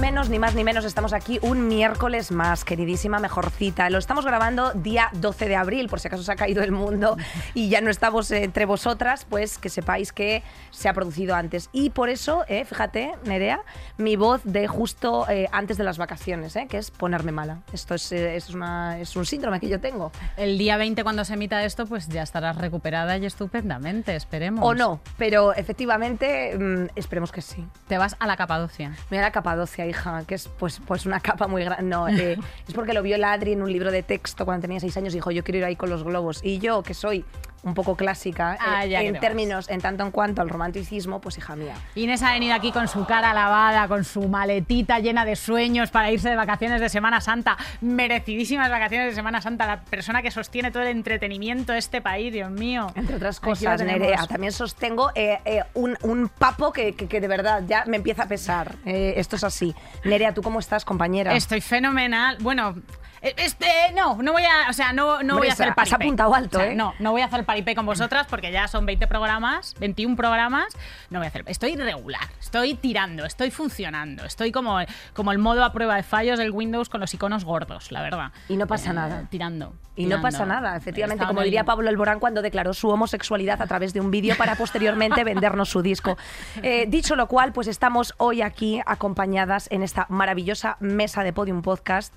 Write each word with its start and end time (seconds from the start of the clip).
Menos, 0.00 0.30
ni 0.30 0.38
más 0.38 0.54
ni 0.54 0.64
menos, 0.64 0.84
estamos 0.86 1.12
aquí 1.12 1.38
un 1.42 1.68
miércoles 1.68 2.32
más, 2.32 2.64
queridísima 2.64 3.18
mejorcita. 3.20 3.90
Lo 3.90 3.98
estamos 3.98 4.24
grabando 4.24 4.72
día 4.72 5.10
12 5.12 5.46
de 5.46 5.56
abril, 5.56 5.88
por 5.88 6.00
si 6.00 6.08
acaso 6.08 6.22
se 6.22 6.32
ha 6.32 6.36
caído 6.36 6.62
el 6.62 6.72
mundo 6.72 7.16
y 7.54 7.68
ya 7.68 7.80
no 7.82 7.90
estamos 7.90 8.30
entre 8.30 8.64
vosotras, 8.64 9.26
pues 9.28 9.58
que 9.58 9.68
sepáis 9.68 10.12
que 10.12 10.42
se 10.70 10.88
ha 10.88 10.94
producido 10.94 11.34
antes. 11.34 11.68
Y 11.72 11.90
por 11.90 12.08
eso, 12.08 12.44
eh, 12.48 12.64
fíjate, 12.64 13.12
Nerea, 13.24 13.60
mi 13.98 14.16
voz 14.16 14.40
de 14.44 14.66
justo 14.68 15.26
eh, 15.28 15.48
antes 15.52 15.76
de 15.76 15.84
las 15.84 15.98
vacaciones, 15.98 16.56
eh, 16.56 16.66
que 16.68 16.78
es 16.78 16.90
ponerme 16.90 17.30
mala. 17.30 17.58
Esto 17.72 17.94
es, 17.94 18.10
eh, 18.10 18.36
es, 18.36 18.48
una- 18.50 18.98
es 18.98 19.14
un 19.16 19.26
síndrome 19.26 19.60
que 19.60 19.68
yo 19.68 19.80
tengo. 19.80 20.12
El 20.38 20.56
día 20.56 20.78
20 20.78 21.02
cuando 21.04 21.24
se 21.26 21.34
emita 21.34 21.62
esto, 21.62 21.84
pues 21.86 22.08
ya 22.08 22.22
estarás 22.22 22.56
recuperada 22.56 23.18
y 23.18 23.26
estupendamente, 23.26 24.16
esperemos. 24.16 24.64
O 24.64 24.74
no, 24.74 25.00
pero 25.18 25.52
efectivamente 25.54 26.56
mm, 26.58 26.86
esperemos 26.96 27.32
que 27.32 27.42
sí. 27.42 27.66
Te 27.86 27.98
vas 27.98 28.16
a 28.18 28.26
la 28.26 28.36
Capadocia. 28.38 28.92
Mira 29.10 29.22
la 29.24 29.32
Capadocia, 29.32 29.89
hija, 29.90 30.24
que 30.26 30.34
es 30.34 30.48
pues, 30.58 30.80
pues 30.86 31.06
una 31.06 31.20
capa 31.20 31.46
muy 31.46 31.64
grande. 31.64 31.84
No, 31.84 32.08
eh, 32.08 32.38
es 32.68 32.74
porque 32.74 32.94
lo 32.94 33.02
vio 33.02 33.16
el 33.16 33.24
Adri 33.24 33.52
en 33.52 33.62
un 33.62 33.72
libro 33.72 33.90
de 33.90 34.02
texto 34.02 34.44
cuando 34.44 34.62
tenía 34.62 34.80
seis 34.80 34.96
años 34.96 35.12
y 35.14 35.18
dijo, 35.18 35.30
yo 35.30 35.44
quiero 35.44 35.58
ir 35.58 35.64
ahí 35.64 35.76
con 35.76 35.90
los 35.90 36.02
globos. 36.02 36.40
Y 36.42 36.58
yo, 36.58 36.82
que 36.82 36.94
soy 36.94 37.24
un 37.62 37.74
poco 37.74 37.94
clásica 37.96 38.56
Ah, 38.60 38.86
eh, 38.86 39.06
en 39.06 39.20
términos, 39.20 39.68
en 39.68 39.80
tanto 39.80 40.02
en 40.04 40.10
cuanto 40.10 40.40
al 40.40 40.48
romanticismo, 40.48 41.20
pues 41.20 41.36
hija 41.38 41.56
mía. 41.56 41.74
Inés 41.94 42.22
ha 42.22 42.32
venido 42.32 42.54
aquí 42.54 42.72
con 42.72 42.88
su 42.88 43.04
cara 43.04 43.34
lavada, 43.34 43.86
con 43.88 44.04
su 44.04 44.28
maletita 44.28 44.98
llena 44.98 45.24
de 45.24 45.36
sueños 45.36 45.90
para 45.90 46.10
irse 46.10 46.30
de 46.30 46.36
vacaciones 46.36 46.80
de 46.80 46.88
Semana 46.88 47.20
Santa. 47.20 47.56
Merecidísimas 47.80 48.70
vacaciones 48.70 49.08
de 49.10 49.14
Semana 49.14 49.40
Santa. 49.42 49.66
La 49.66 49.80
persona 49.82 50.22
que 50.22 50.30
sostiene 50.30 50.70
todo 50.70 50.82
el 50.84 50.88
entretenimiento 50.88 51.72
de 51.72 51.78
este 51.78 52.00
país, 52.00 52.32
Dios 52.32 52.50
mío. 52.50 52.86
Entre 52.94 53.16
otras 53.16 53.40
la 53.42 53.48
cosas. 53.48 53.82
Nerea, 53.82 54.26
también 54.26 54.52
sostengo 54.52 55.10
eh, 55.14 55.38
eh, 55.44 55.62
un, 55.74 55.96
un 56.02 56.28
papo 56.28 56.72
que, 56.72 56.94
que- 56.94 57.08
que 57.08 57.20
de 57.20 57.28
verdad 57.28 57.62
ya 57.66 57.84
me 57.86 57.96
empieza 57.98 58.22
a 58.22 58.26
pesar. 58.28 58.76
Esto 58.84 59.36
es 59.36 59.44
así. 59.44 59.74
Nerea, 60.04 60.32
¿tú 60.32 60.42
cómo 60.42 60.60
estás, 60.60 60.84
compañera? 60.84 61.34
Estoy 61.34 61.60
fenomenal. 61.60 62.38
Bueno, 62.40 62.74
este, 63.22 63.66
no, 63.94 64.16
no 64.22 64.32
voy 64.32 64.42
a, 64.44 64.70
o 64.70 64.72
sea, 64.72 64.92
no, 64.92 65.22
no 65.22 65.34
Hombre, 65.34 65.34
voy 65.36 65.48
a 65.48 65.52
hacer 65.52 65.68
has 65.68 65.74
paripé. 65.74 65.94
apuntado 65.96 66.34
alto, 66.34 66.58
O 66.58 66.60
sea, 66.60 66.70
¿eh? 66.72 66.74
No, 66.74 66.94
no 66.98 67.10
voy 67.12 67.22
a 67.22 67.26
hacer 67.26 67.44
paripé 67.44 67.74
con 67.74 67.84
vosotras 67.86 68.26
porque 68.28 68.50
ya 68.50 68.66
son 68.68 68.86
20 68.86 69.06
programas, 69.06 69.74
21 69.78 70.16
programas. 70.16 70.76
No 71.10 71.18
voy 71.18 71.26
a 71.26 71.28
hacer. 71.28 71.44
Estoy 71.46 71.76
regular, 71.76 72.28
estoy 72.40 72.74
tirando, 72.74 73.24
estoy 73.26 73.50
funcionando, 73.50 74.24
estoy 74.24 74.52
como, 74.52 74.78
como 75.14 75.32
el 75.32 75.38
modo 75.38 75.64
a 75.64 75.72
prueba 75.72 75.96
de 75.96 76.02
fallos 76.02 76.38
del 76.38 76.50
Windows 76.50 76.88
con 76.88 77.00
los 77.00 77.12
iconos 77.14 77.44
gordos, 77.44 77.92
la 77.92 78.02
verdad. 78.02 78.32
Y 78.48 78.56
no 78.56 78.66
pasa 78.66 78.90
Eh, 78.90 78.94
nada. 78.94 79.26
Tirando. 79.30 79.74
Y 79.96 80.06
no 80.06 80.22
pasa 80.22 80.46
nada, 80.46 80.76
efectivamente, 80.76 81.26
como 81.26 81.42
diría 81.42 81.64
Pablo 81.64 81.90
Alborán 81.90 82.20
cuando 82.20 82.40
declaró 82.40 82.72
su 82.72 82.88
homosexualidad 82.88 83.60
a 83.60 83.66
través 83.66 83.92
de 83.92 84.00
un 84.00 84.10
vídeo 84.10 84.34
para 84.38 84.54
posteriormente 84.54 85.24
vendernos 85.24 85.68
su 85.68 85.82
disco. 85.82 86.16
Eh, 86.62 86.86
dicho 86.88 87.16
lo 87.16 87.26
cual, 87.26 87.52
pues 87.52 87.66
estamos 87.68 88.14
hoy 88.16 88.40
aquí 88.40 88.80
acompañadas 88.86 89.68
en 89.70 89.82
esta 89.82 90.06
maravillosa 90.08 90.78
mesa 90.80 91.22
de 91.22 91.34
Podium 91.34 91.60
Podcast 91.60 92.14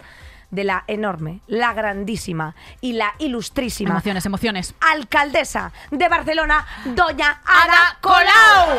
de 0.54 0.64
la 0.64 0.84
enorme, 0.88 1.42
la 1.48 1.74
grandísima 1.74 2.56
y 2.80 2.94
la 2.94 3.14
ilustrísima 3.20 3.90
Emociones, 3.92 4.26
emociones. 4.26 4.76
alcaldesa 4.80 5.72
de 5.92 6.08
Barcelona, 6.08 6.66
doña 6.86 7.42
Ada 7.46 7.98
Colau. 8.02 8.78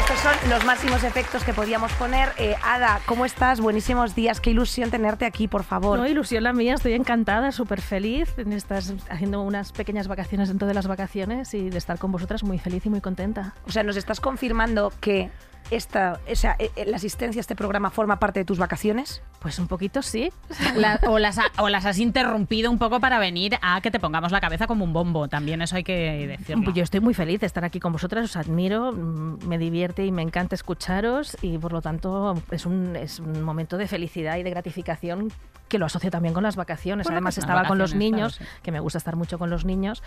Estos 0.00 0.18
son 0.18 0.50
los 0.50 0.64
máximos 0.66 1.02
efectos 1.02 1.44
que 1.44 1.54
podíamos 1.54 1.90
poner. 1.92 2.32
Eh, 2.36 2.56
Ada, 2.62 3.00
¿cómo 3.06 3.24
estás? 3.24 3.60
Buenísimos 3.60 4.14
días. 4.14 4.40
Qué 4.40 4.50
ilusión 4.50 4.90
tenerte 4.90 5.24
aquí, 5.24 5.48
por 5.48 5.64
favor. 5.64 5.98
No, 5.98 6.06
ilusión 6.06 6.44
la 6.44 6.52
mía, 6.52 6.74
estoy 6.74 6.92
encantada, 6.92 7.52
súper 7.52 7.80
feliz. 7.80 8.28
en 8.36 8.52
Estás 8.52 8.92
haciendo 9.08 9.40
unas 9.40 9.72
pequeñas 9.72 10.06
vacaciones 10.08 10.48
dentro 10.48 10.68
de 10.68 10.74
las 10.74 10.86
vacaciones 10.86 11.54
y 11.54 11.70
de 11.70 11.78
estar 11.78 11.98
con 11.98 12.12
vosotras 12.12 12.42
muy 12.42 12.58
feliz 12.58 12.84
y 12.84 12.90
muy 12.90 13.00
contenta. 13.00 13.54
O 13.66 13.70
sea, 13.72 13.82
nos 13.82 13.96
estás 13.96 14.20
confirmando 14.20 14.92
que 15.00 15.30
esta, 15.70 16.20
o 16.30 16.34
sea, 16.36 16.56
eh, 16.58 16.70
eh, 16.76 16.84
la 16.86 16.96
asistencia 16.96 17.40
a 17.40 17.42
este 17.42 17.56
programa 17.56 17.90
forma 17.90 18.18
parte 18.18 18.40
de 18.40 18.44
tus 18.44 18.58
vacaciones. 18.58 19.22
Pues 19.40 19.58
un 19.58 19.66
poquito 19.68 20.00
sí. 20.02 20.32
La- 20.76 21.00
o, 21.06 21.18
las, 21.18 21.38
ha- 21.38 21.50
o 21.58 21.68
las 21.68 21.84
has 21.86 21.98
interrumpido 21.98 22.70
un 22.70 22.78
poco 22.78 23.00
para 23.00 23.18
venir 23.18 23.58
a 23.62 23.80
que 23.80 23.90
te 23.90 23.98
pongamos 24.00 24.32
la 24.32 24.40
cabeza 24.40 24.66
como 24.66 24.84
un 24.84 24.92
bombo. 24.92 25.28
También 25.28 25.60
eso 25.62 25.76
hay 25.76 25.84
que 25.84 26.26
decirlo. 26.38 26.72
Yo 26.72 26.82
estoy 26.82 27.00
muy 27.00 27.14
feliz 27.14 27.40
de 27.40 27.46
estar 27.46 27.64
aquí 27.64 27.80
con 27.80 27.92
vosotras, 27.92 28.24
os 28.24 28.36
admiro, 28.36 28.92
mm, 28.92 29.46
me 29.46 29.58
divierte 29.58 30.04
y 30.06 30.12
me 30.12 30.22
encanta 30.22 30.54
escucharos 30.54 31.36
y 31.42 31.58
por 31.58 31.72
lo 31.72 31.82
tanto 31.82 32.34
es 32.50 32.64
un, 32.66 32.96
es 32.96 33.18
un 33.20 33.42
momento 33.42 33.76
de 33.76 33.86
felicidad 33.86 34.36
y 34.38 34.42
de 34.42 34.50
gratificación 34.50 35.30
que 35.68 35.78
lo 35.78 35.86
asocio 35.86 36.10
también 36.10 36.34
con 36.34 36.42
las 36.42 36.56
vacaciones. 36.56 37.04
Bueno, 37.06 37.16
Además 37.16 37.38
estaba 37.38 37.64
con 37.64 37.78
los 37.78 37.90
vacaciones, 37.92 38.12
niños, 38.12 38.36
claro, 38.38 38.52
sí. 38.54 38.60
que 38.62 38.72
me 38.72 38.80
gusta 38.80 38.98
estar 38.98 39.16
mucho 39.16 39.38
con 39.38 39.50
los 39.50 39.64
niños, 39.64 40.02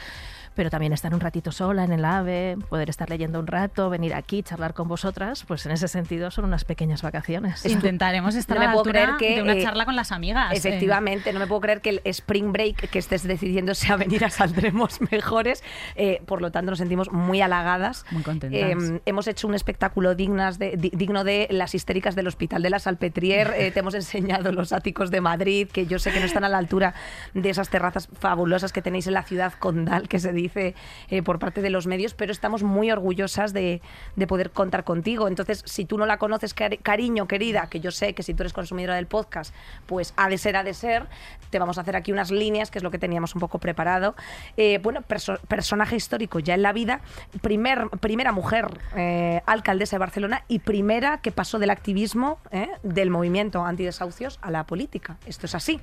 pero 0.56 0.69
también 0.69 0.94
estar 0.94 1.13
un 1.13 1.19
ratito 1.19 1.51
sola 1.51 1.84
en 1.84 1.91
el 1.91 2.06
AVE, 2.06 2.57
poder 2.69 2.90
estar 2.90 3.09
leyendo 3.09 3.40
un 3.40 3.47
rato, 3.47 3.90
venir 3.90 4.13
aquí, 4.16 4.44
charlar 4.44 4.73
con 4.73 4.88
vosotras, 4.88 5.44
pues 5.47 5.66
en 5.66 5.72
ese 5.72 5.88
sentido 5.88 6.31
son 6.31 6.45
unas 6.45 6.63
pequeñas 6.66 7.01
vacaciones. 7.01 7.66
Intentaremos 7.66 8.35
estar 8.35 8.56
No 8.57 8.62
me 8.62 8.66
a 8.66 8.69
la 8.69 8.73
puedo 8.73 8.90
altura 8.90 9.18
creer 9.18 9.31
que, 9.31 9.35
de 9.38 9.41
una 9.44 9.53
eh, 9.53 9.63
charla 9.63 9.85
con 9.85 9.95
las 9.95 10.12
amigas. 10.12 10.53
eh. 10.53 10.57
Efectivamente, 10.57 11.34
no 11.34 11.40
me 11.40 11.47
puedo 11.47 11.62
creer 11.62 11.81
que 11.81 11.89
el 11.89 12.01
Spring 12.06 12.51
Break 12.51 12.89
que 12.89 13.00
estés 13.00 13.24
decidiéndose 13.24 13.91
a 13.91 13.97
venir 13.97 14.24
a 14.25 14.29
Saldremos 14.29 15.00
Mejores, 15.12 15.63
eh, 15.95 16.22
por 16.25 16.41
lo 16.41 16.51
tanto 16.51 16.72
nos 16.72 16.79
sentimos 16.79 17.12
muy 17.12 17.41
halagadas. 17.41 18.06
Muy 18.12 18.24
contentas. 18.24 18.59
Eh, 18.62 19.01
hemos 19.06 19.28
hecho 19.28 19.47
un 19.47 19.56
espectáculo 19.56 20.16
dignas 20.16 20.59
de- 20.59 20.78
di- 20.78 20.91
digno 20.94 21.24
de 21.24 21.47
las 21.51 21.75
histéricas 21.75 22.16
del 22.16 22.28
Hospital 22.28 22.62
de 22.62 22.69
la 22.69 22.79
Salpetrier, 22.79 23.53
eh, 23.57 23.72
te 23.72 23.79
hemos 23.81 23.94
enseñado 23.95 24.51
los 24.51 24.72
áticos 24.74 25.12
de 25.12 25.22
Madrid, 25.22 25.47
que 25.72 25.85
yo 25.88 26.00
sé 26.00 26.12
que 26.12 26.19
no 26.19 26.25
están 26.25 26.44
a 26.44 26.50
la 26.50 26.58
altura 26.58 26.94
de 27.34 27.50
esas 27.50 27.69
terrazas 27.69 28.09
fabulosas 28.19 28.74
que 28.74 28.81
tenéis 28.81 29.08
en 29.08 29.13
la 29.13 29.24
ciudad 29.24 29.53
condal, 29.53 30.08
que 30.08 30.19
se 30.19 30.34
dice 30.34 30.75
eh, 31.09 31.24
por 31.24 31.40
parte 31.40 31.62
de 31.62 31.69
los 31.69 31.88
medios, 31.88 32.13
pero 32.13 32.31
estamos 32.31 32.63
muy 32.63 32.91
orgullosas 32.91 33.53
de, 33.53 33.81
de 34.16 34.28
poder 34.28 34.52
contar 34.52 34.84
contigo. 34.84 35.28
Entonces, 35.28 35.63
si 35.66 35.86
tú 35.86 35.97
no 35.97 36.06
la 36.06 36.18
conoces, 36.18 36.56
cari- 36.56 36.80
cariño, 36.81 37.28
querida, 37.28 37.68
que 37.69 37.80
yo 37.80 37.91
sé 37.91 38.13
que 38.13 38.24
si 38.24 38.34
tú 38.34 38.44
eres 38.44 38.53
consumidora 38.53 38.96
del 38.96 39.07
podcast, 39.07 39.53
pues 39.86 40.13
ha 40.18 40.30
de 40.30 40.38
ser, 40.38 40.56
ha 40.57 40.63
de 40.63 40.74
ser, 40.74 41.07
te 41.50 41.59
vamos 41.59 41.78
a 41.78 41.81
hacer 41.81 41.96
aquí 41.96 42.12
unas 42.12 42.30
líneas, 42.31 42.69
que 42.72 42.80
es 42.80 42.84
lo 42.84 42.91
que 42.91 43.00
teníamos 43.00 43.34
un 43.36 43.41
poco 43.41 43.59
preparado. 43.59 44.16
Eh, 44.57 44.80
bueno, 44.84 45.02
perso- 45.02 45.40
personaje 45.47 45.96
histórico 45.96 46.40
ya 46.40 46.53
en 46.56 46.62
la 46.62 46.74
vida, 46.74 47.02
primer, 47.41 47.90
primera 48.02 48.31
mujer 48.31 48.68
eh, 48.96 49.41
alcaldesa 49.46 49.96
de 49.96 50.00
Barcelona 50.00 50.44
y 50.47 50.59
primera 50.59 51.19
que 51.19 51.31
pasó 51.31 51.59
del 51.59 51.69
activismo 51.69 52.40
del 52.84 53.09
movimiento 53.09 53.63
antidesahucios 53.66 54.40
a 54.41 54.52
la 54.52 54.66
política. 54.66 55.18
Esto 55.38 55.46
es 55.46 55.53
así. 55.53 55.80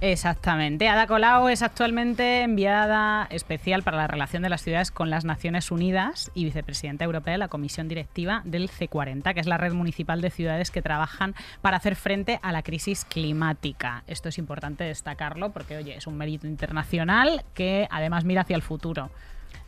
Exactamente. 0.00 0.88
Ada 0.88 1.06
Colau 1.06 1.48
es 1.48 1.60
actualmente 1.60 2.40
enviada 2.40 3.26
especial 3.28 3.82
para 3.82 3.98
la 3.98 4.06
relación 4.06 4.42
de 4.42 4.48
las 4.48 4.62
ciudades 4.62 4.90
con 4.90 5.10
las 5.10 5.26
Naciones 5.26 5.70
Unidas 5.70 6.30
y 6.32 6.44
vicepresidenta 6.44 7.04
europea 7.04 7.32
de 7.32 7.38
la 7.38 7.48
Comisión 7.48 7.86
Directiva 7.86 8.40
del 8.46 8.70
C40, 8.70 9.34
que 9.34 9.40
es 9.40 9.46
la 9.46 9.58
red 9.58 9.74
municipal 9.74 10.22
de 10.22 10.30
ciudades 10.30 10.70
que 10.70 10.80
trabajan 10.80 11.34
para 11.60 11.76
hacer 11.76 11.96
frente 11.96 12.40
a 12.40 12.50
la 12.50 12.62
crisis 12.62 13.04
climática. 13.04 14.04
Esto 14.06 14.30
es 14.30 14.38
importante 14.38 14.84
destacarlo 14.84 15.52
porque, 15.52 15.76
oye, 15.76 15.94
es 15.94 16.06
un 16.06 16.16
mérito 16.16 16.46
internacional 16.46 17.44
que 17.52 17.86
además 17.90 18.24
mira 18.24 18.40
hacia 18.40 18.56
el 18.56 18.62
futuro. 18.62 19.10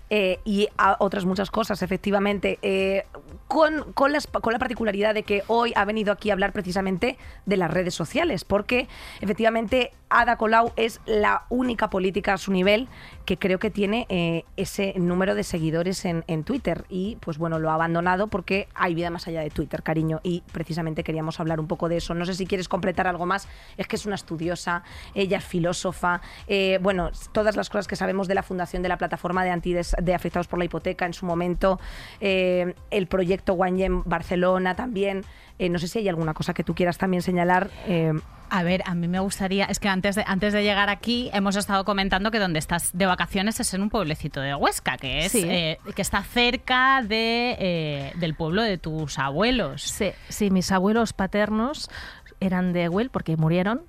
Eh, 0.09 0.39
y 0.44 0.69
a 0.78 0.97
otras 1.00 1.25
muchas 1.25 1.50
cosas, 1.50 1.83
efectivamente, 1.83 2.61
eh, 2.62 3.05
con, 3.49 3.93
con, 3.93 4.12
las- 4.12 4.28
con 4.28 4.53
la 4.53 4.59
particularidad 4.61 5.15
de 5.15 5.25
que 5.25 5.43
hoy 5.49 5.72
ha 5.75 5.84
venido 5.84 6.12
aquí 6.12 6.31
a 6.31 6.34
hablar 6.34 6.53
precisamente 6.53 7.19
de 7.44 7.56
las 7.56 7.72
redes 7.72 7.94
sociales, 7.94 8.44
porque 8.44 8.87
efectivamente 9.21 9.91
Ada 10.09 10.37
Colau 10.37 10.72
es 10.77 11.00
la 11.05 11.44
única 11.49 11.91
política 11.91 12.34
a 12.34 12.39
su 12.39 12.53
nivel 12.53 12.89
que 13.25 13.39
creo 13.39 13.59
que 13.59 13.71
tiene 13.71 14.06
eh, 14.09 14.44
ese 14.56 14.94
número 14.97 15.34
de 15.34 15.43
seguidores 15.43 16.05
en, 16.05 16.44
Twitter. 16.44 16.84
Y 16.89 17.17
pues 17.17 17.39
bueno, 17.39 17.59
lo 17.59 17.71
ha 17.71 17.75
abandonado 17.75 18.28
porque 18.28 18.69
hay 18.75 18.94
vida 18.94 19.11
más 19.11 19.27
allá 19.27 19.41
de 19.41 19.50
Twitter, 19.50 19.83
cariño, 19.83 20.21
y 20.22 20.43
precisamente 20.53 21.03
queríamos 21.03 21.41
hablar 21.41 21.59
un 21.59 21.67
poco 21.67 21.89
de 21.89 21.97
eso. 21.97 22.15
No 22.15 22.25
sé 22.25 22.34
si 22.34 22.47
quieres 22.47 22.69
completar 22.69 23.08
algo 23.08 23.26
más, 23.26 23.49
es 23.76 23.88
que 23.88 23.97
es 23.97 24.06
una 24.06 24.14
estudiosa, 24.14 24.85
ella 25.14 25.38
es 25.38 25.44
filósofa, 25.44 26.20
eh, 26.47 26.79
bueno, 26.81 27.11
todas 27.32 27.56
las 27.56 27.69
cosas 27.69 27.88
que 27.88 27.97
sabemos 27.97 28.29
de 28.29 28.35
la 28.35 28.44
fundación 28.44 28.82
de 28.82 28.88
la 28.88 28.97
plataforma 28.97 29.43
de 29.43 29.50
antides 29.50 29.97
de 30.00 30.14
afectados 30.14 30.47
por 30.47 30.58
la 30.58 30.67
hipoteca 30.67 31.05
en 31.05 31.14
su 31.14 31.26
momento, 31.26 31.81
eh, 32.20 32.75
el 32.91 33.08
proyecto 33.08 33.55
Guanyen 33.55 34.03
Barcelona 34.05 34.76
también. 34.76 35.25
Eh, 35.58 35.69
no 35.69 35.79
sé 35.79 35.88
si 35.88 35.99
hay 36.00 36.08
alguna 36.08 36.35
cosa 36.35 36.53
que 36.55 36.62
tú 36.64 36.75
quieras 36.75 36.99
también 36.99 37.23
señalar. 37.23 37.70
eh, 37.87 38.12
A 38.49 38.62
ver, 38.62 38.82
a 38.87 38.94
mí 38.94 39.08
me 39.08 39.19
gustaría, 39.19 39.64
es 39.64 39.81
que 39.81 39.88
antes 39.88 40.14
de, 40.14 40.23
antes 40.26 40.53
de 40.53 40.62
llegar 40.62 40.88
aquí 40.88 41.31
hemos 41.32 41.56
estado 41.56 41.85
comentando 41.85 42.31
que 42.31 42.38
donde 42.38 42.61
estás 42.61 42.91
de 42.97 43.05
vacaciones 43.06 43.58
es 43.58 43.75
en 43.75 43.82
un 43.82 43.91
pueblecito 43.91 44.41
de 44.41 44.55
Huesca, 44.55 44.97
que 44.99 45.25
es 45.26 45.32
Sí. 45.32 45.43
eh, 45.49 45.79
que 45.97 46.03
está 46.03 46.23
cerca 46.23 47.03
de, 47.03 48.12
del 48.20 48.35
pueblo 48.35 48.62
de 48.62 48.79
tus 48.79 49.19
abuelos. 49.19 49.82
Sí, 49.82 50.12
sí, 50.29 50.50
mis 50.50 50.70
abuelos 50.70 51.12
paternos 51.12 51.91
eran 52.38 52.73
de 52.73 52.88
Huel 52.88 53.11
porque 53.11 53.37
murieron 53.37 53.82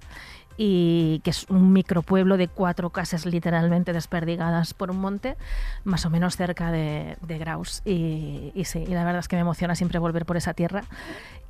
y 0.57 1.21
que 1.24 1.30
es 1.30 1.45
un 1.50 1.71
micropueblo 1.71 2.36
de 2.38 2.48
cuatro 2.48 2.89
casas 2.89 3.25
literalmente 3.25 3.94
desperdigadas 3.94 4.74
por 4.74 4.92
un 4.92 4.98
monte, 4.98 5.38
más 5.83 6.06
o 6.06 6.09
menos 6.09 6.36
cerca 6.36 6.71
de, 6.71 7.18
de 7.21 7.38
Graus. 7.38 7.81
Y, 7.86 8.51
y 8.56 8.65
sí, 8.65 8.80
y 8.80 8.94
la 8.94 9.04
verdad 9.06 9.19
es 9.19 9.27
que 9.27 9.36
me 9.36 9.42
emociona 9.42 9.75
siempre 9.75 10.00
volver 10.00 10.25
por 10.25 10.38
esa 10.38 10.54
tierra 10.54 10.83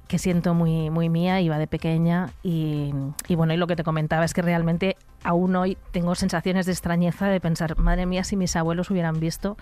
que 0.08 0.20
siento 0.20 0.54
muy, 0.54 0.90
muy 0.90 1.10
mía, 1.10 1.42
iba 1.42 1.58
de 1.58 1.68
pequeña. 1.68 2.30
Y, 2.44 2.94
y, 3.28 3.36
bueno, 3.36 3.54
y 3.54 3.58
lo 3.58 3.68
que 3.68 3.76
te 3.76 3.84
comentaba 3.84 4.26
es 4.26 4.34
que 4.34 4.42
realmente 4.42 4.96
aún 5.24 5.56
hoy 5.56 5.78
tengo 5.92 6.16
sensaciones 6.16 6.66
de 6.66 6.72
extrañeza 6.72 7.28
de 7.28 7.42
pensar, 7.42 7.78
madre 7.78 8.06
mía, 8.06 8.24
si 8.24 8.36
mis 8.36 8.56
abuelos 8.56 8.90
hubieran 8.90 9.20
visto 9.20 9.58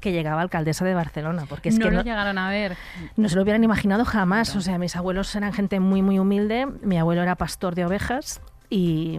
que 0.00 0.12
llegaba 0.12 0.42
alcaldesa 0.42 0.84
de 0.84 0.94
Barcelona, 0.94 1.46
porque 1.48 1.70
es 1.70 1.78
no 1.78 1.86
que 1.86 1.90
lo 1.90 1.96
no, 1.98 2.02
llegaron 2.02 2.36
a 2.36 2.50
ver. 2.50 2.76
no 3.16 3.28
se 3.28 3.36
lo 3.36 3.42
hubieran 3.42 3.64
imaginado 3.64 4.04
jamás, 4.04 4.54
o 4.54 4.60
sea, 4.60 4.76
mis 4.78 4.94
abuelos 4.94 5.34
eran 5.34 5.54
gente 5.54 5.80
muy, 5.80 6.02
muy 6.02 6.18
humilde, 6.18 6.66
mi 6.82 6.98
abuelo 6.98 7.22
era 7.22 7.34
pastor 7.36 7.74
de 7.74 7.86
ovejas 7.86 8.42
y, 8.70 9.18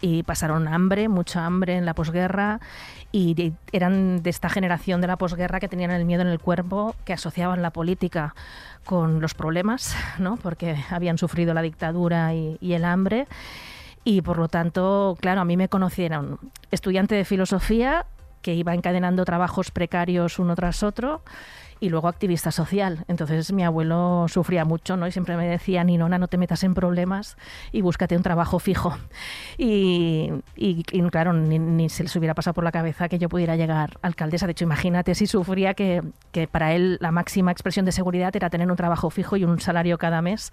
y 0.00 0.22
pasaron 0.22 0.68
hambre, 0.68 1.08
mucha 1.08 1.46
hambre 1.46 1.76
en 1.76 1.84
la 1.86 1.94
posguerra 1.94 2.60
y 3.12 3.34
de- 3.34 3.52
eran 3.72 4.22
de 4.22 4.30
esta 4.30 4.48
generación 4.48 5.00
de 5.00 5.06
la 5.06 5.16
posguerra 5.16 5.60
que 5.60 5.68
tenían 5.68 5.90
el 5.90 6.04
miedo 6.04 6.22
en 6.22 6.28
el 6.28 6.38
cuerpo, 6.40 6.94
que 7.04 7.12
asociaban 7.12 7.62
la 7.62 7.70
política 7.70 8.34
con 8.84 9.20
los 9.20 9.34
problemas, 9.34 9.94
¿no? 10.18 10.36
porque 10.36 10.76
habían 10.90 11.18
sufrido 11.18 11.54
la 11.54 11.62
dictadura 11.62 12.34
y, 12.34 12.58
y 12.60 12.72
el 12.72 12.84
hambre. 12.84 13.26
Y 14.04 14.22
por 14.22 14.38
lo 14.38 14.48
tanto, 14.48 15.16
claro, 15.20 15.42
a 15.42 15.44
mí 15.44 15.56
me 15.56 15.68
conocieron 15.68 16.38
estudiante 16.70 17.14
de 17.14 17.24
filosofía 17.24 18.06
que 18.40 18.54
iba 18.54 18.74
encadenando 18.74 19.24
trabajos 19.24 19.70
precarios 19.70 20.40
uno 20.40 20.56
tras 20.56 20.82
otro 20.82 21.22
y 21.82 21.88
luego 21.88 22.06
activista 22.06 22.52
social. 22.52 23.04
Entonces 23.08 23.52
mi 23.52 23.64
abuelo 23.64 24.26
sufría 24.28 24.64
mucho, 24.64 24.96
¿no? 24.96 25.08
Y 25.08 25.10
siempre 25.12 25.36
me 25.36 25.48
decía, 25.48 25.82
Ninona, 25.82 26.16
no 26.16 26.28
te 26.28 26.38
metas 26.38 26.62
en 26.62 26.74
problemas 26.74 27.36
y 27.72 27.80
búscate 27.82 28.16
un 28.16 28.22
trabajo 28.22 28.60
fijo. 28.60 28.96
Y, 29.58 30.30
y- 30.56 30.84
y, 30.92 31.02
claro, 31.10 31.32
ni, 31.32 31.58
ni 31.58 31.88
se 31.88 32.04
les 32.04 32.14
hubiera 32.16 32.34
pasado 32.34 32.54
por 32.54 32.62
la 32.64 32.70
cabeza 32.72 33.08
que 33.08 33.18
yo 33.18 33.28
pudiera 33.28 33.56
llegar 33.56 33.98
alcaldesa. 34.02 34.46
De 34.46 34.52
hecho, 34.52 34.64
imagínate 34.64 35.14
si 35.16 35.26
sufría 35.26 35.74
que, 35.74 36.02
que 36.30 36.46
para 36.46 36.72
él 36.72 36.98
la 37.00 37.10
máxima 37.10 37.50
expresión 37.50 37.84
de 37.84 37.90
seguridad 37.92 38.34
era 38.36 38.48
tener 38.48 38.70
un 38.70 38.76
trabajo 38.76 39.10
fijo 39.10 39.36
y 39.36 39.44
un 39.44 39.60
salario 39.60 39.98
cada 39.98 40.22
mes. 40.22 40.52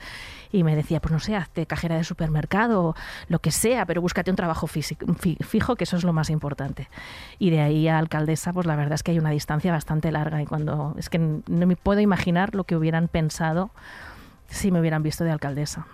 Y 0.51 0.63
me 0.63 0.75
decía, 0.75 0.99
pues 0.99 1.11
no 1.11 1.19
sé, 1.19 1.35
hazte 1.35 1.67
cajera 1.67 1.95
de 1.95 2.03
supermercado, 2.03 2.95
lo 3.27 3.37
que 3.37 3.51
sea, 3.51 3.85
pero 3.85 4.01
búscate 4.01 4.31
un 4.31 4.35
trabajo 4.37 4.65
físico- 4.65 5.05
fi- 5.13 5.37
fijo, 5.41 5.75
que 5.75 5.83
eso 5.83 5.95
es 5.95 6.03
lo 6.03 6.11
más 6.13 6.31
importante. 6.31 6.89
Y 7.37 7.51
de 7.51 7.61
ahí 7.61 7.87
a 7.87 7.99
alcaldesa, 7.99 8.51
pues 8.51 8.65
la 8.65 8.75
verdad 8.75 8.93
es 8.93 9.03
que 9.03 9.11
hay 9.11 9.19
una 9.19 9.29
distancia 9.29 9.71
bastante 9.71 10.11
larga 10.11 10.41
y 10.41 10.47
cuando 10.47 10.95
es 10.97 11.07
que 11.09 11.18
no 11.19 11.67
me 11.67 11.75
puedo 11.75 11.99
imaginar 11.99 12.55
lo 12.55 12.63
que 12.63 12.75
hubieran 12.75 13.07
pensado 13.07 13.69
si 14.47 14.71
me 14.71 14.79
hubieran 14.79 15.03
visto 15.03 15.23
de 15.23 15.31
alcaldesa. 15.31 15.85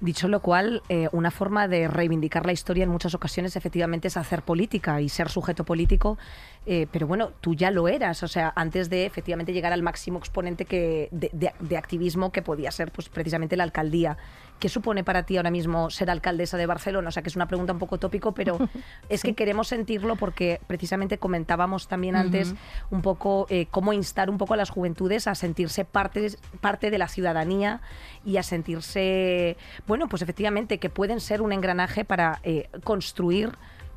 Dicho 0.00 0.28
lo 0.28 0.38
cual, 0.40 0.80
eh, 0.88 1.08
una 1.10 1.32
forma 1.32 1.66
de 1.66 1.88
reivindicar 1.88 2.46
la 2.46 2.52
historia 2.52 2.84
en 2.84 2.90
muchas 2.90 3.16
ocasiones 3.16 3.56
efectivamente 3.56 4.06
es 4.06 4.16
hacer 4.16 4.42
política 4.42 5.00
y 5.00 5.08
ser 5.08 5.28
sujeto 5.28 5.64
político, 5.64 6.18
eh, 6.66 6.86
pero 6.92 7.08
bueno, 7.08 7.30
tú 7.40 7.56
ya 7.56 7.72
lo 7.72 7.88
eras, 7.88 8.22
o 8.22 8.28
sea, 8.28 8.52
antes 8.54 8.90
de 8.90 9.06
efectivamente 9.06 9.52
llegar 9.52 9.72
al 9.72 9.82
máximo 9.82 10.20
exponente 10.20 10.66
que, 10.66 11.08
de, 11.10 11.30
de- 11.32 11.52
de 11.58 11.76
activismo 11.76 12.30
que 12.30 12.42
podía 12.42 12.70
ser 12.70 12.92
pues, 12.92 13.08
precisamente 13.08 13.56
la 13.56 13.64
alcaldía. 13.64 14.18
¿Qué 14.58 14.68
supone 14.68 15.04
para 15.04 15.24
ti 15.24 15.36
ahora 15.36 15.50
mismo 15.50 15.90
ser 15.90 16.10
alcaldesa 16.10 16.56
de 16.56 16.66
Barcelona? 16.66 17.08
O 17.08 17.12
sea, 17.12 17.22
que 17.22 17.28
es 17.28 17.36
una 17.36 17.46
pregunta 17.46 17.72
un 17.72 17.78
poco 17.78 17.98
tópico, 17.98 18.32
pero 18.32 18.58
es 19.08 19.22
que 19.22 19.34
queremos 19.34 19.68
sentirlo 19.68 20.16
porque 20.16 20.60
precisamente 20.66 21.18
comentábamos 21.18 21.88
también 21.88 22.16
antes 22.16 22.54
un 22.90 23.02
poco 23.02 23.46
eh, 23.50 23.66
cómo 23.70 23.92
instar 23.92 24.30
un 24.30 24.38
poco 24.38 24.54
a 24.54 24.56
las 24.56 24.70
juventudes 24.70 25.26
a 25.26 25.34
sentirse 25.34 25.84
parte, 25.84 26.32
parte 26.60 26.90
de 26.90 26.98
la 26.98 27.08
ciudadanía 27.08 27.80
y 28.24 28.36
a 28.36 28.42
sentirse, 28.42 29.56
bueno, 29.86 30.08
pues 30.08 30.22
efectivamente 30.22 30.78
que 30.78 30.90
pueden 30.90 31.20
ser 31.20 31.42
un 31.42 31.52
engranaje 31.52 32.04
para 32.04 32.40
eh, 32.42 32.68
construir 32.84 33.52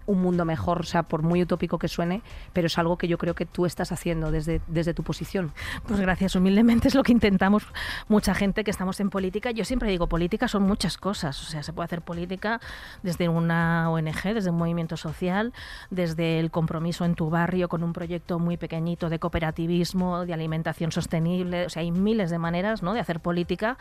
un 0.05 0.21
mundo 0.21 0.45
mejor, 0.45 0.81
o 0.81 0.83
sea, 0.83 1.03
por 1.03 1.21
muy 1.23 1.41
utópico 1.41 1.77
que 1.77 1.87
suene, 1.87 2.21
pero 2.53 2.67
es 2.67 2.77
algo 2.77 2.97
que 2.97 3.07
yo 3.07 3.17
creo 3.17 3.35
que 3.35 3.45
tú 3.45 3.65
estás 3.65 3.91
haciendo 3.91 4.31
desde, 4.31 4.61
desde 4.67 4.93
tu 4.93 5.03
posición. 5.03 5.51
Pues 5.87 5.99
gracias, 5.99 6.35
humildemente 6.35 6.87
es 6.87 6.95
lo 6.95 7.03
que 7.03 7.11
intentamos 7.11 7.63
mucha 8.07 8.33
gente 8.33 8.63
que 8.63 8.71
estamos 8.71 8.99
en 8.99 9.09
política. 9.09 9.51
Yo 9.51 9.65
siempre 9.65 9.89
digo, 9.89 10.07
política 10.07 10.47
son 10.47 10.63
muchas 10.63 10.97
cosas. 10.97 11.41
O 11.41 11.45
sea, 11.45 11.63
se 11.63 11.73
puede 11.73 11.85
hacer 11.85 12.01
política 12.01 12.59
desde 13.03 13.29
una 13.29 13.89
ONG, 13.89 14.33
desde 14.33 14.49
un 14.49 14.57
movimiento 14.57 14.97
social, 14.97 15.53
desde 15.89 16.39
el 16.39 16.51
compromiso 16.51 17.05
en 17.05 17.15
tu 17.15 17.29
barrio 17.29 17.69
con 17.69 17.83
un 17.83 17.93
proyecto 17.93 18.39
muy 18.39 18.57
pequeñito 18.57 19.09
de 19.09 19.19
cooperativismo, 19.19 20.25
de 20.25 20.33
alimentación 20.33 20.91
sostenible. 20.91 21.65
O 21.65 21.69
sea, 21.69 21.81
hay 21.81 21.91
miles 21.91 22.29
de 22.29 22.39
maneras 22.39 22.83
¿no? 22.83 22.93
de 22.93 22.99
hacer 22.99 23.19
política 23.19 23.77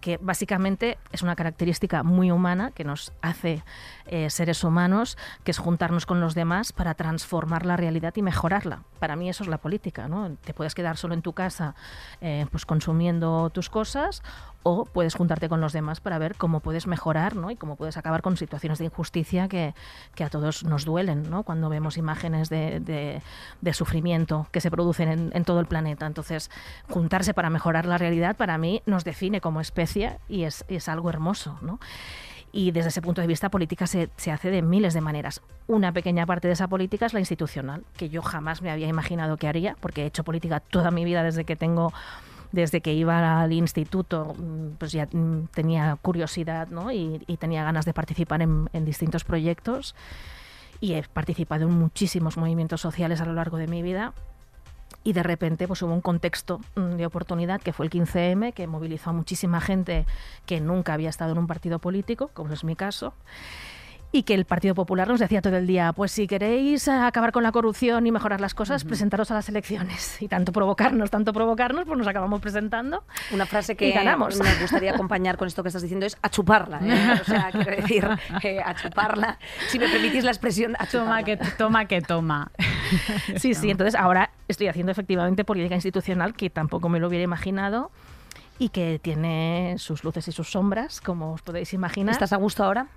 que 0.00 0.18
básicamente 0.20 0.98
es 1.12 1.22
una 1.22 1.36
característica 1.36 2.02
muy 2.02 2.30
humana 2.30 2.72
que 2.72 2.84
nos 2.84 3.12
hace 3.22 3.62
eh, 4.06 4.30
seres 4.30 4.64
humanos, 4.64 5.16
que 5.44 5.52
es 5.52 5.58
juntarnos 5.62 6.04
con 6.06 6.20
los 6.20 6.34
demás 6.34 6.72
para 6.72 6.94
transformar 6.94 7.64
la 7.64 7.76
realidad 7.76 8.12
y 8.16 8.22
mejorarla. 8.22 8.82
Para 8.98 9.16
mí 9.16 9.28
eso 9.30 9.44
es 9.44 9.48
la 9.48 9.58
política, 9.58 10.08
¿no? 10.08 10.30
Te 10.44 10.52
puedes 10.52 10.74
quedar 10.74 10.96
solo 10.96 11.14
en 11.14 11.22
tu 11.22 11.32
casa 11.32 11.74
eh, 12.20 12.46
pues 12.50 12.66
consumiendo 12.66 13.48
tus 13.50 13.70
cosas 13.70 14.22
o 14.64 14.84
puedes 14.84 15.14
juntarte 15.14 15.48
con 15.48 15.60
los 15.60 15.72
demás 15.72 16.00
para 16.00 16.18
ver 16.18 16.36
cómo 16.36 16.60
puedes 16.60 16.86
mejorar 16.86 17.34
¿no? 17.34 17.50
y 17.50 17.56
cómo 17.56 17.74
puedes 17.76 17.96
acabar 17.96 18.22
con 18.22 18.36
situaciones 18.36 18.78
de 18.78 18.84
injusticia 18.84 19.48
que, 19.48 19.74
que 20.14 20.22
a 20.22 20.30
todos 20.30 20.62
nos 20.64 20.84
duelen 20.84 21.28
¿no? 21.30 21.42
cuando 21.42 21.68
vemos 21.68 21.96
imágenes 21.96 22.48
de, 22.48 22.78
de- 22.80 23.72
sufrimiento 23.74 24.46
que 24.52 24.60
se 24.60 24.70
producen 24.70 25.08
en, 25.08 25.30
en 25.34 25.44
todo 25.44 25.58
el 25.58 25.66
planeta. 25.66 26.06
Entonces, 26.06 26.50
juntarse 26.88 27.34
para 27.34 27.50
mejorar 27.50 27.86
la 27.86 27.98
realidad 27.98 28.36
para 28.36 28.58
mí 28.58 28.82
nos 28.86 29.02
define 29.02 29.40
como 29.40 29.60
especie 29.60 30.18
y 30.28 30.44
es, 30.44 30.64
es 30.68 30.88
algo 30.88 31.08
hermoso. 31.08 31.58
¿no? 31.62 31.80
Y 32.52 32.70
desde 32.70 32.90
ese 32.90 33.00
punto 33.00 33.22
de 33.22 33.26
vista, 33.26 33.50
política 33.50 33.86
se, 33.86 34.10
se 34.16 34.30
hace 34.30 34.50
de 34.50 34.60
miles 34.60 34.92
de 34.92 35.00
maneras. 35.00 35.40
Una 35.66 35.92
pequeña 35.92 36.26
parte 36.26 36.48
de 36.48 36.54
esa 36.54 36.68
política 36.68 37.06
es 37.06 37.14
la 37.14 37.20
institucional, 37.20 37.84
que 37.96 38.10
yo 38.10 38.20
jamás 38.20 38.60
me 38.60 38.70
había 38.70 38.88
imaginado 38.88 39.38
que 39.38 39.48
haría, 39.48 39.76
porque 39.80 40.02
he 40.02 40.06
hecho 40.06 40.22
política 40.22 40.60
toda 40.60 40.90
mi 40.90 41.04
vida 41.04 41.22
desde 41.22 41.44
que 41.44 41.56
tengo 41.56 41.92
desde 42.52 42.82
que 42.82 42.92
iba 42.92 43.40
al 43.40 43.52
instituto, 43.52 44.34
mm, 44.38 44.76
pues 44.78 44.92
ya 44.92 45.08
mm, 45.10 45.48
tenía 45.54 45.96
curiosidad 46.02 46.68
¿no? 46.68 46.92
y, 46.92 47.22
y 47.26 47.38
tenía 47.38 47.64
ganas 47.64 47.86
de 47.86 47.94
participar 47.94 48.42
en, 48.42 48.68
en 48.74 48.84
distintos 48.84 49.24
proyectos 49.24 49.94
y 50.78 50.92
he 50.92 51.02
participado 51.02 51.64
en 51.64 51.72
muchísimos 51.72 52.36
movimientos 52.36 52.82
sociales 52.82 53.20
a 53.22 53.24
lo 53.24 53.32
largo 53.32 53.56
de 53.56 53.68
mi 53.68 53.82
vida 53.82 54.12
y 55.04 55.12
de 55.12 55.22
repente 55.22 55.66
pues 55.66 55.82
hubo 55.82 55.92
un 55.92 56.00
contexto 56.00 56.60
mm, 56.74 56.96
de 56.96 57.06
oportunidad 57.06 57.60
que 57.60 57.72
fue 57.72 57.86
el 57.86 57.92
15M 57.92 58.52
que 58.52 58.66
movilizó 58.66 59.10
a 59.10 59.12
muchísima 59.12 59.60
gente 59.60 60.06
que 60.46 60.60
nunca 60.60 60.94
había 60.94 61.10
estado 61.10 61.32
en 61.32 61.38
un 61.38 61.46
partido 61.46 61.78
político, 61.78 62.28
como 62.28 62.52
es 62.52 62.64
mi 62.64 62.76
caso. 62.76 63.14
Y 64.14 64.24
que 64.24 64.34
el 64.34 64.44
Partido 64.44 64.74
Popular 64.74 65.08
nos 65.08 65.20
decía 65.20 65.40
todo 65.40 65.56
el 65.56 65.66
día, 65.66 65.94
pues 65.94 66.12
si 66.12 66.26
queréis 66.26 66.86
acabar 66.86 67.32
con 67.32 67.42
la 67.42 67.50
corrupción 67.50 68.06
y 68.06 68.12
mejorar 68.12 68.42
las 68.42 68.52
cosas, 68.52 68.84
presentaros 68.84 69.30
a 69.30 69.34
las 69.34 69.48
elecciones. 69.48 70.20
Y 70.20 70.28
tanto 70.28 70.52
provocarnos, 70.52 71.10
tanto 71.10 71.32
provocarnos, 71.32 71.86
pues 71.86 71.96
nos 71.96 72.06
acabamos 72.06 72.42
presentando. 72.42 73.04
Una 73.32 73.46
frase 73.46 73.72
Y 73.72 73.76
que 73.76 73.92
ganamos. 73.92 74.38
nos 74.38 74.60
gustaría 74.60 74.92
acompañar 74.92 75.38
con 75.38 75.48
esto 75.48 75.62
que 75.62 75.70
estás 75.70 75.80
diciendo 75.80 76.04
es 76.04 76.18
a 76.20 76.28
chuparla. 76.28 76.80
¿eh? 76.82 77.20
O 77.22 77.24
sea, 77.24 77.50
quiero 77.52 77.70
decir, 77.74 78.06
eh, 78.42 78.60
a 78.62 78.74
chuparla. 78.74 79.38
Si 79.68 79.78
me 79.78 79.88
permitís 79.88 80.24
la 80.24 80.30
expresión, 80.30 80.76
a 80.78 80.86
chuparla. 80.86 81.02
Toma 81.02 81.22
que 81.24 81.36
toma 81.56 81.84
que 81.86 82.00
toma. 82.02 82.50
Sí, 83.36 83.54
sí, 83.54 83.70
entonces 83.70 83.94
ahora 83.94 84.30
estoy 84.48 84.68
haciendo 84.68 84.92
efectivamente 84.92 85.44
política 85.44 85.74
institucional 85.74 86.34
que 86.34 86.50
tampoco 86.50 86.90
me 86.90 87.00
lo 87.00 87.08
hubiera 87.08 87.24
imaginado 87.24 87.90
y 88.58 88.68
que 88.68 88.98
tiene 89.02 89.76
sus 89.78 90.04
luces 90.04 90.28
y 90.28 90.32
sus 90.32 90.50
sombras, 90.50 91.00
como 91.00 91.32
os 91.32 91.40
podéis 91.40 91.72
imaginar. 91.72 92.12
¿Estás 92.12 92.34
a 92.34 92.36
gusto 92.36 92.62
ahora? 92.62 92.88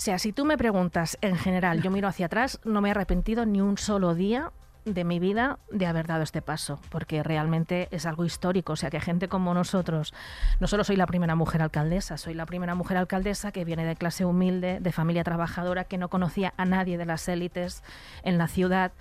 O 0.00 0.02
sea, 0.02 0.18
si 0.18 0.32
tú 0.32 0.46
me 0.46 0.56
preguntas 0.56 1.18
en 1.20 1.36
general, 1.36 1.82
yo 1.82 1.90
miro 1.90 2.08
hacia 2.08 2.24
atrás, 2.24 2.58
no 2.64 2.80
me 2.80 2.88
he 2.88 2.92
arrepentido 2.92 3.44
ni 3.44 3.60
un 3.60 3.76
solo 3.76 4.14
día 4.14 4.50
de 4.86 5.04
mi 5.04 5.18
vida 5.18 5.58
de 5.70 5.84
haber 5.84 6.06
dado 6.06 6.22
este 6.22 6.40
paso, 6.40 6.80
porque 6.88 7.22
realmente 7.22 7.86
es 7.90 8.06
algo 8.06 8.24
histórico. 8.24 8.72
O 8.72 8.76
sea, 8.76 8.88
que 8.88 8.98
gente 8.98 9.28
como 9.28 9.52
nosotros, 9.52 10.14
no 10.58 10.68
solo 10.68 10.84
soy 10.84 10.96
la 10.96 11.06
primera 11.06 11.34
mujer 11.34 11.60
alcaldesa, 11.60 12.16
soy 12.16 12.32
la 12.32 12.46
primera 12.46 12.74
mujer 12.74 12.96
alcaldesa 12.96 13.52
que 13.52 13.66
viene 13.66 13.84
de 13.84 13.94
clase 13.94 14.24
humilde, 14.24 14.78
de 14.80 14.90
familia 14.90 15.22
trabajadora, 15.22 15.84
que 15.84 15.98
no 15.98 16.08
conocía 16.08 16.54
a 16.56 16.64
nadie 16.64 16.96
de 16.96 17.04
las 17.04 17.28
élites 17.28 17.82
en 18.22 18.38
la 18.38 18.48
ciudad. 18.48 18.92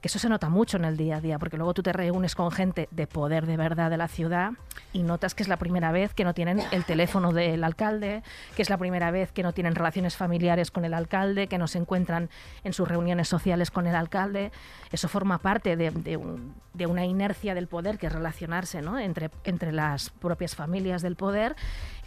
Que 0.00 0.08
eso 0.08 0.18
se 0.18 0.28
nota 0.28 0.48
mucho 0.48 0.76
en 0.76 0.84
el 0.84 0.96
día 0.96 1.16
a 1.16 1.20
día, 1.20 1.38
porque 1.38 1.56
luego 1.56 1.74
tú 1.74 1.82
te 1.82 1.92
reúnes 1.92 2.34
con 2.34 2.50
gente 2.52 2.88
de 2.90 3.06
poder 3.06 3.46
de 3.46 3.56
verdad 3.56 3.90
de 3.90 3.96
la 3.96 4.08
ciudad 4.08 4.52
y 4.92 5.02
notas 5.02 5.34
que 5.34 5.42
es 5.42 5.48
la 5.48 5.56
primera 5.56 5.90
vez 5.90 6.12
que 6.14 6.22
no 6.24 6.34
tienen 6.34 6.62
el 6.70 6.84
teléfono 6.84 7.32
del 7.32 7.64
alcalde, 7.64 8.22
que 8.54 8.62
es 8.62 8.70
la 8.70 8.76
primera 8.78 9.10
vez 9.10 9.32
que 9.32 9.42
no 9.42 9.52
tienen 9.52 9.74
relaciones 9.74 10.16
familiares 10.16 10.70
con 10.70 10.84
el 10.84 10.94
alcalde, 10.94 11.46
que 11.48 11.58
no 11.58 11.66
se 11.66 11.78
encuentran 11.78 12.28
en 12.62 12.72
sus 12.72 12.86
reuniones 12.86 13.28
sociales 13.28 13.70
con 13.70 13.86
el 13.86 13.96
alcalde. 13.96 14.52
Eso 14.92 15.08
forma 15.08 15.38
parte 15.38 15.76
de, 15.76 15.90
de 15.90 16.16
un- 16.16 16.54
de 16.74 16.86
una 16.86 17.06
inercia 17.06 17.54
del 17.54 17.68
poder 17.68 17.96
que 17.98 18.06
es 18.08 18.12
relacionarse 18.12 18.82
¿no? 18.82 18.98
entre, 18.98 19.30
entre 19.44 19.72
las 19.72 20.10
propias 20.10 20.54
familias 20.54 21.00
del 21.00 21.16
poder. 21.16 21.56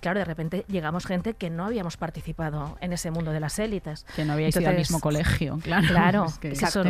Claro, 0.01 0.20
de 0.20 0.25
repente 0.25 0.65
llegamos 0.68 1.06
gente 1.06 1.34
que 1.34 1.50
no 1.50 1.65
habíamos 1.65 1.98
participado 1.98 2.77
en 2.82 2.94
ese 2.94 3.12
mundo 3.12 3.32
de 3.32 3.39
las 3.39 3.60
élites. 3.60 4.06
Que 4.15 4.25
no 4.25 4.34
habíais 4.34 4.56
ido 4.56 4.62
al 4.68 4.75
Entonces, 4.75 4.91
mismo 4.91 5.00
colegio, 5.01 5.60
claro. 5.63 5.88
Claro, 5.88 6.25
Es 6.25 6.38
que- 6.39 6.50
que 6.53 6.65
eso- 6.65 6.84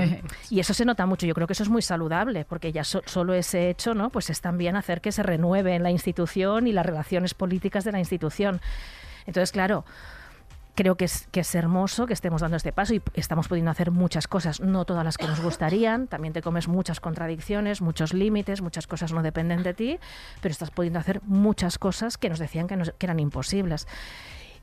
y 0.50 0.60
eso 0.60 0.74
se 0.74 0.86
nota 0.86 1.06
mucho. 1.06 1.26
Yo 1.26 1.34
creo 1.34 1.48
que 1.48 1.54
eso 1.54 1.64
es 1.64 1.70
muy 1.70 1.82
saludable, 1.82 2.46
porque 2.46 2.72
ya 2.72 2.84
so- 2.84 3.02
solo 3.06 3.34
ese 3.34 3.70
hecho, 3.70 3.94
¿no? 3.94 4.10
Pues 4.10 4.30
es 4.30 4.42
también 4.42 4.76
hacer 4.76 5.02
que 5.02 5.12
se 5.12 5.24
renueve 5.24 5.76
en 5.76 5.84
la 5.84 5.92
institución 5.92 6.68
y 6.68 6.72
las 6.72 6.86
relaciones 6.86 7.34
políticas 7.34 7.84
de 7.84 7.92
la 7.92 8.00
institución. 8.00 8.62
Entonces, 9.26 9.52
claro, 9.52 9.86
creo 10.80 10.96
que 10.96 11.04
es, 11.04 11.28
que 11.34 11.42
es 11.42 11.56
hermoso 11.56 12.08
que 12.08 12.14
estemos 12.14 12.40
dando 12.40 12.56
este 12.56 12.72
paso 12.72 12.94
y 12.94 13.02
estamos 13.14 13.50
pudiendo 13.50 13.70
hacer 13.70 13.92
muchas 13.92 14.30
cosas, 14.30 14.62
no 14.62 14.86
todas 14.86 15.04
las 15.04 15.18
que 15.18 15.28
nos 15.28 15.42
gustarían, 15.42 16.08
también 16.08 16.34
te 16.34 16.42
comes 16.42 16.70
muchas 16.70 17.02
contradicciones, 17.02 17.82
muchos 17.82 18.14
límites, 18.14 18.62
muchas 18.62 18.88
cosas 18.88 19.12
no 19.12 19.22
dependen 19.22 19.62
de 19.62 19.74
ti, 19.74 20.00
pero 20.42 20.54
estás 20.54 20.72
pudiendo 20.72 20.98
hacer 20.98 21.20
muchas 21.26 21.78
cosas 21.78 22.18
que 22.18 22.30
nos 22.30 22.40
decían 22.40 22.68
que, 22.68 22.78
nos- 22.78 22.94
que 22.98 23.06
eran 23.08 23.20
imposibles. 23.20 23.90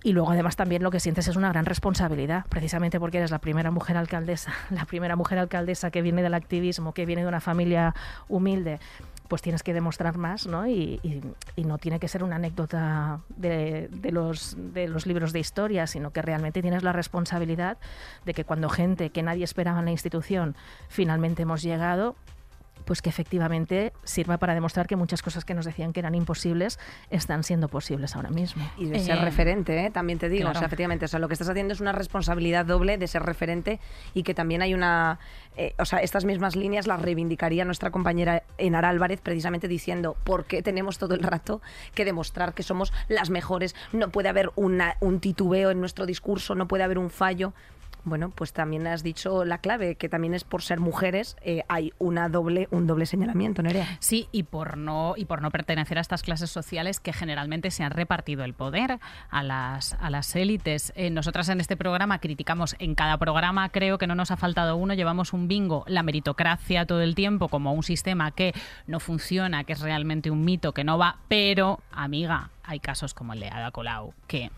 Y 0.02 0.12
luego 0.12 0.30
además 0.30 0.56
también 0.56 0.82
lo 0.82 0.90
que 0.90 1.00
sientes 1.00 1.28
es 1.28 1.36
una 1.36 1.50
gran 1.50 1.66
responsabilidad, 1.66 2.46
precisamente 2.48 2.98
porque 2.98 3.18
eres 3.18 3.30
la 3.30 3.38
primera 3.40 3.70
mujer 3.70 3.98
alcaldesa, 3.98 4.54
la 4.70 4.86
primera 4.86 5.16
mujer 5.16 5.38
alcaldesa 5.38 5.90
que 5.90 6.00
viene 6.00 6.22
del 6.22 6.32
activismo, 6.32 6.94
que 6.94 7.04
viene 7.04 7.22
de 7.22 7.28
una 7.28 7.40
familia 7.42 7.94
humilde, 8.28 8.80
pues 9.28 9.42
tienes 9.42 9.62
que 9.62 9.72
demostrar 9.74 10.16
más, 10.18 10.46
¿no? 10.46 10.66
Y, 10.66 11.00
y- 11.02 11.20
y 11.56 11.64
no 11.64 11.78
tiene 11.78 11.98
que 11.98 12.08
ser 12.08 12.22
una 12.22 12.36
anécdota 12.36 13.20
de, 13.28 13.88
de 13.90 14.12
los, 14.12 14.56
de 14.58 14.88
los 14.88 15.06
libros 15.06 15.32
de 15.32 15.40
historia, 15.40 15.86
sino 15.86 16.10
que 16.12 16.22
realmente 16.22 16.62
tienes 16.62 16.82
la 16.82 16.92
responsabilidad 16.92 17.78
de 18.24 18.34
que 18.34 18.44
cuando 18.44 18.68
gente 18.68 19.10
que 19.10 19.22
nadie 19.22 19.44
esperaba 19.44 19.78
en 19.80 19.86
la 19.86 19.90
institución 19.90 20.54
finalmente 20.88 21.42
hemos 21.42 21.62
llegado, 21.62 22.16
pues 22.86 23.02
que 23.02 23.10
efectivamente 23.10 23.92
sirva 24.04 24.38
para 24.38 24.54
demostrar 24.54 24.86
que 24.86 24.96
muchas 24.96 25.20
cosas 25.20 25.44
que 25.44 25.52
nos 25.52 25.64
decían 25.66 25.92
que 25.92 26.00
eran 26.00 26.14
imposibles 26.14 26.78
están 27.10 27.42
siendo 27.42 27.68
posibles 27.68 28.16
ahora 28.16 28.30
mismo. 28.30 28.66
Y 28.78 28.86
de 28.86 29.00
ser 29.00 29.18
Eh, 29.18 29.20
referente, 29.20 29.84
¿eh? 29.84 29.90
también 29.90 30.18
te 30.18 30.28
digo. 30.28 30.48
O 30.48 30.54
sea, 30.54 30.66
efectivamente, 30.66 31.04
o 31.04 31.08
sea, 31.08 31.18
lo 31.18 31.26
que 31.28 31.34
estás 31.34 31.48
haciendo 31.48 31.74
es 31.74 31.80
una 31.80 31.92
responsabilidad 31.92 32.64
doble 32.64 32.96
de 32.96 33.06
ser 33.08 33.22
referente 33.24 33.80
y 34.14 34.22
que 34.22 34.32
también 34.34 34.62
hay 34.62 34.72
una. 34.72 35.18
eh, 35.58 35.74
o 35.78 35.84
sea, 35.84 35.98
estas 36.00 36.24
mismas 36.24 36.54
líneas 36.54 36.86
las 36.86 37.00
reivindicaría 37.02 37.64
nuestra 37.64 37.90
compañera 37.90 38.42
Enara 38.58 38.88
Álvarez 38.90 39.20
precisamente 39.20 39.68
diciendo 39.68 40.14
por 40.22 40.44
qué 40.44 40.62
tenemos 40.62 40.98
todo 40.98 41.14
el 41.14 41.22
rato 41.22 41.60
que 41.94 42.04
demostrar 42.04 42.54
que 42.54 42.62
somos 42.62 42.92
las 43.08 43.30
mejores. 43.30 43.74
No 43.92 44.10
puede 44.10 44.28
haber 44.28 44.50
una- 44.54 44.96
un 45.00 45.18
titubeo 45.18 45.70
en 45.70 45.80
nuestro 45.80 46.06
discurso, 46.06 46.54
no 46.54 46.68
puede 46.68 46.84
haber 46.84 46.98
un 46.98 47.10
fallo. 47.10 47.52
Bueno, 48.06 48.30
pues 48.30 48.52
también 48.52 48.86
has 48.86 49.02
dicho 49.02 49.44
la 49.44 49.58
clave, 49.58 49.96
que 49.96 50.08
también 50.08 50.32
es 50.32 50.44
por 50.44 50.62
ser 50.62 50.78
mujeres, 50.78 51.36
eh, 51.40 51.64
hay 51.66 51.92
una 51.98 52.28
doble, 52.28 52.68
un 52.70 52.86
doble 52.86 53.04
señalamiento, 53.04 53.64
Nerea. 53.64 53.98
Sí, 53.98 54.28
y 54.30 54.44
por 54.44 54.76
no 54.78 55.14
y 55.16 55.24
por 55.24 55.42
no 55.42 55.50
pertenecer 55.50 55.98
a 55.98 56.02
estas 56.02 56.22
clases 56.22 56.48
sociales 56.48 57.00
que 57.00 57.12
generalmente 57.12 57.72
se 57.72 57.82
han 57.82 57.90
repartido 57.90 58.44
el 58.44 58.54
poder 58.54 59.00
a 59.28 59.42
las 59.42 59.94
a 59.94 60.08
las 60.08 60.36
élites. 60.36 60.92
Eh, 60.94 61.10
nosotras 61.10 61.48
en 61.48 61.60
este 61.60 61.76
programa 61.76 62.20
criticamos 62.20 62.76
en 62.78 62.94
cada 62.94 63.18
programa, 63.18 63.70
creo 63.70 63.98
que 63.98 64.06
no 64.06 64.14
nos 64.14 64.30
ha 64.30 64.36
faltado 64.36 64.76
uno, 64.76 64.94
llevamos 64.94 65.32
un 65.32 65.48
bingo, 65.48 65.82
la 65.88 66.04
meritocracia 66.04 66.86
todo 66.86 67.02
el 67.02 67.16
tiempo 67.16 67.48
como 67.48 67.72
un 67.72 67.82
sistema 67.82 68.30
que 68.30 68.54
no 68.86 69.00
funciona, 69.00 69.64
que 69.64 69.72
es 69.72 69.80
realmente 69.80 70.30
un 70.30 70.44
mito, 70.44 70.70
que 70.72 70.84
no 70.84 70.96
va, 70.96 71.18
pero 71.26 71.80
amiga, 71.90 72.50
hay 72.62 72.78
casos 72.78 73.14
como 73.14 73.32
el 73.32 73.40
de 73.40 73.48
Ada 73.48 73.72
Colau 73.72 74.14
que 74.28 74.52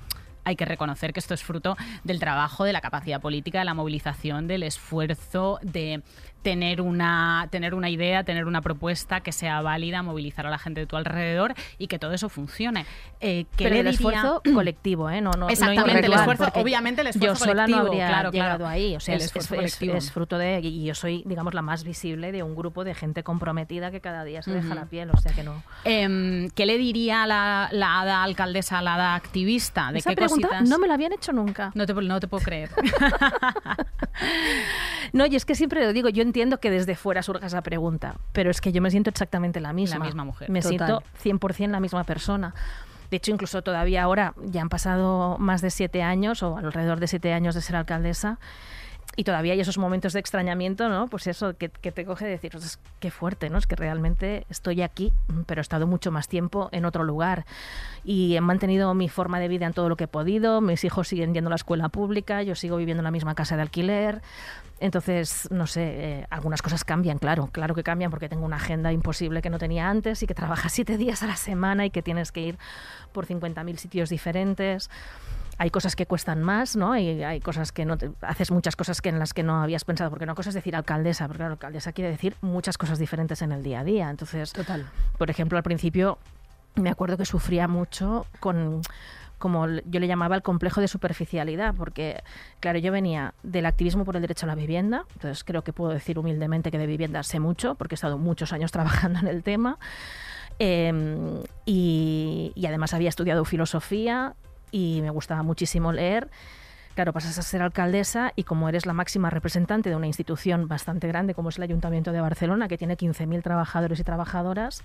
hay 0.49 0.57
que 0.57 0.65
reconocer 0.65 1.13
que 1.13 1.21
esto 1.21 1.35
es 1.35 1.43
fruto 1.43 1.77
del 2.05 2.19
trabajo, 2.19 2.65
de 2.65 2.73
la 2.73 2.81
capacidad 2.81 3.21
política, 3.21 3.59
de 3.59 3.65
la 3.67 3.75
movilización, 3.75 4.49
del 4.49 4.63
esfuerzo, 4.63 5.59
de 5.63 6.03
tener 6.43 6.81
una, 6.81 7.49
tener 7.51 7.75
una 7.75 7.91
idea, 7.91 8.25
tener 8.25 8.47
una 8.47 8.63
propuesta 8.63 9.21
que 9.21 9.33
sea 9.33 9.61
válida, 9.61 10.03
movilizar 10.03 10.47
a 10.47 10.51
la 10.51 10.59
gente 10.59 10.81
de 10.81 10.87
tu 10.87 10.97
alrededor 10.97 11.55
y 11.79 11.89
que 11.89 11.99
todo 11.99 12.13
eso 12.13 12.29
funcione. 12.29 12.87
Eh, 13.21 13.45
¿qué 13.57 13.65
Pero 13.65 13.75
el 13.75 13.75
diría? 13.87 13.91
esfuerzo 13.91 14.43
colectivo, 14.55 15.11
¿eh? 15.11 15.21
No, 15.21 15.31
no, 15.33 15.39
no 15.41 15.49
Exactamente, 15.49 16.07
el 16.07 16.13
esfuerzo, 16.13 16.49
obviamente 16.55 17.01
el 17.01 17.09
esfuerzo 17.09 17.45
Yo 17.45 17.51
sola 17.51 17.67
no 17.67 17.77
colectivo, 17.79 17.87
habría 17.93 18.07
claro, 18.09 18.31
claro. 18.31 18.55
llegado 18.55 18.67
ahí. 18.69 18.97
O 18.97 19.01
sea, 19.01 19.15
El 19.15 19.21
es, 19.21 19.27
esfuerzo 19.27 19.55
es- 19.57 19.61
es- 19.65 19.75
colectivo. 19.77 19.99
es 19.99 20.13
fruto 20.13 20.39
de... 20.39 20.61
Y 20.61 20.85
yo 20.85 20.95
soy, 20.95 21.23
digamos, 21.27 21.55
la 21.55 21.63
más 21.63 21.85
visible 21.85 22.33
de 22.33 22.43
un 22.43 22.55
grupo 22.55 22.85
de 22.85 22.95
gente 22.95 23.23
comprometida 23.23 23.91
que 23.91 24.01
cada 24.01 24.25
día 24.25 24.43
se 24.43 24.53
deja 24.53 24.75
la 24.75 24.87
piel. 24.87 25.11
O 25.11 25.17
sea 25.17 25.33
que 25.33 25.43
no... 25.43 25.63
Em, 25.85 26.51
¿Qué 26.51 26.67
le 26.67 26.79
diría 26.79 27.27
la, 27.27 27.69
la 27.73 28.01
hada 28.01 28.23
alcaldesa, 28.23 28.81
la 28.83 28.95
hada 28.95 29.15
activista? 29.15 29.91
¿De 29.93 29.99
Esa 29.99 30.11
qué 30.11 30.17
pregunta 30.17 30.49
cositas? 30.49 30.69
no 30.69 30.79
me 30.79 30.87
la 30.89 30.95
habían 30.95 31.13
hecho 31.13 31.33
nunca. 31.33 31.73
No 31.75 31.85
te, 31.87 31.95
no 31.95 32.21
te 32.21 32.29
puedo 32.29 32.45
creer. 32.45 32.71
No, 35.13 35.25
y 35.27 35.37
es 35.37 35.45
que 35.47 35.55
siempre 35.55 35.85
lo 35.85 35.93
digo, 35.93 36.09
yo 36.11 36.23
entiendo 36.29 36.61
que 36.61 36.71
desde 36.71 36.95
fuera 36.95 37.23
surja 37.23 37.47
esa 37.47 37.63
pregunta, 37.63 38.17
pero 38.33 38.51
es 38.51 38.61
que 38.61 38.71
yo 38.73 38.81
me 38.81 38.91
siento 38.91 39.11
exactamente 39.11 39.61
la 39.61 39.73
misma. 39.73 40.05
misma 40.05 40.25
mujer. 40.25 40.51
Me 40.51 40.61
Total. 40.63 41.03
siento 41.21 41.39
100% 41.47 41.71
la 41.71 41.81
misma 41.81 42.05
persona. 42.05 42.55
De 43.11 43.17
hecho, 43.17 43.31
incluso 43.31 43.63
todavía 43.63 44.03
ahora 44.03 44.35
ya 44.45 44.61
han 44.61 44.69
pasado 44.69 45.37
más 45.39 45.63
de 45.63 45.71
siete 45.71 46.03
años 46.03 46.43
o 46.43 46.59
alrededor 46.59 47.01
de 47.01 47.07
siete 47.09 47.33
años 47.33 47.55
de 47.55 47.63
ser 47.63 47.75
alcaldesa 47.77 48.39
y 49.17 49.25
todavía 49.25 49.55
hay 49.55 49.61
esos 49.61 49.79
momentos 49.79 50.13
de 50.13 50.21
extrañamiento, 50.21 50.89
¿no? 50.89 51.09
Pues 51.09 51.27
eso, 51.27 51.57
que, 51.57 51.71
que 51.71 51.91
te 51.91 52.05
coge 52.05 52.25
de 52.27 52.33
decir, 52.33 52.55
"Ostras, 52.55 52.79
qué 53.01 53.11
fuerte, 53.11 53.51
¿no? 53.51 53.59
Es 53.59 53.67
que 53.67 53.75
realmente 53.75 54.47
estoy 54.49 54.83
aquí, 54.83 55.13
pero 55.47 55.61
he 55.61 55.63
estado 55.63 55.89
mucho 55.89 56.13
más 56.13 56.29
tiempo 56.29 56.69
en 56.71 56.85
otro 56.85 57.03
lugar. 57.03 57.45
Y 58.05 58.37
he 58.37 58.41
mantenido 58.41 58.95
mi 58.95 59.09
forma 59.09 59.41
de 59.41 59.49
vida 59.49 59.67
en 59.67 59.73
todo 59.73 59.89
lo 59.89 59.97
que 59.97 60.05
he 60.05 60.09
podido, 60.09 60.61
mis 60.61 60.85
hijos 60.85 61.09
siguen 61.09 61.35
yendo 61.35 61.49
a 61.49 61.51
la 61.51 61.57
escuela 61.57 61.89
pública, 61.89 62.43
yo 62.45 62.55
sigo 62.55 62.77
viviendo 62.77 63.01
en 63.01 63.05
la 63.07 63.11
misma 63.11 63.35
casa 63.35 63.57
de 63.57 63.63
alquiler. 63.63 64.23
Entonces, 64.81 65.49
no 65.51 65.67
sé, 65.67 65.83
eh, 66.21 66.27
algunas 66.31 66.63
cosas 66.63 66.85
cambian, 66.85 67.19
claro, 67.19 67.49
claro 67.51 67.75
que 67.75 67.83
cambian 67.83 68.11
porque 68.11 68.29
tengo 68.29 68.45
una 68.45 68.57
agenda 68.57 68.93
imposible 68.93 69.43
que 69.43 69.51
no 69.51 69.59
tenía 69.59 69.89
antes 69.91 70.23
y 70.23 70.27
que 70.27 70.35
trabajas 70.35 70.73
siete 70.73 70.97
días 70.97 71.23
a 71.23 71.27
la 71.27 71.37
semana 71.37 71.85
y 71.85 71.91
que 71.91 72.03
tienes 72.03 72.31
que 72.33 72.41
ir 72.43 72.59
por 73.13 73.27
50.000 73.27 73.77
sitios 73.77 74.09
diferentes 74.11 74.91
hay 75.61 75.71
cosas 75.71 75.97
que 75.97 76.07
cuestan 76.07 76.41
más, 76.41 76.77
¿no? 76.77 76.97
Y 76.97 77.25
hay 77.25 77.41
cosas 77.41 77.73
que 77.73 77.85
no 77.85 77.99
te- 77.99 78.13
haces 78.21 78.53
muchas 78.53 78.77
cosas 78.77 79.01
que 79.03 79.09
en 79.09 79.19
las 79.19 79.35
que 79.35 79.43
no 79.43 79.61
habías 79.61 79.85
pensado, 79.85 80.09
porque 80.09 80.23
una 80.23 80.37
cosa 80.37 80.51
es 80.51 80.55
decir 80.55 80.77
alcaldesa, 80.77 81.27
porque 81.27 81.39
claro, 81.39 81.55
alcaldesa 81.55 81.91
quiere 81.93 82.11
decir 82.13 82.37
muchas 82.43 82.79
cosas 82.79 83.01
diferentes 83.01 83.43
en 83.43 83.51
el 83.51 83.65
día 83.65 83.81
a 83.81 83.85
día. 83.85 84.09
Entonces, 84.09 84.53
Total. 84.53 84.87
por 85.19 85.31
ejemplo, 85.31 85.59
al 85.59 85.65
principio 85.65 86.19
me 86.77 86.91
acuerdo 86.91 87.17
que 87.17 87.25
sufría 87.25 87.67
mucho 87.67 88.25
con 88.39 88.83
como 89.39 89.67
yo 89.67 90.01
le 90.01 90.07
llamaba 90.07 90.37
el 90.37 90.43
complejo 90.43 90.81
de 90.81 90.89
superficialidad, 90.89 91.75
porque 91.75 92.23
claro, 92.61 92.79
yo 92.79 92.93
venía 92.93 93.35
del 93.43 93.67
activismo 93.67 94.05
por 94.05 94.17
el 94.17 94.23
derecho 94.23 94.47
a 94.47 94.49
la 94.49 94.55
vivienda, 94.55 95.05
entonces 95.15 95.45
creo 95.45 95.63
que 95.63 95.73
puedo 95.73 95.93
decir 95.93 96.19
humildemente 96.19 96.71
que 96.71 96.79
de 96.79 96.87
vivienda 96.87 97.23
sé 97.23 97.41
mucho, 97.41 97.75
porque 97.75 97.95
he 97.95 97.97
estado 97.97 98.19
muchos 98.19 98.53
años 98.53 98.73
trabajando 98.79 99.21
en 99.21 99.29
el 99.29 99.43
tema. 99.43 99.79
Eh, 100.61 100.93
y, 101.67 102.53
y 102.55 102.67
además 102.67 102.93
había 102.93 103.09
estudiado 103.09 103.45
filosofía 103.45 104.35
y 104.71 105.01
me 105.03 105.11
gustaba 105.11 105.43
muchísimo 105.43 105.93
leer. 105.93 106.29
Claro, 106.99 107.13
pasas 107.13 107.39
a 107.39 107.43
ser 107.43 107.63
alcaldesa 107.63 108.33
y 108.35 108.43
como 108.43 108.69
eres 108.69 108.85
la 108.85 108.93
máxima 108.93 109.31
representante 109.31 109.89
de 109.89 109.95
una 109.95 110.09
institución 110.09 110.67
bastante 110.67 111.07
grande 111.07 111.33
como 111.33 111.51
es 111.51 111.57
el 111.57 111.63
Ayuntamiento 111.63 112.11
de 112.11 112.21
Barcelona, 112.21 112.67
que 112.67 112.77
tiene 112.77 112.97
15.000 112.97 113.41
trabajadores 113.41 114.01
y 114.01 114.03
trabajadoras, 114.03 114.83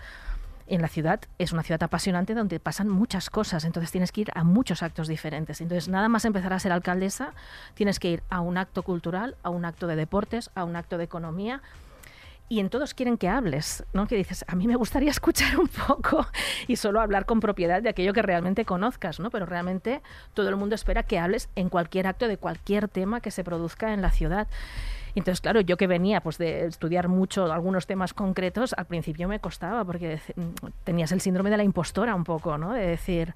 en 0.67 0.82
la 0.82 0.88
ciudad 0.88 1.22
es 1.38 1.51
una 1.53 1.63
ciudad 1.63 1.84
apasionante 1.84 2.34
donde 2.34 2.60
pasan 2.60 2.89
muchas 2.89 3.29
cosas, 3.29 3.65
entonces 3.65 3.91
tienes 3.91 4.12
que 4.12 4.22
ir 4.22 4.32
a 4.36 4.43
muchos 4.43 4.84
actos 4.84 5.08
diferentes. 5.08 5.62
Entonces, 5.62 5.89
nada 5.89 6.10
más 6.10 6.25
empezar 6.25 6.53
a 6.53 6.60
ser 6.60 6.72
alcaldesa, 6.72 7.34
tienes 7.74 8.00
que 8.00 8.10
ir 8.10 8.24
a 8.29 8.41
un 8.41 8.58
acto 8.58 8.84
cultural, 8.84 9.36
a 9.43 9.50
un 9.50 9.65
acto 9.65 9.88
de 9.88 9.96
deportes, 9.96 10.51
a 10.55 10.63
un 10.63 10.75
acto 10.75 10.98
de 10.98 11.03
economía, 11.03 11.62
y 12.50 12.60
en 12.60 12.70
todos 12.70 12.93
quieren 12.93 13.17
que 13.17 13.29
hables, 13.29 13.84
¿no? 13.93 14.05
Que 14.05 14.15
dices, 14.15 14.46
a 14.48 14.55
mí 14.55 14.67
me 14.67 14.75
gustaría 14.75 15.10
escuchar 15.12 15.58
un 15.58 15.67
poco 15.67 16.27
y 16.67 16.75
solo 16.75 17.01
hablar 17.01 17.25
con 17.25 17.39
propiedad 17.39 17.82
de 17.82 17.89
aquello 17.89 18.13
que 18.13 18.22
realmente 18.22 18.65
conozcas, 18.65 19.20
¿no? 19.20 19.32
Pero 19.32 19.46
realmente 19.46 20.01
todo 20.34 20.50
el 20.50 20.55
mundo 20.55 20.75
espera 20.75 21.03
que 21.03 21.20
hables 21.20 21.50
en 21.55 21.70
cualquier 21.70 22.08
acto 22.08 22.27
de 22.27 22.38
cualquier 22.38 22.88
tema 22.88 23.22
que 23.22 23.32
se 23.32 23.43
produzca 23.43 23.93
en 23.93 24.01
la 24.01 24.12
ciudad. 24.12 24.48
Entonces, 25.15 25.41
claro, 25.41 25.62
yo 25.62 25.77
que 25.77 25.88
venía 25.88 26.22
pues 26.22 26.38
de 26.38 26.65
estudiar 26.65 27.08
mucho 27.08 27.51
algunos 27.51 27.86
temas 27.88 28.13
concretos, 28.13 28.74
al 28.77 28.86
principio 28.86 29.27
me 29.27 29.39
costaba 29.39 29.84
porque 29.86 30.20
tenías 30.84 31.12
el 31.12 31.22
síndrome 31.22 31.50
de 31.50 31.58
la 31.58 31.63
impostora 31.63 32.15
un 32.15 32.24
poco, 32.24 32.58
¿no? 32.58 32.74
De 32.74 32.86
decir, 32.88 33.34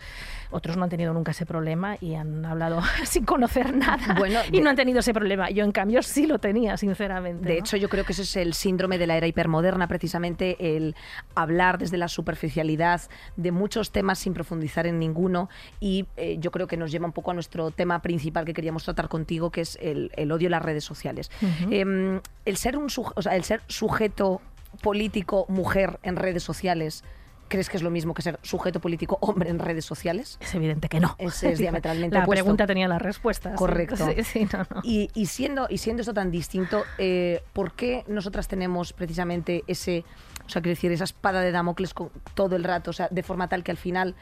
otros 0.51 0.75
no 0.77 0.83
han 0.83 0.89
tenido 0.89 1.13
nunca 1.13 1.31
ese 1.31 1.45
problema 1.45 1.97
y 2.01 2.15
han 2.15 2.45
hablado 2.45 2.81
sin 3.05 3.25
conocer 3.25 3.75
nada 3.75 4.15
Bueno, 4.17 4.39
y 4.49 4.57
de- 4.57 4.61
no 4.61 4.69
han 4.69 4.75
tenido 4.75 4.99
ese 4.99 5.13
problema. 5.13 5.49
Yo, 5.49 5.63
en 5.63 5.71
cambio, 5.71 6.01
sí 6.03 6.25
lo 6.27 6.39
tenía, 6.39 6.77
sinceramente. 6.77 7.47
De 7.47 7.53
¿no? 7.55 7.59
hecho, 7.59 7.77
yo 7.77 7.89
creo 7.89 8.03
que 8.05 8.13
ese 8.13 8.23
es 8.23 8.35
el 8.37 8.53
síndrome 8.53 8.97
de 8.97 9.07
la 9.07 9.17
era 9.17 9.27
hipermoderna, 9.27 9.87
precisamente 9.87 10.75
el 10.75 10.95
hablar 11.35 11.77
desde 11.77 11.97
la 11.97 12.07
superficialidad 12.07 13.01
de 13.35 13.51
muchos 13.51 13.91
temas 13.91 14.19
sin 14.19 14.33
profundizar 14.33 14.87
en 14.87 14.99
ninguno. 14.99 15.49
Y 15.79 16.07
eh, 16.17 16.37
yo 16.39 16.51
creo 16.51 16.67
que 16.67 16.77
nos 16.77 16.91
lleva 16.91 17.05
un 17.05 17.13
poco 17.13 17.31
a 17.31 17.33
nuestro 17.33 17.71
tema 17.71 18.01
principal 18.01 18.45
que 18.45 18.53
queríamos 18.53 18.83
tratar 18.83 19.07
contigo, 19.09 19.51
que 19.51 19.61
es 19.61 19.77
el, 19.81 20.11
el 20.15 20.31
odio 20.31 20.47
en 20.47 20.51
las 20.51 20.61
redes 20.63 20.83
sociales. 20.83 21.29
Em, 21.71 22.21
el, 22.45 22.57
ser 22.57 22.77
un, 22.77 22.89
suje- 22.89 23.13
o 23.15 23.21
sea, 23.21 23.35
el 23.35 23.43
ser 23.43 23.61
sujeto 23.67 24.41
político 24.81 25.45
mujer 25.49 25.99
en 26.03 26.15
redes 26.15 26.43
sociales, 26.43 27.03
¿crees 27.47 27.69
que 27.69 27.77
es 27.77 27.83
lo 27.83 27.89
mismo 27.89 28.13
que 28.13 28.21
ser 28.21 28.39
sujeto 28.43 28.79
político 28.79 29.17
hombre 29.21 29.49
en 29.49 29.59
redes 29.59 29.85
sociales? 29.85 30.37
Es 30.41 30.53
evidente 30.53 30.89
que 30.89 30.99
no. 30.99 31.15
Es- 31.17 31.43
es 31.43 31.57
diametralmente 31.59 32.13
La 32.15 32.23
opuesto. 32.23 32.43
pregunta 32.43 32.67
tenía 32.67 32.87
la 32.87 32.99
respuesta. 32.99 33.51
sí. 33.51 33.55
Correcto. 33.55 33.95
Sí, 34.15 34.23
sí, 34.23 34.47
no, 34.51 34.59
no. 34.69 34.81
Y, 34.83 35.09
y 35.13 35.25
siendo, 35.27 35.67
y 35.69 35.77
siendo 35.77 36.01
esto 36.01 36.13
tan 36.13 36.29
distinto, 36.31 36.83
eh, 36.97 37.41
¿por 37.53 37.71
qué 37.73 38.03
nosotras 38.07 38.47
tenemos 38.47 38.93
precisamente 38.93 39.63
ese, 39.67 40.03
o 40.45 40.49
sea, 40.49 40.61
quiero 40.61 40.75
decir, 40.75 40.91
esa 40.91 41.05
espada 41.05 41.41
de 41.41 41.51
Damocles 41.51 41.93
con- 41.93 42.11
todo 42.35 42.55
el 42.55 42.63
rato, 42.63 42.91
o 42.91 42.93
sea, 42.93 43.07
de 43.09 43.23
forma 43.23 43.47
tal 43.47 43.63
que 43.63 43.71
al 43.71 43.77
final 43.77 44.15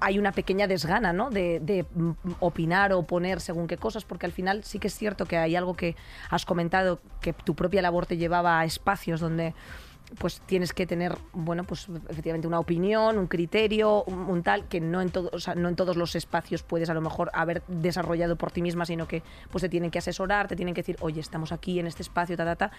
hay 0.00 0.18
una 0.18 0.32
pequeña 0.32 0.66
desgana, 0.66 1.12
¿no? 1.12 1.30
De, 1.30 1.60
de, 1.60 1.84
mm, 1.94 2.10
opinar 2.40 2.92
o 2.92 3.02
poner 3.02 3.40
según 3.40 3.66
qué 3.66 3.76
cosas, 3.76 4.04
porque 4.04 4.26
al 4.26 4.32
final 4.32 4.64
sí 4.64 4.78
que 4.78 4.88
es 4.88 4.94
cierto 4.94 5.26
que 5.26 5.36
hay 5.36 5.56
algo 5.56 5.74
que 5.74 5.96
has 6.28 6.44
comentado, 6.44 7.00
que 7.20 7.32
tu 7.32 7.54
propia 7.54 7.82
labor 7.82 8.06
te 8.06 8.16
llevaba 8.16 8.60
a 8.60 8.64
espacios 8.64 9.20
donde 9.20 9.54
pues 10.18 10.40
tienes 10.40 10.72
que 10.72 10.86
tener, 10.86 11.16
bueno, 11.32 11.64
pues 11.64 11.88
efectivamente 12.08 12.46
una 12.48 12.58
opinión, 12.58 13.18
un 13.18 13.26
criterio, 13.26 14.04
un, 14.04 14.42
tal, 14.42 14.66
que 14.66 14.80
no 14.80 15.00
en, 15.00 15.10
todo, 15.10 15.30
no 15.56 15.68
en 15.68 15.76
todos 15.76 15.96
los 15.96 16.16
espacios 16.16 16.62
puedes 16.62 16.90
a 16.90 16.94
lo 16.94 17.00
mejor 17.00 17.30
haber 17.32 17.62
desarrollado 17.68 18.36
por 18.36 18.50
ti 18.50 18.60
misma, 18.60 18.84
sino 18.86 19.06
que 19.06 19.22
pues 19.50 19.62
te 19.62 19.68
tienen 19.68 19.90
que 19.90 19.98
asesorar, 19.98 20.48
te 20.48 20.56
tienen 20.56 20.74
que 20.74 20.82
decir, 20.82 20.96
oye, 21.00 21.20
estamos 21.20 21.52
aquí 21.52 21.78
en 21.78 21.86
este 21.86 22.02
espacio, 22.02 22.36
ta, 22.36 22.44
ta, 22.44 22.56
ta. 22.56 22.70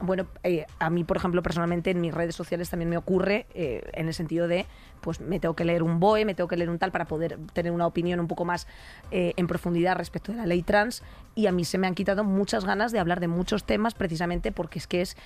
Bueno, 0.00 0.26
eh, 0.42 0.66
a 0.78 0.90
mí, 0.90 1.04
por 1.04 1.16
ejemplo, 1.16 1.42
personalmente 1.42 1.90
en 1.90 2.00
mis 2.00 2.14
redes 2.14 2.36
sociales 2.36 2.70
también 2.70 2.88
me 2.88 2.96
ocurre 2.96 3.46
eh, 3.54 3.82
en 3.92 4.06
el 4.08 4.14
sentido 4.14 4.46
de, 4.46 4.66
pues 5.00 5.20
me 5.20 5.40
tengo 5.40 5.56
que 5.56 5.64
leer 5.64 5.82
un 5.82 5.98
BOE, 5.98 6.24
me 6.24 6.34
tengo 6.34 6.48
que 6.48 6.56
leer 6.56 6.70
un 6.70 6.78
tal 6.78 6.92
para 6.92 7.06
poder 7.06 7.38
tener 7.52 7.72
una 7.72 7.86
opinión 7.86 8.20
un 8.20 8.28
poco 8.28 8.44
más 8.44 8.66
eh, 9.10 9.32
en 9.36 9.46
profundidad 9.46 9.96
respecto 9.96 10.32
de 10.32 10.38
la 10.38 10.46
ley 10.46 10.62
trans 10.62 11.02
y 11.34 11.46
a 11.46 11.52
mí 11.52 11.64
se 11.64 11.78
me 11.78 11.86
han 11.86 11.94
quitado 11.94 12.24
muchas 12.24 12.64
ganas 12.64 12.92
de 12.92 12.98
hablar 12.98 13.20
de 13.20 13.28
muchos 13.28 13.64
temas 13.64 13.94
precisamente 13.94 14.52
porque 14.52 14.78
es 14.78 14.86
que 14.86 15.02
es 15.02 15.16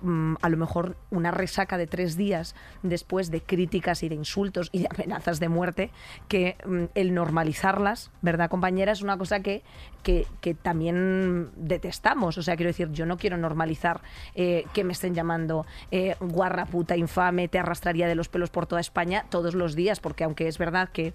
mm, 0.00 0.34
a 0.40 0.48
lo 0.48 0.56
mejor 0.56 0.75
una 1.10 1.30
resaca 1.30 1.78
de 1.78 1.86
tres 1.86 2.16
días 2.16 2.54
después 2.82 3.30
de 3.30 3.40
críticas 3.40 4.02
y 4.02 4.08
de 4.08 4.14
insultos 4.14 4.68
y 4.72 4.80
de 4.80 4.88
amenazas 4.90 5.40
de 5.40 5.48
muerte 5.48 5.90
que 6.28 6.56
mm, 6.64 6.84
el 6.94 7.14
normalizarlas, 7.14 8.10
¿verdad 8.22 8.50
compañera? 8.50 8.92
Es 8.92 9.02
una 9.02 9.16
cosa 9.16 9.40
que, 9.40 9.62
que, 10.02 10.26
también 10.62 11.50
detestamos. 11.56 12.38
O 12.38 12.42
sea, 12.42 12.56
quiero 12.56 12.68
decir, 12.68 12.90
yo 12.92 13.06
no 13.06 13.16
quiero 13.16 13.36
normalizar 13.36 14.00
eh, 14.34 14.64
que 14.72 14.84
me 14.84 14.92
estén 14.92 15.14
llamando 15.14 15.66
eh, 15.90 16.14
guarra, 16.20 16.66
puta, 16.66 16.96
infame, 16.96 17.48
te 17.48 17.58
arrastraría 17.58 18.06
de 18.06 18.14
los 18.14 18.28
pelos 18.28 18.50
por 18.50 18.66
toda 18.66 18.80
España 18.80 19.26
todos 19.30 19.54
los 19.54 19.74
días, 19.74 20.00
porque 20.00 20.24
aunque 20.24 20.48
es 20.48 20.58
verdad 20.58 20.88
que 20.90 21.12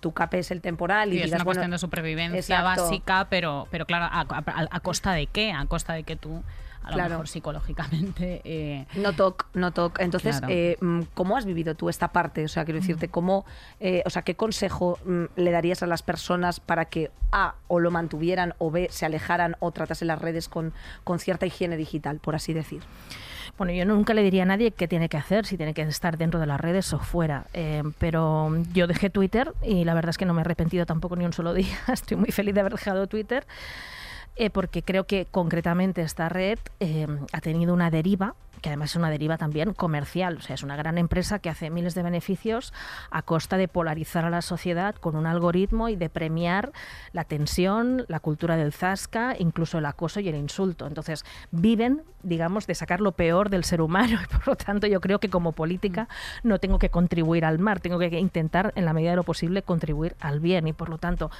tu 0.00 0.12
cape 0.12 0.38
es 0.38 0.50
el 0.50 0.60
temporal 0.60 1.12
y, 1.12 1.20
es 1.20 1.32
una 1.32 1.44
cuestión 1.44 1.70
de 1.70 1.78
supervivencia 1.78 2.62
básica, 2.62 3.26
pero, 3.28 3.68
pero 3.70 3.86
claro, 3.86 4.08
a, 4.10 4.80
costa 4.80 5.12
de 5.12 5.26
qué? 5.26 5.52
A 5.52 5.66
costa 5.66 5.92
de 5.92 6.04
que 6.04 6.16
tú 6.16 6.42
a 6.84 6.96
lo 6.96 7.08
mejor 7.08 7.28
psicológicamente. 7.28 8.42
Eh, 8.54 8.86
no 8.96 9.12
toc, 9.14 9.46
no 9.54 9.72
toc. 9.72 9.98
Entonces, 10.00 10.40
eh, 10.48 10.76
mm, 10.80 11.02
¿cómo 11.14 11.36
has 11.36 11.44
vivido 11.44 11.74
tú 11.74 11.88
esta 11.88 12.08
parte? 12.08 12.44
O 12.44 12.48
sea, 12.48 12.64
quiero 12.64 12.80
decirte, 12.80 13.08
¿cómo, 13.08 13.44
eh, 13.80 14.02
o 14.04 14.10
sea, 14.10 14.22
qué 14.22 14.34
consejo 14.34 14.98
mm, 15.04 15.24
le 15.36 15.50
darías 15.50 15.82
a 15.82 15.86
las 15.86 16.02
personas 16.02 16.60
para 16.60 16.84
que 16.84 17.10
A, 17.32 17.54
o 17.68 17.80
lo 17.80 17.90
mantuvieran, 17.90 18.54
o 18.58 18.70
B, 18.70 18.88
se 18.90 19.06
alejaran 19.06 19.56
o 19.60 19.70
tratasen 19.72 20.08
las 20.08 20.20
redes 20.20 20.48
con, 20.48 20.72
con 21.04 21.18
cierta 21.18 21.46
higiene 21.46 21.76
digital, 21.76 22.18
por 22.18 22.34
así 22.34 22.52
decir? 22.52 22.82
Bueno, 23.56 23.72
yo 23.72 23.84
nunca 23.84 24.14
le 24.14 24.22
diría 24.22 24.42
a 24.42 24.46
nadie 24.46 24.72
qué 24.72 24.88
tiene 24.88 25.08
que 25.08 25.16
hacer, 25.16 25.46
si 25.46 25.56
tiene 25.56 25.74
que 25.74 25.82
estar 25.82 26.18
dentro 26.18 26.40
de 26.40 26.46
las 26.46 26.60
redes 26.60 26.92
o 26.92 26.98
fuera. 26.98 27.46
pero 27.98 28.52
yo 28.72 28.86
dejé 28.86 29.10
Twitter 29.10 29.52
y 29.62 29.84
la 29.84 29.94
verdad 29.94 30.10
es 30.10 30.18
que 30.18 30.26
no 30.26 30.34
me 30.34 30.40
he 30.40 30.44
arrepentido 30.44 30.86
tampoco 30.86 31.16
ni 31.16 31.24
un 31.24 31.32
solo 31.32 31.54
día. 31.54 31.76
Estoy 31.92 32.16
muy 32.16 32.30
feliz 32.30 32.54
de 32.54 32.60
haber 32.60 32.72
dejado 32.72 33.06
Twitter. 33.06 33.46
Eh, 34.36 34.50
porque 34.50 34.82
creo 34.82 35.04
que 35.04 35.26
concretamente 35.30 36.02
esta 36.02 36.28
red 36.28 36.58
eh, 36.80 37.06
ha 37.32 37.40
tenido 37.40 37.72
una 37.72 37.90
deriva 37.90 38.34
que 38.64 38.70
además 38.70 38.92
es 38.92 38.96
una 38.96 39.10
deriva 39.10 39.36
también 39.36 39.74
comercial. 39.74 40.38
O 40.38 40.40
sea, 40.40 40.54
es 40.54 40.62
una 40.62 40.74
gran 40.74 40.96
empresa 40.96 41.38
que 41.38 41.50
hace 41.50 41.68
miles 41.68 41.94
de 41.94 42.02
beneficios 42.02 42.72
a 43.10 43.20
costa 43.20 43.58
de 43.58 43.68
polarizar 43.68 44.24
a 44.24 44.30
la 44.30 44.40
sociedad 44.40 44.94
con 44.94 45.16
un 45.16 45.26
algoritmo 45.26 45.90
y 45.90 45.96
de 45.96 46.08
premiar 46.08 46.72
la 47.12 47.24
tensión, 47.24 48.06
la 48.08 48.20
cultura 48.20 48.56
del 48.56 48.72
zasca, 48.72 49.36
incluso 49.38 49.76
el 49.76 49.84
acoso 49.84 50.18
y 50.20 50.30
el 50.30 50.36
insulto. 50.36 50.86
Entonces, 50.86 51.26
viven, 51.50 52.04
digamos, 52.22 52.66
de 52.66 52.74
sacar 52.74 53.02
lo 53.02 53.12
peor 53.12 53.50
del 53.50 53.64
ser 53.64 53.82
humano 53.82 54.18
y 54.24 54.26
por 54.34 54.48
lo 54.48 54.56
tanto 54.56 54.86
yo 54.86 54.98
creo 55.02 55.18
que 55.18 55.28
como 55.28 55.52
política 55.52 56.08
no 56.42 56.58
tengo 56.58 56.78
que 56.78 56.88
contribuir 56.88 57.44
al 57.44 57.58
mal, 57.58 57.82
tengo 57.82 57.98
que 57.98 58.18
intentar 58.18 58.72
en 58.76 58.86
la 58.86 58.94
medida 58.94 59.10
de 59.10 59.16
lo 59.16 59.24
posible 59.24 59.60
contribuir 59.60 60.16
al 60.20 60.40
bien 60.40 60.66
y 60.68 60.72
por 60.72 60.88
lo 60.88 60.96
tanto 60.96 61.30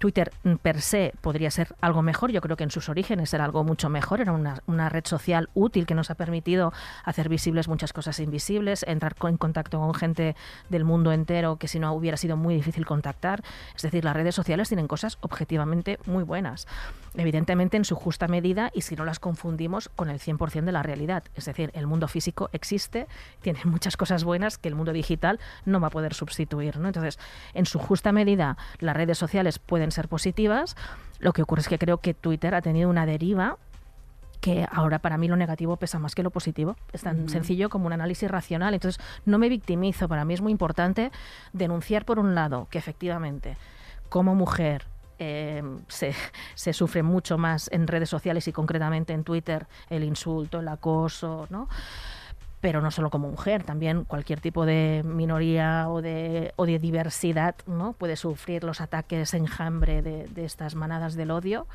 Twitter 0.00 0.32
mm, 0.44 0.54
per 0.54 0.80
se 0.80 1.12
podría 1.20 1.50
ser 1.50 1.76
algo 1.80 2.02
mejor. 2.02 2.32
Yo 2.32 2.40
creo 2.40 2.56
que 2.56 2.64
en 2.64 2.70
sus 2.70 2.88
orígenes 2.88 3.32
era 3.34 3.44
algo 3.44 3.62
mucho 3.62 3.88
mejor. 3.90 4.20
Era 4.20 4.32
una, 4.32 4.88
red 4.88 5.04
social 5.04 5.50
útil 5.54 5.86
que 5.86 5.94
nos 5.94 6.10
ha 6.10 6.14
permitido 6.14 6.72
hacer 7.04 7.28
visibles 7.28 7.68
muchas 7.68 7.92
cosas 7.92 8.18
invisibles, 8.18 8.82
entrar 8.88 9.14
en 9.22 9.36
contacto 9.36 9.78
con 9.78 9.94
gente 9.94 10.34
del 10.70 10.84
mundo 10.84 11.12
entero 11.12 11.56
que 11.56 11.68
si 11.68 11.78
no 11.78 11.92
hubiera 11.92 12.16
sido 12.16 12.36
muy 12.36 12.54
difícil 12.54 12.86
contactar. 12.86 13.42
Es 13.76 13.82
decir, 13.82 14.04
las 14.04 14.16
redes 14.16 14.34
sociales 14.34 14.68
tienen 14.68 14.88
cosas 14.88 15.18
objetivamente 15.20 15.98
muy 16.06 16.24
buenas. 16.24 16.66
Evidentemente 17.14 17.76
en 17.76 17.84
su 17.84 17.94
justa 17.94 18.26
medida 18.26 18.70
y 18.74 18.80
si 18.80 18.96
no 18.96 19.04
las 19.04 19.20
confundimos 19.20 19.90
con 19.90 20.08
el 20.08 20.18
100% 20.18 20.64
de 20.64 20.72
la 20.72 20.82
realidad. 20.82 21.24
Es 21.34 21.44
decir, 21.44 21.70
el 21.74 21.86
mundo 21.86 22.08
físico 22.08 22.48
existe, 22.52 23.06
tiene 23.42 23.60
muchas 23.64 23.98
cosas 23.98 24.24
buenas 24.24 24.56
que 24.56 24.68
el 24.68 24.74
mundo 24.74 24.94
digital 24.94 25.40
no 25.66 25.78
va 25.78 25.88
a 25.88 25.90
poder 25.90 26.14
sustituir. 26.14 26.76
Entonces, 26.76 27.18
en 27.52 27.66
su 27.66 27.78
justa 27.78 28.12
medida, 28.12 28.56
las 28.78 28.96
redes 28.96 29.18
sociales 29.18 29.58
pueden 29.58 29.89
ser 29.90 30.08
positivas. 30.08 30.76
Lo 31.18 31.32
que 31.32 31.42
ocurre 31.42 31.60
es 31.60 31.68
que 31.68 31.78
creo 31.78 31.98
que 31.98 32.14
Twitter 32.14 32.54
ha 32.54 32.62
tenido 32.62 32.88
una 32.88 33.06
deriva 33.06 33.58
que 34.40 34.66
ahora 34.72 34.98
para 34.98 35.18
mí 35.18 35.28
lo 35.28 35.36
negativo 35.36 35.76
pesa 35.76 35.98
más 35.98 36.14
que 36.14 36.22
lo 36.22 36.30
positivo. 36.30 36.76
Es 36.92 37.02
tan 37.02 37.28
sencillo 37.28 37.68
como 37.68 37.86
un 37.86 37.92
análisis 37.92 38.30
racional. 38.30 38.74
Entonces, 38.74 39.02
no 39.26 39.38
me 39.38 39.48
victimizo. 39.48 40.08
Para 40.08 40.24
mí 40.24 40.34
es 40.34 40.40
muy 40.40 40.52
importante 40.52 41.10
denunciar, 41.52 42.04
por 42.04 42.18
un 42.18 42.34
lado, 42.34 42.66
que 42.70 42.78
efectivamente, 42.78 43.56
como 44.08 44.34
mujer, 44.34 44.86
eh, 45.18 45.62
se, 45.88 46.14
se, 46.54 46.72
sufre 46.72 47.02
mucho 47.02 47.36
más 47.36 47.68
en 47.70 47.86
redes 47.86 48.08
sociales 48.08 48.48
y 48.48 48.52
concretamente 48.52 49.12
en 49.12 49.24
Twitter 49.24 49.66
el 49.90 50.04
insulto, 50.04 50.60
el 50.60 50.68
acoso, 50.68 51.46
¿no? 51.50 51.68
Pero 52.60 52.80
no 52.80 52.90
solo 52.90 53.10
como 53.10 53.30
mujer, 53.30 53.62
también 53.62 54.04
cualquier 54.04 54.40
tipo 54.40 54.66
de 54.66 55.02
minoría 55.04 55.88
o 55.88 56.02
de, 56.02 56.52
o 56.56 56.66
de 56.66 56.78
diversidad 56.78 57.54
¿no? 57.66 57.94
puede 57.94 58.16
sufrir 58.16 58.64
los 58.64 58.80
ataques 58.80 59.34
enjambre 59.34 60.02
de, 60.02 60.26
de 60.28 60.44
estas 60.44 60.74
manadas 60.74 61.14
del 61.14 61.30
odio. 61.30 61.66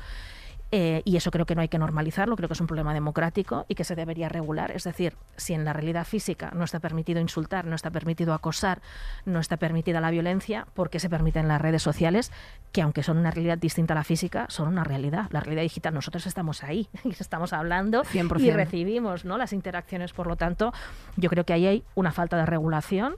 Eh, 0.72 1.02
y 1.04 1.16
eso 1.16 1.30
creo 1.30 1.46
que 1.46 1.54
no 1.54 1.60
hay 1.60 1.68
que 1.68 1.78
normalizarlo, 1.78 2.34
creo 2.36 2.48
que 2.48 2.54
es 2.54 2.60
un 2.60 2.66
problema 2.66 2.92
democrático 2.92 3.66
y 3.68 3.74
que 3.76 3.84
se 3.84 3.94
debería 3.94 4.28
regular. 4.28 4.72
Es 4.72 4.84
decir, 4.84 5.16
si 5.36 5.54
en 5.54 5.64
la 5.64 5.72
realidad 5.72 6.04
física 6.04 6.50
no 6.54 6.64
está 6.64 6.80
permitido 6.80 7.20
insultar, 7.20 7.66
no 7.66 7.76
está 7.76 7.90
permitido 7.90 8.34
acosar, 8.34 8.80
no 9.24 9.38
está 9.38 9.58
permitida 9.58 10.00
la 10.00 10.10
violencia, 10.10 10.66
¿por 10.74 10.90
qué 10.90 10.98
se 10.98 11.08
permiten 11.08 11.46
las 11.46 11.60
redes 11.60 11.82
sociales 11.82 12.32
que 12.72 12.82
aunque 12.82 13.02
son 13.02 13.18
una 13.18 13.30
realidad 13.30 13.58
distinta 13.58 13.94
a 13.94 13.96
la 13.96 14.04
física, 14.04 14.46
son 14.48 14.68
una 14.68 14.82
realidad? 14.82 15.28
La 15.30 15.40
realidad 15.40 15.62
digital, 15.62 15.94
nosotros 15.94 16.26
estamos 16.26 16.64
ahí 16.64 16.88
y 17.04 17.10
estamos 17.10 17.52
hablando 17.52 18.02
y 18.12 18.50
recibimos 18.50 19.24
¿no? 19.24 19.38
las 19.38 19.52
interacciones. 19.52 20.12
Por 20.12 20.26
lo 20.26 20.36
tanto, 20.36 20.72
yo 21.16 21.30
creo 21.30 21.44
que 21.44 21.52
ahí 21.52 21.66
hay 21.66 21.84
una 21.94 22.10
falta 22.10 22.36
de 22.36 22.46
regulación 22.46 23.16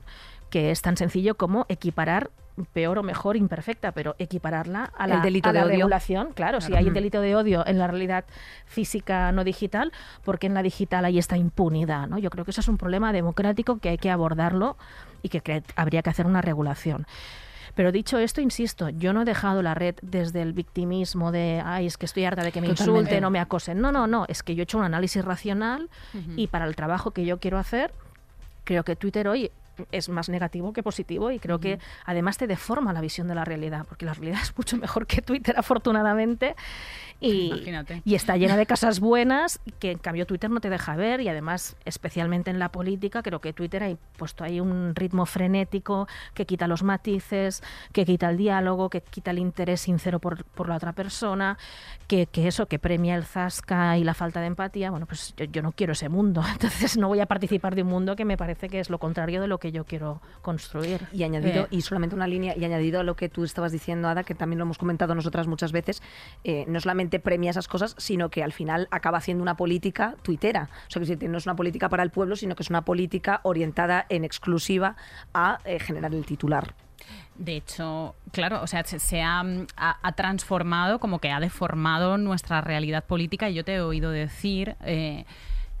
que 0.49 0.71
es 0.71 0.81
tan 0.81 0.97
sencillo 0.97 1.35
como 1.35 1.65
equiparar 1.69 2.31
peor 2.73 2.97
o 2.97 3.03
mejor, 3.03 3.37
imperfecta, 3.37 3.91
pero 3.91 4.15
equipararla 4.19 4.91
a 4.97 5.07
la, 5.07 5.21
delito 5.21 5.51
de 5.53 5.63
regulación. 5.63 6.33
Claro, 6.33 6.61
si 6.61 6.75
hay 6.75 6.87
un 6.87 6.93
delito 6.93 7.21
de 7.21 7.35
odio 7.35 7.65
en 7.65 7.77
la 7.77 7.87
realidad 7.87 8.25
física 8.65 9.31
no 9.31 9.43
digital, 9.43 9.91
porque 10.23 10.47
en 10.47 10.53
la 10.53 10.63
digital 10.63 11.05
hay 11.05 11.17
esta 11.19 11.37
impunidad? 11.37 12.07
¿no? 12.07 12.17
Yo 12.17 12.29
creo 12.29 12.45
que 12.45 12.51
eso 12.51 12.61
es 12.61 12.67
un 12.67 12.77
problema 12.77 13.13
democrático 13.13 13.79
que 13.79 13.89
hay 13.89 13.97
que 13.97 14.09
abordarlo 14.09 14.77
y 15.21 15.29
que 15.29 15.63
habría 15.75 16.01
que 16.01 16.09
hacer 16.09 16.25
una 16.25 16.41
regulación. 16.41 17.05
Pero 17.75 17.91
dicho 17.91 18.17
esto, 18.17 18.41
insisto, 18.41 18.89
yo 18.89 19.13
no 19.13 19.21
he 19.21 19.25
dejado 19.25 19.61
la 19.61 19.73
red 19.73 19.95
desde 20.01 20.41
el 20.41 20.53
victimismo 20.53 21.31
de, 21.31 21.61
ay, 21.63 21.85
es 21.85 21.97
que 21.97 22.07
estoy 22.07 22.25
harta 22.25 22.43
de 22.43 22.51
que 22.51 22.61
me 22.61 22.67
insulten 22.67 23.23
o 23.23 23.29
me 23.29 23.39
acosen. 23.39 23.79
No, 23.79 23.91
no, 23.91 24.07
no, 24.07 24.25
es 24.27 24.43
que 24.43 24.55
yo 24.55 24.61
he 24.61 24.63
hecho 24.63 24.79
un 24.79 24.83
análisis 24.83 25.23
racional 25.23 25.89
y 26.35 26.47
para 26.47 26.65
el 26.65 26.75
trabajo 26.75 27.11
que 27.11 27.25
yo 27.25 27.39
quiero 27.39 27.57
hacer, 27.57 27.93
creo 28.65 28.83
que 28.83 28.95
Twitter 28.95 29.27
hoy 29.27 29.51
es 29.91 30.09
más 30.09 30.29
negativo 30.29 30.73
que 30.73 30.83
positivo 30.83 31.31
y 31.31 31.39
creo 31.39 31.59
que 31.59 31.79
además 32.05 32.37
te 32.37 32.47
deforma 32.47 32.93
la 32.93 33.01
visión 33.01 33.27
de 33.27 33.35
la 33.35 33.45
realidad, 33.45 33.85
porque 33.87 34.05
la 34.05 34.13
realidad 34.13 34.39
es 34.43 34.57
mucho 34.57 34.77
mejor 34.77 35.07
que 35.07 35.21
Twitter, 35.21 35.55
afortunadamente, 35.57 36.55
y, 37.21 37.51
y, 38.05 38.15
está 38.15 38.37
llena 38.37 38.55
de 38.55 38.65
cosas 38.65 39.01
buenas 39.01 39.59
que 39.79 39.91
en 39.91 39.97
cambio 39.97 40.25
Twitter 40.25 40.49
no 40.49 40.61
te 40.61 40.69
deja 40.69 40.95
ver 40.95 41.19
y 41.19 41.27
además, 41.27 41.75
especialmente 41.83 42.49
en 42.49 42.59
la 42.59 42.69
política, 42.69 43.21
creo 43.21 43.41
que 43.41 43.51
Twitter 43.51 43.83
ha 43.83 43.93
puesto 44.17 44.45
ahí 44.45 44.61
un 44.61 44.95
ritmo 44.95 45.25
frenético 45.25 46.07
que 46.33 46.45
quita 46.45 46.65
los 46.67 46.81
matices, 46.81 47.61
que 47.91 48.05
quita 48.05 48.29
el 48.29 48.37
diálogo, 48.37 48.89
que 48.89 49.01
quita 49.01 49.31
el 49.31 49.39
interés 49.39 49.81
sincero 49.81 50.19
por, 50.19 50.45
por 50.45 50.69
la 50.69 50.77
otra 50.77 50.93
persona, 50.93 51.57
que, 52.07 52.25
que, 52.25 52.47
eso, 52.47 52.67
que 52.67 52.79
premia 52.79 53.15
el 53.15 53.25
zasca 53.25 53.97
y 53.97 54.05
la 54.05 54.13
falta 54.13 54.39
de 54.39 54.47
empatía. 54.47 54.89
Bueno, 54.89 55.05
pues 55.05 55.33
yo, 55.35 55.45
yo 55.45 55.61
no 55.61 55.73
quiero 55.73 55.93
ese 55.93 56.07
mundo, 56.07 56.41
entonces 56.51 56.97
no 56.97 57.09
voy 57.09 57.19
a 57.19 57.25
participar 57.25 57.75
de 57.75 57.83
un 57.83 57.89
mundo 57.89 58.15
que 58.15 58.23
me 58.23 58.37
parece 58.37 58.69
que 58.69 58.79
es 58.79 58.89
lo 58.89 58.97
contrario 58.97 59.41
de 59.41 59.47
lo 59.47 59.57
que 59.57 59.68
yo 59.71 59.85
quiero 59.85 60.21
construir. 60.41 61.07
Y 61.11 61.23
añadido, 61.23 61.63
eh, 61.63 61.67
y 61.71 61.81
solamente 61.81 62.15
una 62.15 62.27
línea, 62.27 62.55
y 62.57 62.65
añadido 62.65 62.99
a 62.99 63.03
lo 63.03 63.15
que 63.15 63.29
tú 63.29 63.43
estabas 63.43 63.71
diciendo, 63.71 64.07
Ada, 64.07 64.23
que 64.23 64.35
también 64.35 64.59
lo 64.59 64.63
hemos 64.63 64.77
comentado 64.77 65.15
nosotras 65.15 65.47
muchas 65.47 65.71
veces, 65.71 66.01
eh, 66.43 66.65
no 66.67 66.79
solamente 66.79 67.19
premia 67.19 67.51
esas 67.51 67.67
cosas, 67.67 67.95
sino 67.97 68.29
que 68.29 68.43
al 68.43 68.53
final 68.53 68.87
acaba 68.91 69.17
haciendo 69.17 69.41
una 69.41 69.55
política 69.55 70.15
tuitera. 70.21 70.69
O 70.87 70.91
sea, 70.91 71.17
que 71.17 71.27
no 71.27 71.37
es 71.37 71.45
una 71.45 71.55
política 71.55 71.89
para 71.89 72.03
el 72.03 72.11
pueblo, 72.11 72.35
sino 72.35 72.55
que 72.55 72.63
es 72.63 72.69
una 72.69 72.83
política 72.83 73.41
orientada 73.43 74.05
en 74.09 74.25
exclusiva 74.25 74.95
a 75.33 75.59
eh, 75.65 75.79
generar 75.79 76.13
el 76.13 76.25
titular. 76.25 76.73
De 77.35 77.55
hecho, 77.55 78.15
claro, 78.33 78.61
o 78.61 78.67
sea, 78.67 78.83
se, 78.83 79.21
ha, 79.21 79.43
transformado, 80.15 80.99
como 80.99 81.19
que 81.19 81.31
ha 81.31 81.39
deformado 81.39 82.17
nuestra 82.17 82.59
realidad 82.59 83.05
política. 83.05 83.49
Y 83.49 83.53
yo 83.53 83.63
te 83.63 83.75
he 83.75 83.81
oído 83.81 84.11
decir 84.11 84.75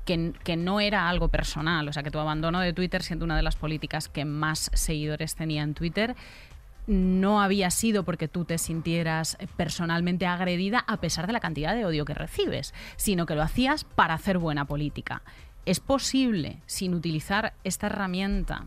que, 0.05 0.55
no 0.57 0.79
era 0.79 1.07
algo 1.07 1.27
personal, 1.27 1.87
o 1.87 1.93
sea, 1.93 2.03
que 2.03 2.11
tu 2.11 2.19
abandono 2.19 2.59
de 2.59 2.73
Twitter, 2.73 3.03
siendo 3.03 3.25
una 3.25 3.35
de 3.35 3.43
las 3.43 3.55
políticas 3.55 4.09
que 4.09 4.25
más 4.25 4.71
seguidores 4.73 5.35
tenía 5.35 5.61
en 5.61 5.73
Twitter, 5.73 6.15
no 6.87 7.41
había 7.41 7.69
sido 7.69 8.03
porque 8.03 8.27
tú 8.27 8.45
te 8.45 8.57
sintieras 8.57 9.37
personalmente 9.55 10.25
agredida 10.25 10.83
a 10.87 10.97
pesar 10.97 11.27
de 11.27 11.33
la 11.33 11.39
cantidad 11.39 11.75
de 11.75 11.85
odio 11.85 12.05
que 12.05 12.15
recibes, 12.15 12.73
sino 12.95 13.27
que 13.27 13.35
lo 13.35 13.43
hacías 13.43 13.83
para 13.83 14.15
hacer 14.15 14.39
buena 14.39 14.65
política. 14.65 15.21
¿Es 15.65 15.79
posible, 15.79 16.57
sin 16.65 16.95
utilizar 16.95 17.53
esta 17.63 17.87
herramienta, 17.87 18.65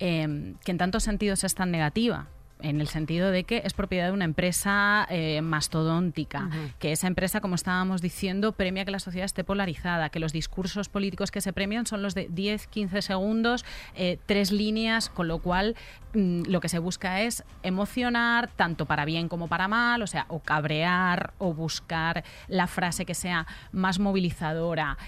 em, 0.00 0.54
que 0.64 0.72
en 0.72 0.78
tantos 0.78 1.04
sentidos 1.04 1.44
es 1.44 1.54
tan 1.54 1.70
negativa, 1.70 2.26
en 2.60 2.80
el 2.80 2.88
sentido 2.88 3.30
de 3.30 3.44
que 3.44 3.62
es 3.64 3.72
propiedad 3.72 4.06
de 4.06 4.12
una 4.12 4.24
empresa 4.24 5.06
eh, 5.10 5.40
mastodóntica, 5.42 6.50
que 6.78 6.92
esa 6.92 7.06
empresa, 7.06 7.40
como 7.40 7.54
estábamos 7.54 8.02
diciendo, 8.02 8.52
premia 8.52 8.84
que 8.84 8.90
la 8.90 8.98
sociedad 8.98 9.24
esté 9.24 9.44
polarizada, 9.44 10.08
que 10.10 10.18
los 10.18 10.32
discursos 10.32 10.88
políticos 10.88 11.30
que 11.30 11.40
se 11.40 11.52
premian 11.52 11.86
son 11.86 12.02
los 12.02 12.14
de 12.14 12.28
10, 12.30 12.66
15 12.66 13.02
segundos, 13.02 13.64
eh, 13.94 14.18
tres 14.26 14.52
líneas, 14.52 15.08
con 15.08 15.28
lo 15.28 15.38
cual 15.38 15.76
mm, 16.14 16.42
lo 16.48 16.60
que 16.60 16.68
se 16.68 16.78
busca 16.78 17.22
es 17.22 17.44
emocionar, 17.62 18.50
tanto 18.56 18.86
para 18.86 19.04
bien 19.04 19.28
como 19.28 19.48
para 19.48 19.68
mal, 19.68 20.02
o 20.02 20.06
sea, 20.06 20.26
o 20.28 20.40
cabrear 20.40 21.32
o 21.38 21.54
buscar 21.54 22.24
la 22.48 22.66
frase 22.66 23.04
que 23.04 23.14
sea 23.14 23.46
más 23.72 23.98
movilizadora, 23.98 24.98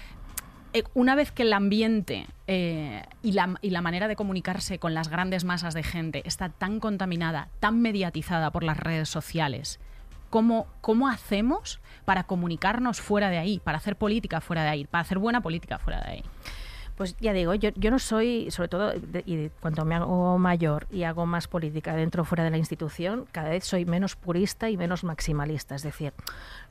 una 0.93 1.15
vez 1.15 1.31
que 1.31 1.43
el 1.43 1.53
ambiente 1.53 2.27
eh, 2.47 3.03
y, 3.21 3.33
la, 3.33 3.55
y, 3.61 3.71
la, 3.71 3.81
manera 3.81 4.07
de 4.07 4.15
comunicarse 4.15 4.79
con 4.79 4.93
las 4.93 5.09
grandes 5.09 5.43
masas 5.43 5.73
de 5.73 5.83
gente 5.83 6.21
está 6.25 6.49
tan 6.49 6.79
contaminada, 6.79 7.49
tan 7.59 7.81
mediatizada 7.81 8.51
por 8.51 8.63
las 8.63 8.77
redes 8.77 9.09
sociales, 9.09 9.79
¿cómo, 10.29 10.67
cómo 10.81 11.07
hacemos 11.07 11.79
para 12.05 12.23
comunicarnos 12.23 13.01
fuera 13.01 13.29
de 13.29 13.37
ahí, 13.37 13.59
para 13.59 13.77
hacer 13.77 13.95
política 13.95 14.41
fuera 14.41 14.63
de 14.63 14.69
ahí, 14.69 14.85
para 14.85 15.01
hacer 15.01 15.19
buena 15.19 15.41
política 15.41 15.77
fuera 15.77 16.01
de 16.01 16.09
ahí? 16.11 16.23
Pues 17.01 17.15
ya 17.19 17.33
digo, 17.33 17.55
yo, 17.55 17.71
yo 17.77 17.89
no 17.89 17.97
soy, 17.97 18.51
sobre 18.51 18.69
todo, 18.69 18.93
y 19.25 19.49
cuando 19.59 19.85
me 19.85 19.95
hago 19.95 20.37
mayor 20.37 20.85
y 20.91 21.01
hago 21.01 21.25
más 21.25 21.47
política 21.47 21.95
dentro 21.95 22.21
o 22.21 22.25
fuera 22.25 22.43
de 22.43 22.51
la 22.51 22.59
institución, 22.59 23.25
cada 23.31 23.49
vez 23.49 23.63
soy 23.63 23.85
menos 23.85 24.15
purista 24.15 24.69
y 24.69 24.77
menos 24.77 25.03
maximalista. 25.03 25.73
Es 25.73 25.81
decir, 25.81 26.13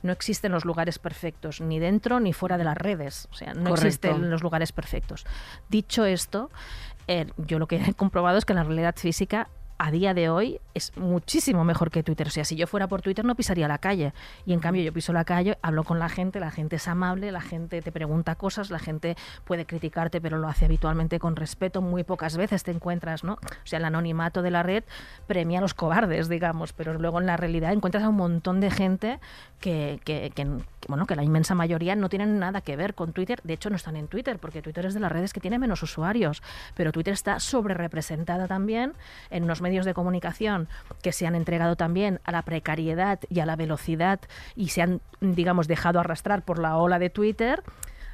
no 0.03 0.13
existen 0.13 0.53
los 0.53 0.63
lugares 0.63 0.99
perfectos, 0.99 1.59
ni 1.59 1.79
dentro 1.79 2.21
ni 2.21 2.31
fuera 2.31 2.57
de 2.57 2.63
las 2.63 2.77
redes. 2.77 3.27
O 3.29 3.35
sea, 3.35 3.53
no 3.53 3.73
existen 3.73 4.29
los 4.29 4.41
lugares 4.41 4.71
perfectos. 4.71 5.25
Dicho 5.67 6.05
esto, 6.05 6.49
eh, 7.09 7.25
yo 7.35 7.59
lo 7.59 7.67
que 7.67 7.75
he 7.75 7.93
comprobado 7.93 8.37
es 8.37 8.45
que 8.45 8.53
en 8.53 8.59
la 8.59 8.63
realidad 8.63 8.95
física 8.95 9.49
a 9.83 9.89
día 9.89 10.13
de 10.13 10.29
hoy 10.29 10.59
es 10.75 10.95
muchísimo 10.95 11.63
mejor 11.63 11.89
que 11.89 12.03
Twitter. 12.03 12.27
O 12.27 12.29
sea, 12.29 12.45
si 12.45 12.55
yo 12.55 12.67
fuera 12.67 12.87
por 12.87 13.01
Twitter 13.01 13.25
no 13.25 13.33
pisaría 13.33 13.67
la 13.67 13.79
calle. 13.79 14.13
Y 14.45 14.53
en 14.53 14.59
cambio 14.59 14.83
yo 14.83 14.93
piso 14.93 15.11
la 15.11 15.25
calle, 15.25 15.57
hablo 15.63 15.83
con 15.83 15.97
la 15.97 16.07
gente, 16.07 16.39
la 16.39 16.51
gente 16.51 16.75
es 16.75 16.87
amable, 16.87 17.31
la 17.31 17.41
gente 17.41 17.81
te 17.81 17.91
pregunta 17.91 18.35
cosas, 18.35 18.69
la 18.69 18.77
gente 18.77 19.15
puede 19.43 19.65
criticarte, 19.65 20.21
pero 20.21 20.37
lo 20.37 20.47
hace 20.47 20.65
habitualmente 20.65 21.17
con 21.17 21.35
respeto. 21.35 21.81
Muy 21.81 22.03
pocas 22.03 22.37
veces 22.37 22.63
te 22.63 22.69
encuentras, 22.69 23.23
¿no? 23.23 23.33
O 23.33 23.65
sea, 23.65 23.79
el 23.79 23.85
anonimato 23.85 24.43
de 24.43 24.51
la 24.51 24.61
red 24.61 24.83
premia 25.25 25.57
a 25.57 25.61
los 25.61 25.73
cobardes, 25.73 26.29
digamos, 26.29 26.73
pero 26.73 26.93
luego 26.93 27.19
en 27.19 27.25
la 27.25 27.35
realidad 27.35 27.73
encuentras 27.73 28.03
a 28.03 28.09
un 28.09 28.17
montón 28.17 28.59
de 28.59 28.69
gente 28.69 29.19
que, 29.59 29.99
que, 30.05 30.31
bueno, 30.87 31.07
que 31.07 31.15
la 31.15 31.23
inmensa 31.23 31.55
mayoría 31.55 31.95
no 31.95 32.07
tienen 32.07 32.37
nada 32.37 32.61
que 32.61 32.75
ver 32.75 32.93
con 32.93 33.13
Twitter. 33.13 33.39
De 33.43 33.53
hecho, 33.53 33.71
no 33.71 33.77
están 33.77 33.95
en 33.95 34.07
Twitter, 34.07 34.37
porque 34.37 34.61
Twitter 34.61 34.85
es 34.85 34.93
de 34.93 34.99
las 34.99 35.11
redes 35.11 35.33
que 35.33 35.39
tiene 35.39 35.57
menos 35.57 35.81
usuarios. 35.81 36.43
Pero 36.75 36.91
Twitter 36.91 37.13
está 37.13 37.39
sobre 37.39 37.73
representada 37.73 38.47
también 38.47 38.93
en 39.31 39.43
unos 39.43 39.61
medios 39.61 39.70
medios 39.71 39.85
de 39.85 39.93
comunicación 39.93 40.67
que 41.01 41.13
se 41.13 41.25
han 41.25 41.33
entregado 41.33 41.77
también 41.77 42.19
a 42.25 42.33
la 42.33 42.41
precariedad 42.41 43.19
y 43.29 43.39
a 43.39 43.45
la 43.45 43.55
velocidad 43.55 44.19
y 44.53 44.67
se 44.67 44.81
han, 44.81 44.99
digamos, 45.21 45.69
dejado 45.69 46.01
arrastrar 46.01 46.43
por 46.43 46.59
la 46.59 46.75
ola 46.75 46.99
de 46.99 47.09
Twitter 47.09 47.63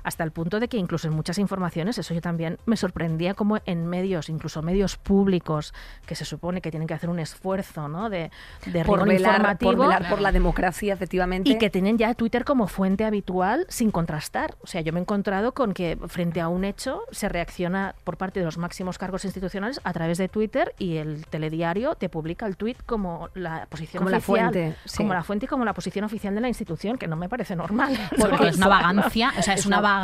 hasta 0.08 0.24
el 0.24 0.32
punto 0.32 0.62
de 0.62 0.70
que 0.70 0.78
incluso 0.78 1.10
en 1.10 1.14
muchas 1.14 1.38
informaciones, 1.38 1.98
eso 1.98 2.14
yo 2.14 2.22
también 2.22 2.60
me 2.66 2.78
sorprendía 2.78 3.34
como 3.34 3.58
en 3.66 3.88
medios, 3.88 4.30
incluso 4.30 4.62
medios 4.62 4.96
públicos, 4.96 5.74
que 6.06 6.16
se 6.16 6.24
supone 6.24 6.62
que 6.62 6.72
tienen 6.72 6.88
que 6.88 6.94
hacer 6.94 7.10
un 7.10 7.20
esfuerzo 7.20 7.90
¿no? 7.90 8.10
de, 8.10 8.32
de 8.68 8.86
por 8.86 9.06
velar, 9.06 9.58
por 9.58 9.78
velar 9.78 10.08
por 10.10 10.22
la 10.22 10.32
democracia, 10.32 10.94
efectivamente. 10.94 11.50
Y 11.50 11.58
que 11.58 11.70
tienen 11.70 11.98
ya 11.98 12.14
Twitter 12.14 12.46
como 12.46 12.68
fuente 12.68 13.04
habitual 13.04 13.66
sin 13.68 13.92
contrastar. 13.92 14.56
O 14.62 14.68
sea, 14.68 14.80
yo 14.80 14.94
me 14.94 15.00
he 15.00 15.02
encontrado 15.02 15.54
con 15.54 15.74
que 15.74 15.98
frente 16.08 16.40
a 16.40 16.48
un 16.48 16.64
hecho 16.64 17.02
se 17.12 17.28
reacciona 17.28 17.94
por 18.06 18.16
parte 18.16 18.40
de 18.40 18.46
los 18.46 18.58
máximos 18.58 18.98
cargos 18.98 19.26
institucionales 19.26 19.82
a 19.84 19.92
través 19.92 20.18
de 20.18 20.30
Twitter 20.30 20.74
y 20.80 20.98
el 20.98 21.26
telediario 21.26 21.96
te 21.96 22.08
publica 22.08 22.46
el 22.46 22.56
tweet 22.56 22.78
como 22.86 23.28
la 23.34 23.66
posición 23.66 24.06
como 24.06 24.16
oficial, 24.16 24.46
la 24.46 24.52
fuente, 24.54 24.76
como 24.96 25.14
la 25.14 25.24
fuente 25.24 25.46
y 25.48 25.50
como 25.50 25.66
la 25.66 25.74
posición 25.74 26.06
oficial 26.06 26.34
de 26.34 26.40
la 26.40 26.48
institución, 26.48 26.98
que 26.98 27.10
no 27.10 27.18
me 27.18 27.28
parece 27.28 27.58
normal. 27.58 27.98
Porque 28.18 28.48
es 28.48 28.56
una 28.56 28.70
vagancia, 28.70 29.34
o 29.38 29.42
sea, 29.42 29.56
es 29.56 29.66
una 29.66 29.82
vagancia 29.82 29.97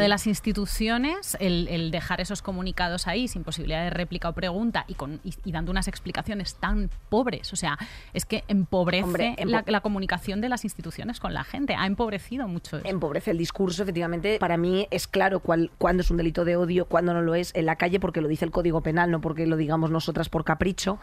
de 0.00 0.08
las 0.08 0.26
instituciones 0.26 1.36
el, 1.40 1.90
dejar 1.90 2.20
esos 2.20 2.42
comunicados 2.42 3.06
ahí 3.06 3.28
sin 3.28 3.44
posibilidad 3.44 3.84
de 3.84 3.90
réplica 3.90 4.28
o 4.28 4.32
pregunta 4.32 4.84
y, 4.86 4.94
con, 4.94 5.20
y, 5.24 5.52
dando 5.52 5.70
unas 5.70 5.88
explicaciones 5.88 6.54
tan 6.56 6.90
pobres. 7.08 7.52
O 7.52 7.56
sea, 7.56 7.78
es 8.12 8.24
que 8.24 8.44
empobrece 8.48 9.36
la, 9.44 9.80
comunicación 9.80 10.40
de 10.40 10.48
las 10.48 10.64
instituciones 10.64 11.20
con 11.20 11.32
la 11.32 11.44
gente. 11.44 11.74
Ha 11.74 11.86
empobrecido 11.86 12.46
mucho 12.48 12.78
eso. 12.78 12.88
Empobrece 12.88 13.30
el 13.30 13.38
discurso, 13.38 13.82
efectivamente. 13.82 14.38
Para 14.38 14.56
mí 14.56 14.86
es 14.90 15.06
claro 15.06 15.40
cuál, 15.40 15.70
cuándo 15.78 16.02
es 16.02 16.10
un 16.10 16.16
delito 16.16 16.44
de 16.44 16.56
odio, 16.56 16.84
cuándo 16.84 17.14
no 17.14 17.22
lo 17.22 17.34
es 17.34 17.52
en 17.54 17.66
la 17.66 17.76
calle, 17.76 17.98
porque 18.00 18.20
lo 18.20 18.28
dice 18.28 18.44
el 18.44 18.50
Código 18.50 18.82
Penal, 18.82 19.10
no 19.10 19.20
porque 19.20 19.46
lo 19.46 19.56
digamos 19.56 19.90
nosotras 19.90 20.28
por 20.28 20.44
capricho. 20.44 20.98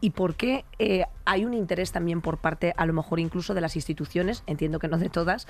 Y 0.00 0.10
porque 0.10 0.64
eh, 0.78 1.04
hay 1.24 1.44
un 1.44 1.54
interés 1.54 1.92
también 1.92 2.20
por 2.20 2.38
parte, 2.38 2.74
a 2.76 2.86
lo 2.86 2.92
mejor 2.92 3.20
incluso 3.20 3.54
de 3.54 3.60
las 3.60 3.76
instituciones, 3.76 4.42
entiendo 4.46 4.78
que 4.78 4.88
no 4.88 4.98
de 4.98 5.08
todas, 5.08 5.46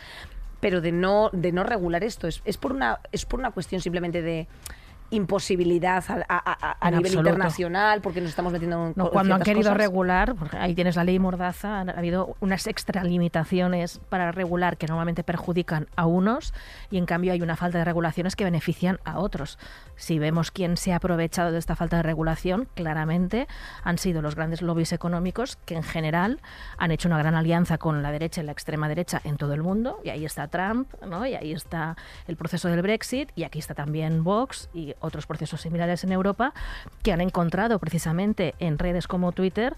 pero 0.61 0.81
de 0.81 0.93
no, 0.93 1.31
de 1.33 1.53
no 1.53 1.63
regular 1.63 2.05
esto. 2.05 2.29
Es, 2.29 2.43
es, 2.45 2.57
por 2.57 2.73
una, 2.73 3.01
es 3.13 3.25
por 3.25 3.41
una 3.41 3.51
cuestión 3.51 3.81
simplemente 3.81 4.23
de 4.23 4.47
imposibilidad 5.11 6.05
a, 6.29 6.91
nivel 6.91 7.15
internacional 7.15 8.01
porque 8.03 8.21
nos 8.21 8.31
estamos 8.31 8.53
metiendo 8.53 8.89
en 8.89 8.93
no, 8.95 9.11
cuando 9.11 9.35
han 9.35 9.43
querido 9.43 9.73
regular 9.75 10.35
porque 10.35 10.57
ahí 10.57 10.75
tienes 10.75 10.97
la 10.97 11.05
ley 11.05 11.19
mordaza 11.19 11.81
ha 11.81 11.83
habido 11.83 12.37
unas 12.41 12.67
extralimitaciones 12.67 14.01
para 14.09 14.33
regular 14.33 14.77
que 14.77 14.87
normalmente 14.87 15.25
perjudican 15.25 15.89
a 15.97 16.07
unos 16.07 16.53
y 16.91 16.99
en 16.99 17.07
cambio 17.07 17.33
hay 17.33 17.41
una 17.41 17.57
falta 17.57 17.79
de 17.79 17.85
regulaciones 17.85 18.37
que 18.37 18.45
benefician 18.45 18.99
a 19.05 19.19
otros. 19.19 19.59
Si 19.97 20.19
vemos 20.19 20.51
quién 20.51 20.77
se 20.77 20.93
ha 20.93 20.97
aprovechado 20.97 21.53
de 21.53 21.59
esta 21.59 21.75
falta 21.75 21.97
de 21.97 22.03
regulación 22.03 22.69
claramente 22.75 23.49
han 23.85 23.99
sido 23.99 24.21
los 24.21 24.35
grandes 24.35 24.63
lobbies 24.63 24.93
económicos 24.93 25.57
que 25.65 25.75
en 25.75 25.83
general 25.83 26.41
han 26.77 26.91
hecho 26.91 27.09
una 27.09 27.19
gran 27.19 27.35
alianza 27.35 27.79
con 27.79 28.03
la 28.03 28.13
derecha 28.13 28.43
y 28.43 28.45
la 28.45 28.53
extrema 28.53 28.89
derecha 28.89 29.21
en 29.25 29.37
todo 29.37 29.55
el 29.55 29.63
mundo 29.63 30.01
y 30.05 30.11
ahí 30.11 30.25
está 30.25 30.49
Trump 30.49 30.93
¿no? 31.07 31.27
y 31.27 31.35
ahí 31.35 31.53
está 31.53 31.97
el 32.27 32.37
proceso 32.37 32.69
del 32.69 32.83
Brexit 32.83 33.31
y 33.35 33.45
aquí 33.45 33.59
está 33.59 33.75
también 33.75 34.23
Vox 34.23 34.69
y 34.75 34.95
otros 35.01 35.27
procesos 35.27 35.61
similares 35.61 36.05
en 36.05 36.13
Europa, 36.13 36.53
que 37.03 37.13
han 37.13 37.21
encontrado 37.21 37.79
precisamente 37.79 38.55
en 38.59 38.79
redes 38.79 39.07
como 39.07 39.33
Twitter 39.33 39.77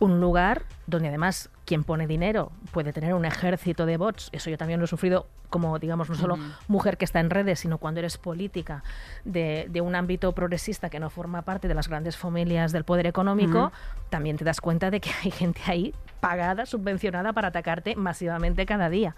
un 0.00 0.18
lugar 0.18 0.62
donde 0.86 1.08
además 1.08 1.50
quien 1.66 1.84
pone 1.84 2.06
dinero 2.06 2.50
puede 2.72 2.92
tener 2.92 3.14
un 3.14 3.26
ejército 3.26 3.86
de 3.86 3.98
bots. 3.98 4.30
Eso 4.32 4.50
yo 4.50 4.56
también 4.56 4.80
lo 4.80 4.86
he 4.86 4.88
sufrido 4.88 5.26
como, 5.50 5.78
digamos, 5.78 6.08
no 6.08 6.14
solo 6.14 6.38
mujer 6.68 6.96
que 6.96 7.04
está 7.04 7.20
en 7.20 7.28
redes, 7.28 7.60
sino 7.60 7.78
cuando 7.78 8.00
eres 8.00 8.16
política 8.16 8.82
de, 9.24 9.68
un 9.82 9.94
ámbito 9.94 10.32
progresista 10.32 10.88
que 10.88 11.00
no 11.00 11.10
forma 11.10 11.42
parte 11.42 11.68
de 11.68 11.74
las 11.74 11.88
grandes 11.88 12.16
familias 12.16 12.72
del 12.72 12.84
poder 12.84 13.06
económico, 13.06 13.72
también 14.08 14.36
te 14.36 14.44
das 14.44 14.60
cuenta 14.60 14.90
de 14.90 15.00
que 15.00 15.10
hay 15.22 15.30
gente 15.30 15.60
ahí 15.66 15.94
pagada, 16.20 16.66
subvencionada 16.66 17.32
para 17.32 17.48
atacarte 17.48 17.94
masivamente 17.94 18.64
cada 18.64 18.88
día. 18.88 19.14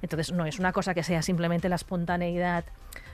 Entonces 0.00 0.32
no 0.32 0.46
es 0.46 0.58
una 0.58 0.72
cosa 0.72 0.94
que 0.94 1.02
sea 1.02 1.22
simplemente 1.22 1.68
la 1.68 1.76
espontaneidad 1.76 2.64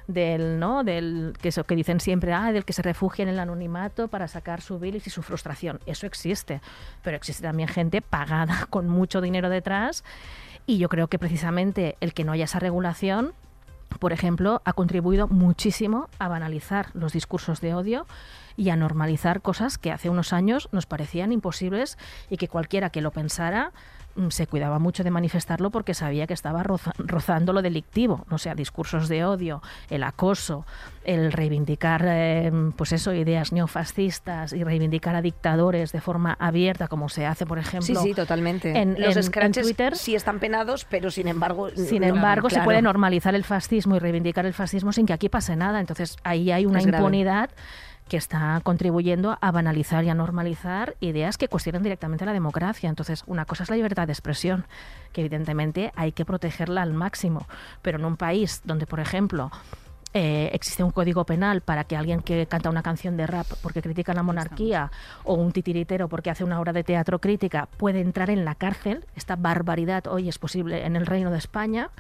del, 0.07 0.59
¿no? 0.59 0.85
Del 0.85 1.35
que 1.41 1.49
eso 1.49 1.65
que 1.65 1.77
dicen 1.77 2.01
siempre, 2.01 2.33
ah, 2.33 2.53
del 2.53 2.65
que 2.65 2.73
se 2.73 2.83
refugia 2.83 3.23
en 3.23 3.29
el 3.29 3.39
anonimato 3.39 4.09
para 4.09 4.29
sacar 4.29 4.61
su 4.61 4.79
bilis 4.79 5.07
y 5.07 5.11
su 5.11 5.23
frustración. 5.23 5.81
Eso 5.87 6.07
existe, 6.07 6.61
pero 7.03 7.17
existe 7.17 7.43
también 7.43 7.69
gente 7.69 8.03
pagada 8.03 8.67
con 8.71 8.89
mucho 8.89 9.21
dinero 9.21 9.49
detrás 9.49 10.05
y 10.67 10.79
yo 10.79 10.89
creo 10.89 11.09
que 11.09 11.19
precisamente 11.19 11.97
el 12.01 12.15
que 12.15 12.25
no 12.25 12.33
haya 12.33 12.45
esa 12.45 12.59
regulación 12.59 13.35
por 13.99 14.13
ejemplo, 14.13 14.63
ha 14.65 14.73
contribuido 14.73 15.27
muchísimo 15.27 16.09
a 16.19 16.29
banalizar 16.29 16.91
los 16.95 17.13
discursos 17.13 17.61
de 17.61 17.75
odio 17.75 18.07
y 18.57 18.71
a 18.71 18.77
normalizar 18.77 19.43
cosas 19.43 19.79
que 19.79 19.91
hace 19.91 20.09
unos 20.09 20.33
años 20.33 20.69
nos 20.73 20.87
parecían 20.87 21.33
imposibles 21.33 21.99
y 22.31 22.37
que 22.37 22.49
cualquiera 22.49 22.91
que 22.91 23.01
lo 23.01 23.11
pensara 23.11 23.73
se 24.29 24.47
cuidaba 24.47 24.79
mucho 24.79 25.05
de 25.05 25.11
manifestarlo 25.11 25.71
porque 25.71 25.95
sabía 25.95 26.27
que 26.27 26.35
estaba 26.35 26.63
rozando 26.63 27.53
lo 27.53 27.63
delictivo, 27.63 28.25
no 28.31 28.39
sea, 28.39 28.55
discursos 28.55 29.09
de 29.09 29.25
odio, 29.25 29.63
el 29.89 30.03
acoso, 30.03 30.67
el 31.05 31.33
reivindicar, 31.33 32.05
em, 32.07 32.73
pues 32.73 32.93
eso, 32.93 33.13
ideas 33.15 33.53
neofascistas 33.53 34.53
y 34.53 34.65
reivindicar 34.65 35.15
a 35.15 35.23
dictadores 35.23 35.93
de 35.93 36.01
forma 36.01 36.37
abierta, 36.39 36.89
como 36.89 37.09
se 37.09 37.27
hace, 37.27 37.47
por 37.47 37.59
ejemplo. 37.59 38.01
Sí, 38.01 38.09
sí, 38.09 38.15
totalmente. 38.15 38.77
En, 38.77 39.01
Los 39.01 39.17
en, 39.17 39.53
Twitter 39.53 39.97
sí 39.97 40.15
están 40.15 40.39
penados, 40.39 40.85
pero 40.85 41.11
sin 41.11 41.29
embargo. 41.29 41.71
Sin 41.71 42.05
embargo, 42.05 42.51
se 42.51 42.61
puede 42.63 42.83
normalizar 42.83 43.35
el 43.35 43.45
fascismo 43.45 43.97
y 43.97 43.99
reivindicar 43.99 44.47
el 44.47 44.55
fascismo 44.55 44.93
sin 44.93 45.07
que 45.07 45.13
aquí 45.13 45.29
pase 45.29 45.57
nada. 45.57 45.81
Entonces 45.81 46.17
ahí 46.25 46.51
hay 46.51 46.67
una 46.67 46.83
impunidad 46.83 47.51
que 48.11 48.17
está 48.17 48.61
contribuyendo 48.65 49.39
a 49.41 49.53
banalizar 49.53 50.03
y 50.03 50.09
a 50.09 50.15
normalizar 50.15 50.97
ideas 50.99 51.39
que 51.39 51.47
cuestionan 51.47 51.85
directamente 51.85 52.27
la 52.27 52.33
democracia. 52.33 52.89
Entonces, 52.89 53.23
una 53.29 53.45
cosa 53.45 53.63
es 53.63 53.71
la 53.71 53.77
libertad 53.77 54.09
de 54.09 54.13
expresión, 54.13 54.67
que 55.13 55.21
evidentemente 55.21 55.93
hay 55.95 56.11
que 56.11 56.25
protegerla 56.25 56.83
al 56.83 56.93
máximo, 56.93 57.47
pero 57.83 58.01
en 58.01 58.05
un 58.05 58.17
país 58.17 58.63
donde, 58.65 58.89
por 58.89 58.99
ejemplo, 58.99 59.53
eh, 60.13 60.51
existe 60.53 60.83
un 60.83 60.91
código 60.91 61.25
penal 61.25 61.61
para 61.61 61.85
que 61.85 61.97
alguien 61.97 62.21
que 62.21 62.45
canta 62.47 62.69
una 62.69 62.83
canción 62.83 63.17
de 63.17 63.29
rap 63.29 63.47
porque 63.63 63.81
critica 63.81 64.13
la 64.13 64.25
monarquía 64.25 64.91
o 65.23 65.35
un 65.35 65.53
titiritero 65.53 66.09
porque 66.09 66.31
hace 66.31 66.43
una 66.43 66.59
obra 66.59 66.73
de 66.73 66.83
teatro 66.83 67.21
crítica 67.21 67.69
puede 67.77 68.01
entrar 68.01 68.29
en 68.29 68.45
la 68.45 68.57
cárcel. 68.57 69.05
Esta 69.15 69.37
barbaridad 69.37 70.09
hoy 70.09 70.29
es 70.29 70.41
posible 70.41 70.85
en 70.85 70.97
el 70.97 71.07
Reino 71.07 71.31
de 71.31 71.39
España 71.39 71.91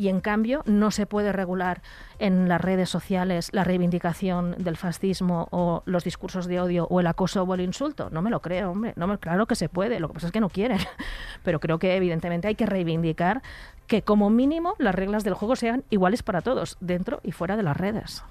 Y 0.00 0.08
en 0.08 0.22
cambio 0.22 0.62
no 0.64 0.90
se 0.90 1.04
puede 1.04 1.30
regular 1.30 1.82
en 2.18 2.48
las 2.48 2.58
redes 2.58 2.88
sociales 2.88 3.50
la 3.52 3.64
reivindicación 3.64 4.54
del 4.56 4.78
fascismo 4.78 5.46
o 5.50 5.82
los 5.84 6.04
discursos 6.04 6.46
de 6.46 6.58
odio 6.58 6.86
o 6.88 7.00
el 7.00 7.06
acoso 7.06 7.42
o 7.42 7.54
el 7.54 7.60
insulto. 7.60 8.08
No 8.08 8.22
me 8.22 8.30
lo 8.30 8.40
creo, 8.40 8.70
hombre. 8.70 8.94
No 8.96 9.06
me, 9.06 9.18
claro 9.18 9.44
que 9.44 9.56
se 9.56 9.68
puede, 9.68 10.00
lo 10.00 10.08
que 10.08 10.14
pasa 10.14 10.28
es 10.28 10.32
que 10.32 10.40
no 10.40 10.48
quieren. 10.48 10.78
Pero 11.44 11.60
creo 11.60 11.78
que 11.78 11.96
evidentemente 11.96 12.48
hay 12.48 12.54
que 12.54 12.64
reivindicar 12.64 13.42
que 13.86 14.00
como 14.00 14.30
mínimo 14.30 14.74
las 14.78 14.94
reglas 14.94 15.22
del 15.22 15.34
juego 15.34 15.54
sean 15.54 15.84
iguales 15.90 16.22
para 16.22 16.40
todos, 16.40 16.78
dentro 16.80 17.20
y 17.22 17.32
fuera 17.32 17.58
de 17.58 17.62
las 17.62 17.76
redes 17.76 18.24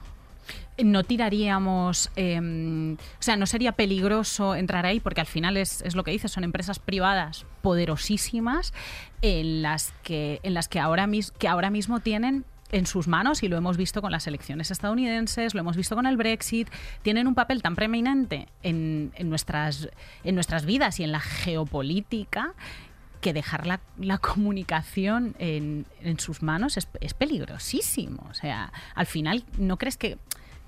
no 0.83 1.03
tiraríamos, 1.03 2.09
em, 2.15 2.93
o 2.93 3.21
sea, 3.21 3.35
no 3.35 3.45
sería 3.45 3.73
peligroso 3.73 4.55
entrar 4.55 4.85
ahí 4.85 4.99
porque 4.99 5.21
al 5.21 5.27
final 5.27 5.57
es, 5.57 5.81
es, 5.81 5.95
lo 5.95 6.03
que 6.03 6.11
dices, 6.11 6.31
son 6.31 6.43
empresas 6.43 6.79
privadas 6.79 7.45
poderosísimas 7.61 8.73
en 9.21 9.61
las 9.61 9.93
que, 10.03 10.39
en 10.43 10.53
las 10.53 10.67
que 10.67 10.79
ahora, 10.79 11.07
que 11.37 11.47
ahora 11.47 11.69
mismo 11.69 11.99
tienen 11.99 12.45
en 12.71 12.85
sus 12.85 13.07
manos, 13.07 13.43
y 13.43 13.47
lo 13.47 13.57
hemos 13.57 13.77
visto 13.77 14.01
con 14.01 14.11
las 14.11 14.27
elecciones 14.27 14.71
estadounidenses, 14.71 15.53
lo 15.53 15.59
hemos 15.61 15.75
visto 15.75 15.95
con 15.95 16.05
el 16.05 16.17
Brexit, 16.17 16.69
tienen 17.01 17.27
un 17.27 17.35
papel 17.35 17.61
tan 17.61 17.75
preeminente 17.75 18.47
en, 18.63 19.11
en 19.15 19.29
nuestras, 19.29 19.89
en 20.23 20.35
nuestras 20.35 20.65
vidas 20.65 20.99
y 20.99 21.03
en 21.03 21.11
la 21.11 21.19
geopolítica 21.19 22.53
que 23.21 23.33
dejar 23.33 23.67
la, 23.67 23.81
la 23.99 24.17
comunicación 24.17 25.35
en, 25.39 25.85
en, 26.01 26.19
sus 26.19 26.41
manos 26.41 26.77
es, 26.77 26.87
es, 27.01 27.13
peligrosísimo. 27.13 28.25
O 28.29 28.33
sea, 28.33 28.71
al 28.95 29.07
final, 29.07 29.43
¿no 29.57 29.77
crees 29.77 29.97
que 29.97 30.17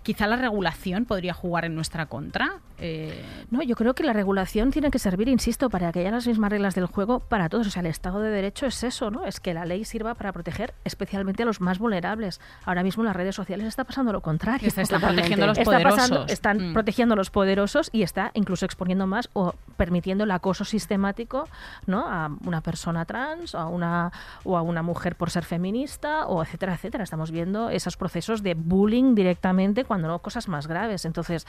quizá 0.04 0.28
la 0.28 0.36
regulación 0.36 1.06
podría 1.06 1.34
jugar 1.34 1.66
en 1.66 1.76
nuestra 1.76 2.06
contra. 2.08 2.60
Eh, 2.84 3.24
no, 3.52 3.62
yo 3.62 3.76
creo 3.76 3.94
que 3.94 4.04
la 4.04 4.14
regulación 4.14 4.72
tiene 4.72 4.90
que 4.90 4.98
servir, 4.98 5.30
insisto, 5.30 5.70
para 5.70 5.92
que 5.92 6.00
haya 6.00 6.10
las 6.10 6.26
mismas 6.26 6.50
reglas 6.50 6.74
del 6.74 6.88
juego 6.88 7.20
para 7.20 7.48
todos. 7.48 7.68
O 7.68 7.70
sea, 7.70 7.82
el 7.82 7.86
Estado 7.86 8.20
de 8.22 8.32
Derecho 8.32 8.66
es 8.66 8.84
eso, 8.84 9.12
¿no? 9.12 9.26
Es 9.26 9.40
que 9.40 9.54
la 9.54 9.66
ley 9.66 9.86
sirva 9.86 10.16
para 10.16 10.32
proteger 10.34 10.74
especialmente 10.84 11.44
a 11.44 11.46
los 11.46 11.62
más 11.62 11.78
vulnerables. 11.78 12.42
Ahora 12.66 12.82
mismo 12.82 13.04
en 13.04 13.08
las 13.08 13.16
redes 13.16 13.36
sociales 13.36 13.68
está 13.68 13.84
pasando 13.84 14.12
lo 14.12 14.22
contrario. 14.22 14.68
Está, 14.68 14.82
está 14.82 15.00
protegiendo 15.00 15.46
a 15.46 15.48
los 15.50 15.60
poderosos. 15.60 16.32
están 16.32 16.72
mm. 16.72 16.74
protegiendo 16.74 17.14
a 17.14 17.16
los 17.16 17.30
poderosos 17.30 17.90
y 17.94 18.02
está 18.02 18.32
incluso 18.34 18.66
exponiendo 18.66 19.06
más 19.06 19.30
o 19.34 19.54
permitiendo 19.78 20.24
el 20.24 20.32
acoso 20.32 20.66
sistemático, 20.66 21.48
¿no? 21.86 22.08
A 22.08 22.32
una 22.46 22.62
persona 22.62 23.06
trans 23.06 23.54
o 23.54 23.60
a 23.60 23.68
una 23.68 24.12
o 24.44 24.58
a 24.58 24.64
una 24.64 24.82
mujer 24.82 25.16
por 25.16 25.30
ser 25.30 25.44
feminista 25.44 26.26
o 26.26 26.42
etcétera, 26.42 26.74
etcétera. 26.74 27.04
Estamos 27.04 27.30
viendo 27.30 27.70
esos 27.70 27.96
procesos 27.96 28.42
de 28.42 28.56
bullying 28.56 29.14
directamente 29.14 29.86
cuando 29.92 30.08
no 30.08 30.20
cosas 30.20 30.48
más 30.48 30.68
graves. 30.68 31.04
Entonces, 31.04 31.46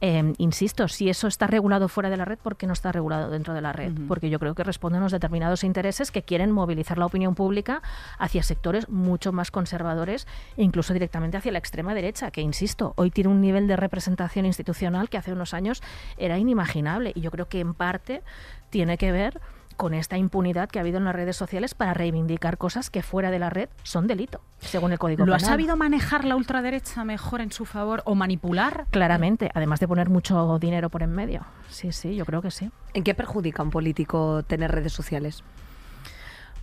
eh, 0.00 0.32
insisto, 0.38 0.88
si 0.88 1.10
eso 1.10 1.28
está 1.28 1.46
regulado 1.46 1.88
fuera 1.88 2.08
de 2.08 2.16
la 2.16 2.24
red, 2.24 2.38
¿por 2.38 2.56
qué 2.56 2.66
no 2.66 2.72
está 2.72 2.92
regulado 2.92 3.28
dentro 3.28 3.52
de 3.52 3.60
la 3.60 3.74
red? 3.74 3.92
Porque 4.08 4.30
yo 4.30 4.38
creo 4.38 4.54
que 4.54 4.64
responde 4.64 4.96
a 4.96 5.00
unos 5.00 5.12
determinados 5.12 5.64
intereses 5.64 6.10
que 6.10 6.22
quieren 6.22 6.50
movilizar 6.50 6.96
la 6.96 7.04
opinión 7.04 7.34
pública 7.34 7.82
hacia 8.18 8.42
sectores 8.42 8.88
mucho 8.88 9.32
más 9.32 9.50
conservadores 9.50 10.26
e 10.56 10.62
incluso 10.62 10.94
directamente 10.94 11.36
hacia 11.36 11.52
la 11.52 11.58
extrema 11.58 11.92
derecha, 11.92 12.30
que, 12.30 12.40
insisto, 12.40 12.94
hoy 12.96 13.10
tiene 13.10 13.28
un 13.28 13.42
nivel 13.42 13.66
de 13.66 13.76
representación 13.76 14.46
institucional 14.46 15.10
que 15.10 15.18
hace 15.18 15.34
unos 15.34 15.52
años 15.52 15.82
era 16.16 16.38
inimaginable. 16.38 17.12
Y 17.14 17.20
yo 17.20 17.30
creo 17.30 17.48
que 17.50 17.60
en 17.60 17.74
parte 17.74 18.22
tiene 18.70 18.96
que 18.96 19.12
ver 19.12 19.42
con 19.76 19.94
esta 19.94 20.16
impunidad 20.16 20.68
que 20.68 20.78
ha 20.78 20.82
habido 20.82 20.98
en 20.98 21.04
las 21.04 21.14
redes 21.14 21.36
sociales 21.36 21.74
para 21.74 21.94
reivindicar 21.94 22.58
cosas 22.58 22.90
que 22.90 23.02
fuera 23.02 23.30
de 23.30 23.38
la 23.38 23.50
red 23.50 23.68
son 23.82 24.06
delito, 24.06 24.40
según 24.60 24.92
el 24.92 24.98
Código 24.98 25.26
¿Lo 25.26 25.32
Penal. 25.34 25.44
ha 25.44 25.48
sabido 25.52 25.76
manejar 25.76 26.24
la 26.24 26.36
ultraderecha 26.36 27.04
mejor 27.04 27.40
en 27.40 27.52
su 27.52 27.64
favor 27.64 28.02
o 28.06 28.14
manipular? 28.14 28.86
Claramente, 28.90 29.50
además 29.54 29.80
de 29.80 29.88
poner 29.88 30.10
mucho 30.10 30.58
dinero 30.58 30.90
por 30.90 31.02
en 31.02 31.12
medio. 31.12 31.42
Sí, 31.68 31.92
sí, 31.92 32.14
yo 32.16 32.24
creo 32.24 32.42
que 32.42 32.50
sí. 32.50 32.70
¿En 32.94 33.04
qué 33.04 33.14
perjudica 33.14 33.62
a 33.62 33.64
un 33.64 33.70
político 33.70 34.42
tener 34.44 34.70
redes 34.72 34.92
sociales? 34.92 35.42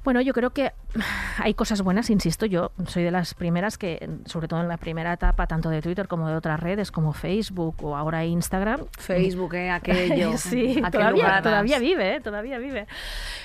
Bueno, 0.03 0.19
yo 0.21 0.33
creo 0.33 0.49
que 0.49 0.71
hay 1.37 1.53
cosas 1.53 1.81
buenas, 1.81 2.09
insisto, 2.09 2.45
yo 2.47 2.71
soy 2.87 3.03
de 3.03 3.11
las 3.11 3.35
primeras 3.35 3.77
que, 3.77 4.09
sobre 4.25 4.47
todo 4.47 4.61
en 4.61 4.67
la 4.67 4.77
primera 4.77 5.13
etapa, 5.13 5.45
tanto 5.45 5.69
de 5.69 5.81
Twitter 5.81 6.07
como 6.07 6.27
de 6.27 6.35
otras 6.35 6.59
redes 6.59 6.91
como 6.91 7.13
Facebook 7.13 7.75
o 7.83 7.95
ahora 7.95 8.25
Instagram. 8.25 8.87
Facebook, 8.97 9.53
¿eh? 9.53 9.69
aquello. 9.69 10.33
sí, 10.37 10.81
todavía, 10.91 11.41
todavía 11.43 11.77
vive, 11.77 12.15
¿eh? 12.15 12.21
todavía 12.21 12.57
vive. 12.57 12.87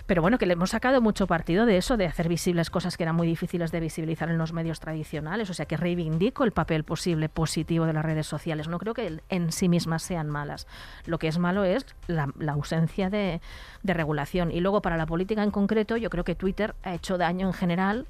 Pero 0.06 0.22
bueno, 0.22 0.38
que 0.38 0.46
le 0.46 0.54
hemos 0.54 0.70
sacado 0.70 1.02
mucho 1.02 1.26
partido 1.26 1.66
de 1.66 1.76
eso, 1.76 1.96
de 1.96 2.06
hacer 2.06 2.28
visibles 2.28 2.70
cosas 2.70 2.96
que 2.96 3.02
eran 3.02 3.16
muy 3.16 3.26
difíciles 3.26 3.70
de 3.70 3.80
visibilizar 3.80 4.30
en 4.30 4.38
los 4.38 4.52
medios 4.52 4.80
tradicionales. 4.80 5.50
O 5.50 5.54
sea, 5.54 5.66
que 5.66 5.76
reivindico 5.76 6.44
el 6.44 6.52
papel 6.52 6.84
posible 6.84 7.28
positivo 7.28 7.84
de 7.84 7.92
las 7.92 8.04
redes 8.04 8.26
sociales. 8.26 8.68
No 8.68 8.78
creo 8.78 8.94
que 8.94 9.20
en 9.28 9.52
sí 9.52 9.68
mismas 9.68 10.02
sean 10.02 10.30
malas. 10.30 10.66
Lo 11.04 11.18
que 11.18 11.28
es 11.28 11.38
malo 11.38 11.64
es 11.64 11.84
la, 12.06 12.32
la 12.38 12.52
ausencia 12.52 13.10
de, 13.10 13.40
de 13.82 13.94
regulación. 13.94 14.50
Y 14.50 14.60
luego, 14.60 14.80
para 14.80 14.96
la 14.96 15.06
política 15.06 15.42
en 15.42 15.50
concreto, 15.50 15.96
yo 15.96 16.08
creo 16.08 16.24
que 16.24 16.34
Twitter 16.34 16.45
ha 16.82 16.94
hecho 16.94 17.18
daño 17.18 17.46
en 17.46 17.52
general 17.52 18.06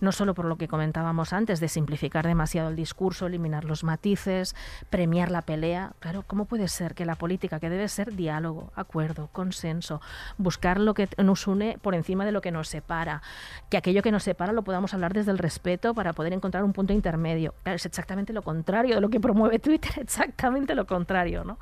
no 0.00 0.12
solo 0.12 0.34
por 0.34 0.46
lo 0.46 0.56
que 0.56 0.68
comentábamos 0.68 1.32
antes, 1.32 1.60
de 1.60 1.68
simplificar 1.68 2.26
demasiado 2.26 2.70
el 2.70 2.76
discurso, 2.76 3.26
eliminar 3.26 3.64
los 3.64 3.84
matices, 3.84 4.56
premiar 4.88 5.30
la 5.30 5.42
pelea. 5.42 5.92
Claro, 6.00 6.24
¿cómo 6.26 6.46
puede 6.46 6.68
ser 6.68 6.94
que 6.94 7.04
la 7.04 7.14
política, 7.14 7.60
que 7.60 7.70
debe 7.70 7.88
ser 7.88 8.14
diálogo, 8.14 8.72
acuerdo, 8.74 9.28
consenso, 9.32 10.00
buscar 10.38 10.80
lo 10.80 10.94
que 10.94 11.08
nos 11.18 11.46
une 11.46 11.78
por 11.80 11.94
encima 11.94 12.24
de 12.24 12.32
lo 12.32 12.40
que 12.40 12.50
nos 12.50 12.68
separa, 12.68 13.22
que 13.68 13.76
aquello 13.76 14.02
que 14.02 14.12
nos 14.12 14.24
separa 14.24 14.52
lo 14.52 14.62
podamos 14.62 14.94
hablar 14.94 15.12
desde 15.12 15.30
el 15.30 15.38
respeto 15.38 15.94
para 15.94 16.12
poder 16.12 16.32
encontrar 16.32 16.64
un 16.64 16.72
punto 16.72 16.92
intermedio? 16.92 17.54
Es 17.64 17.86
exactamente 17.86 18.32
lo 18.32 18.42
contrario 18.42 18.94
de 18.94 19.00
lo 19.00 19.10
que 19.10 19.20
promueve 19.20 19.58
Twitter, 19.58 19.92
exactamente 19.96 20.74
lo 20.74 20.86
contrario, 20.86 21.44
¿no? 21.44 21.58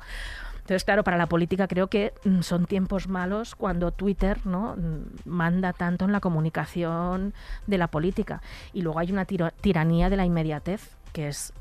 Entonces, 0.69 0.85
claro, 0.85 1.03
para 1.03 1.17
la 1.17 1.25
política 1.25 1.67
creo 1.67 1.87
que 1.87 2.13
mm, 2.25 2.41
son 2.41 2.67
tiempos 2.67 3.07
malos 3.07 3.55
cuando 3.55 3.91
Twitter 3.91 4.45
¿no? 4.45 4.75
Mm, 4.75 5.27
manda 5.27 5.73
tanto 5.73 6.05
en 6.05 6.11
la 6.11 6.19
comunicación 6.19 7.33
de 7.65 7.79
la 7.79 7.87
política. 7.87 8.43
Y 8.71 8.83
luego 8.83 8.99
hay 8.99 9.11
una 9.11 9.25
tiranía 9.25 10.11
de 10.11 10.17
la 10.17 10.25
inmediatez, 10.25 10.95
que 11.11 11.27
es 11.27 11.53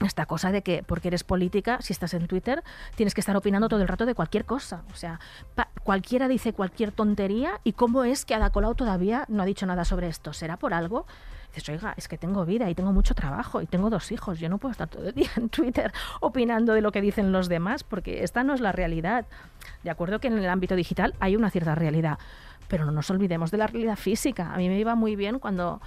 esta 0.00 0.26
cosa 0.26 0.52
de 0.52 0.62
que 0.62 0.84
porque 0.84 1.08
eres 1.08 1.24
política, 1.24 1.78
si 1.80 1.92
estás 1.92 2.14
en 2.14 2.28
Twitter, 2.28 2.62
tienes 2.94 3.14
que 3.14 3.20
estar 3.20 3.36
opinando 3.36 3.68
todo 3.68 3.82
el 3.82 3.88
rato 3.88 4.06
de 4.06 4.14
cualquier 4.14 4.44
cosa. 4.44 4.84
O 4.92 4.94
sea, 4.94 5.18
cualquiera 5.82 6.28
dice 6.28 6.52
cualquier 6.52 6.92
tontería 6.92 7.58
y 7.64 7.72
cómo 7.72 8.04
es 8.04 8.24
que 8.24 8.36
Ada 8.36 8.50
Colau 8.50 8.76
todavía 8.76 9.24
no 9.26 9.42
ha 9.42 9.46
dicho 9.46 9.66
nada 9.66 9.84
sobre 9.84 10.06
esto. 10.06 10.32
¿Será 10.32 10.56
por 10.56 10.72
algo? 10.72 11.04
Dices, 11.54 11.68
oiga, 11.68 11.94
es 11.96 12.08
que 12.08 12.16
tengo 12.18 12.44
vida 12.44 12.68
y 12.70 12.74
tengo 12.74 12.92
mucho 12.92 13.14
trabajo 13.14 13.60
y 13.60 13.66
tengo 13.66 13.90
dos 13.90 14.10
hijos, 14.12 14.38
yo 14.38 14.48
no 14.48 14.58
puedo 14.58 14.72
estar 14.72 14.88
todo 14.88 15.08
el 15.08 15.14
día 15.14 15.30
en 15.36 15.48
Twitter 15.48 15.92
opinando 16.20 16.72
de 16.72 16.80
lo 16.80 16.92
que 16.92 17.00
dicen 17.00 17.32
los 17.32 17.48
demás, 17.48 17.84
porque 17.84 18.24
esta 18.24 18.42
no 18.42 18.54
es 18.54 18.60
la 18.60 18.72
realidad. 18.72 19.26
De 19.82 19.90
acuerdo 19.90 20.18
que 20.18 20.28
en 20.28 20.38
el 20.38 20.48
ámbito 20.48 20.76
digital 20.76 21.14
hay 21.20 21.36
una 21.36 21.50
cierta 21.50 21.74
realidad, 21.74 22.18
pero 22.68 22.84
no 22.84 22.92
nos 22.92 23.10
olvidemos 23.10 23.50
de 23.50 23.58
la 23.58 23.66
realidad 23.66 23.96
física. 23.96 24.52
A 24.52 24.56
mí 24.56 24.68
me 24.68 24.78
iba 24.78 24.94
muy 24.94 25.16
bien 25.16 25.38
cuando 25.38 25.80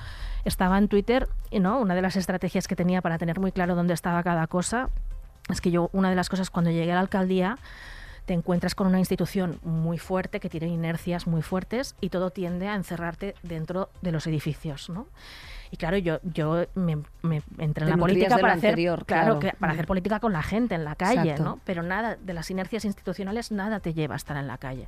estaba 0.44 0.78
en 0.78 0.88
Twitter, 0.88 1.28
¿no? 1.52 1.80
una 1.80 1.96
de 1.96 2.02
las 2.02 2.16
estrategias 2.16 2.68
que 2.68 2.76
tenía 2.76 3.02
para 3.02 3.18
tener 3.18 3.40
muy 3.40 3.52
claro 3.52 3.76
dónde 3.76 3.94
estaba 3.94 4.22
cada 4.24 4.46
cosa, 4.48 4.90
es 5.50 5.62
que 5.62 5.72
yo, 5.72 5.90
una 5.94 6.10
de 6.10 6.16
las 6.16 6.30
cosas 6.30 6.50
cuando 6.50 6.72
llegué 6.72 6.92
a 6.92 6.96
la 6.96 7.02
alcaldía, 7.02 7.58
te 8.26 8.34
encuentras 8.34 8.76
con 8.76 8.88
una 8.88 9.00
institución 9.00 9.60
muy 9.64 9.98
fuerte 9.98 10.40
que 10.40 10.50
tiene 10.50 10.68
inercias 10.68 11.28
muy 11.28 11.42
fuertes 11.42 11.96
y 12.02 12.10
todo 12.10 12.32
tiende 12.32 12.68
a 12.68 12.76
encerrarte 12.76 13.36
dentro 13.44 13.90
de 14.02 14.12
los 14.12 14.26
edificios, 14.26 14.90
¿no? 14.90 15.08
Y 15.72 15.78
claro, 15.78 15.98
yo, 15.98 16.20
yo 16.24 16.66
me, 16.76 16.98
entré 17.58 17.86
en 17.86 17.90
la 17.90 17.98
política 17.98 18.38
para 18.38 18.54
hacer, 18.54 18.76
claro, 19.06 19.40
para 19.60 19.74
hacer 19.74 19.86
política 19.88 20.20
con 20.20 20.34
la 20.34 20.44
gente 20.44 20.76
en 20.76 20.84
la 20.84 20.96
calle, 20.96 21.36
¿no? 21.40 21.60
Pero 21.66 21.84
nada, 21.84 22.16
de 22.16 22.34
las 22.34 22.50
inercias 22.52 22.86
institucionales, 22.86 23.52
nada 23.52 23.80
te 23.80 23.94
lleva 23.94 24.16
a 24.16 24.18
estar 24.18 24.38
en 24.38 24.48
la 24.48 24.58
calle. 24.58 24.88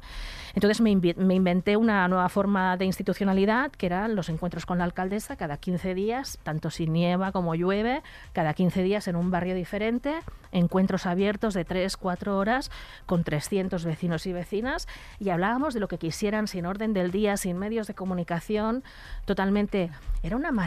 Entonces 0.54 0.82
me, 0.82 0.96
me, 0.96 1.36
inventé 1.36 1.78
una 1.78 2.08
nueva 2.08 2.30
forma 2.30 2.78
de 2.78 2.86
institucionalidad, 2.86 3.72
que 3.72 3.86
eran 3.86 4.16
los 4.16 4.30
encuentros 4.30 4.66
con 4.66 4.78
la 4.78 4.84
alcaldesa 4.84 5.36
cada 5.36 5.58
15 5.58 5.94
días, 5.94 6.40
tanto 6.44 6.70
si 6.70 6.88
nieva 6.88 7.32
como 7.32 7.56
llueve, 7.56 8.02
cada 8.34 8.54
15 8.54 8.84
días 8.84 9.08
en 9.08 9.16
un 9.16 9.32
barrio 9.32 9.56
diferente, 9.56 10.16
encuentros 10.52 11.06
abiertos 11.06 11.54
de 11.54 11.66
3, 11.66 11.98
4 11.98 12.38
horas 12.38 12.72
con 13.06 13.24
300 13.24 13.84
vecinos 13.86 14.26
y 14.26 14.34
vecinas, 14.34 14.88
y 15.20 15.30
hablábamos 15.30 15.74
de 15.74 15.80
lo 15.80 15.88
que 15.88 15.98
quisieran 15.98 16.48
sin 16.48 16.66
orden 16.66 16.94
del 16.94 17.12
día, 17.12 17.38
sin 17.38 17.58
medios 17.58 17.88
de 17.88 17.94
comunicación, 17.94 18.84
totalmente... 19.26 19.90
Era 20.24 20.36
una 20.36 20.52
maravilla 20.52 20.67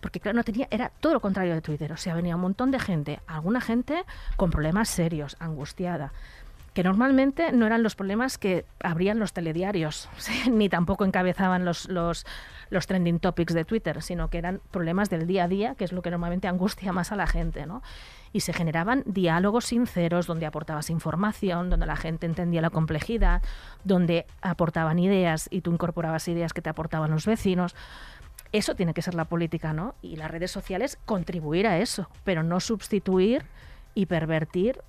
porque 0.00 0.20
claro, 0.20 0.36
no 0.36 0.44
tenía, 0.44 0.68
era 0.70 0.90
todo 1.00 1.14
lo 1.14 1.20
contrario 1.20 1.54
de 1.54 1.60
Twitter, 1.60 1.92
o 1.92 1.96
sea, 1.96 2.14
venía 2.14 2.36
un 2.36 2.42
montón 2.42 2.70
de 2.70 2.78
gente, 2.78 3.20
alguna 3.26 3.60
gente 3.60 4.04
con 4.36 4.50
problemas 4.50 4.88
serios, 4.88 5.36
angustiada, 5.38 6.12
que 6.78 6.84
normalmente 6.84 7.50
no 7.50 7.66
eran 7.66 7.82
los 7.82 7.96
problemas 7.96 8.38
que 8.38 8.64
abrían 8.80 9.18
los 9.18 9.32
telediarios, 9.32 10.08
ni 10.50 10.68
tampoco 10.68 11.04
encabezaban 11.04 11.64
los, 11.64 11.88
los, 11.88 12.24
los, 12.70 12.86
trending 12.86 13.18
topics 13.18 13.52
de 13.52 13.64
Twitter, 13.64 14.00
sino 14.00 14.30
que 14.30 14.38
eran 14.38 14.60
problemas 14.70 15.10
del 15.10 15.26
día 15.26 15.44
a 15.44 15.48
día, 15.48 15.74
que 15.74 15.84
es 15.84 15.92
lo 15.92 16.02
que 16.02 16.10
normalmente 16.12 16.46
angustia 16.46 16.92
más 16.92 17.10
a 17.10 17.16
la 17.16 17.26
gente, 17.26 17.66
¿no? 17.66 17.82
Y 18.32 18.40
se 18.40 18.52
generaban 18.52 19.02
diálogos 19.06 19.64
sinceros 19.64 20.26
donde 20.26 20.46
aportabas 20.46 20.88
información, 20.90 21.68
donde 21.68 21.86
la 21.86 21.96
gente 21.96 22.26
entendía 22.26 22.60
la 22.60 22.70
complejidad, 22.70 23.42
donde 23.82 24.26
aportaban 24.40 25.00
ideas 25.00 25.48
y 25.50 25.62
tú 25.62 25.72
incorporabas 25.72 26.28
ideas 26.28 26.52
que 26.52 26.62
te 26.62 26.70
aportaban 26.70 27.10
los 27.10 27.26
vecinos. 27.26 27.74
Eso 28.52 28.74
tiene 28.74 28.94
que 28.94 29.02
ser 29.02 29.14
la 29.14 29.26
política, 29.26 29.72
¿no? 29.72 29.94
Y 30.00 30.16
las 30.16 30.30
redes 30.30 30.50
sociales 30.50 30.98
contribuir 31.04 31.66
a 31.66 31.78
eso, 31.78 32.08
pero 32.24 32.42
no 32.42 32.60
sustituir 32.60 33.44
y 33.94 34.06
pervertir 34.06 34.80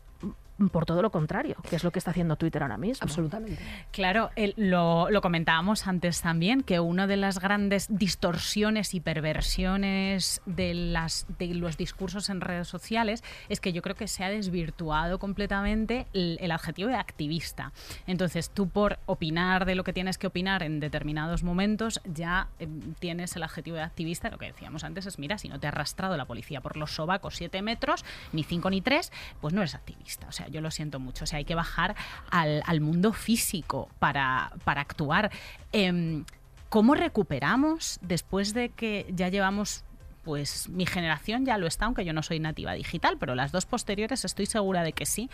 por 0.71 0.85
todo 0.85 1.01
lo 1.01 1.09
contrario, 1.11 1.55
que 1.69 1.75
es 1.77 1.83
lo 1.83 1.91
que 1.91 1.99
está 1.99 2.11
haciendo 2.11 2.35
Twitter 2.35 2.61
ahora 2.63 2.77
mismo. 2.77 3.03
Absolutamente. 3.03 3.61
Claro, 3.91 4.29
el- 4.35 4.53
lo, 4.57 5.09
lo 5.09 5.21
comentábamos 5.21 5.87
antes 5.87 6.21
también, 6.21 6.61
que 6.63 6.79
una 6.79 7.07
de 7.07 7.17
las 7.17 7.39
grandes 7.39 7.87
distorsiones 7.89 8.93
y 8.93 8.99
perversiones 8.99 10.41
de, 10.45 10.73
las, 10.73 11.25
de 11.37 11.53
los 11.53 11.77
discursos 11.77 12.29
en 12.29 12.41
redes 12.41 12.67
sociales 12.67 13.23
es 13.49 13.59
que 13.59 13.73
yo 13.73 13.81
creo 13.81 13.95
que 13.95 14.07
se 14.07 14.23
ha 14.23 14.29
desvirtuado 14.29 15.19
completamente 15.19 16.07
el, 16.13 16.37
el 16.41 16.51
adjetivo 16.51 16.89
de 16.89 16.95
activista. 16.95 17.71
Entonces, 18.07 18.49
tú 18.49 18.69
por 18.69 18.99
opinar 19.05 19.65
de 19.65 19.75
lo 19.75 19.83
que 19.83 19.93
tienes 19.93 20.17
que 20.17 20.27
opinar 20.27 20.63
en 20.63 20.79
determinados 20.79 21.43
momentos, 21.43 22.01
ya 22.05 22.47
eh, 22.59 22.67
tienes 22.99 23.35
el 23.35 23.43
adjetivo 23.43 23.77
de 23.77 23.83
activista. 23.83 24.29
Lo 24.29 24.37
que 24.37 24.47
decíamos 24.47 24.83
antes 24.83 25.05
es, 25.05 25.19
mira, 25.19 25.37
si 25.37 25.49
no 25.49 25.59
te 25.59 25.67
ha 25.67 25.69
arrastrado 25.69 26.17
la 26.17 26.25
policía 26.25 26.61
por 26.61 26.77
los 26.77 26.91
sobacos 26.91 27.35
siete 27.35 27.61
metros, 27.61 28.03
ni 28.33 28.43
cinco 28.43 28.69
ni 28.69 28.81
tres, 28.81 29.11
pues 29.41 29.53
no 29.53 29.61
eres 29.61 29.75
activista. 29.75 30.27
O 30.27 30.31
sea, 30.31 30.47
yo 30.49 30.61
lo 30.61 30.71
siento 30.71 30.99
mucho. 30.99 31.23
O 31.23 31.27
sea, 31.27 31.37
hay 31.37 31.45
que 31.45 31.55
bajar 31.55 31.95
al, 32.29 32.63
al 32.65 32.81
mundo 32.81 33.13
físico 33.13 33.89
para, 33.99 34.51
para 34.63 34.81
actuar. 34.81 35.31
Em, 35.71 36.25
¿Cómo 36.69 36.93
recuperamos 36.93 37.99
después 38.01 38.53
de 38.53 38.69
que 38.69 39.07
ya 39.15 39.29
llevamos 39.29 39.83
pues 40.23 40.69
mi 40.69 40.85
generación 40.85 41.45
ya 41.45 41.57
lo 41.57 41.65
está, 41.65 41.85
aunque 41.85 42.05
yo 42.05 42.13
no 42.13 42.21
soy 42.21 42.39
nativa 42.39 42.73
digital, 42.73 43.17
pero 43.19 43.33
las 43.35 43.51
dos 43.51 43.65
posteriores 43.65 44.25
estoy 44.25 44.45
segura 44.45 44.83
de 44.83 44.93
que 44.93 45.07
sí. 45.07 45.29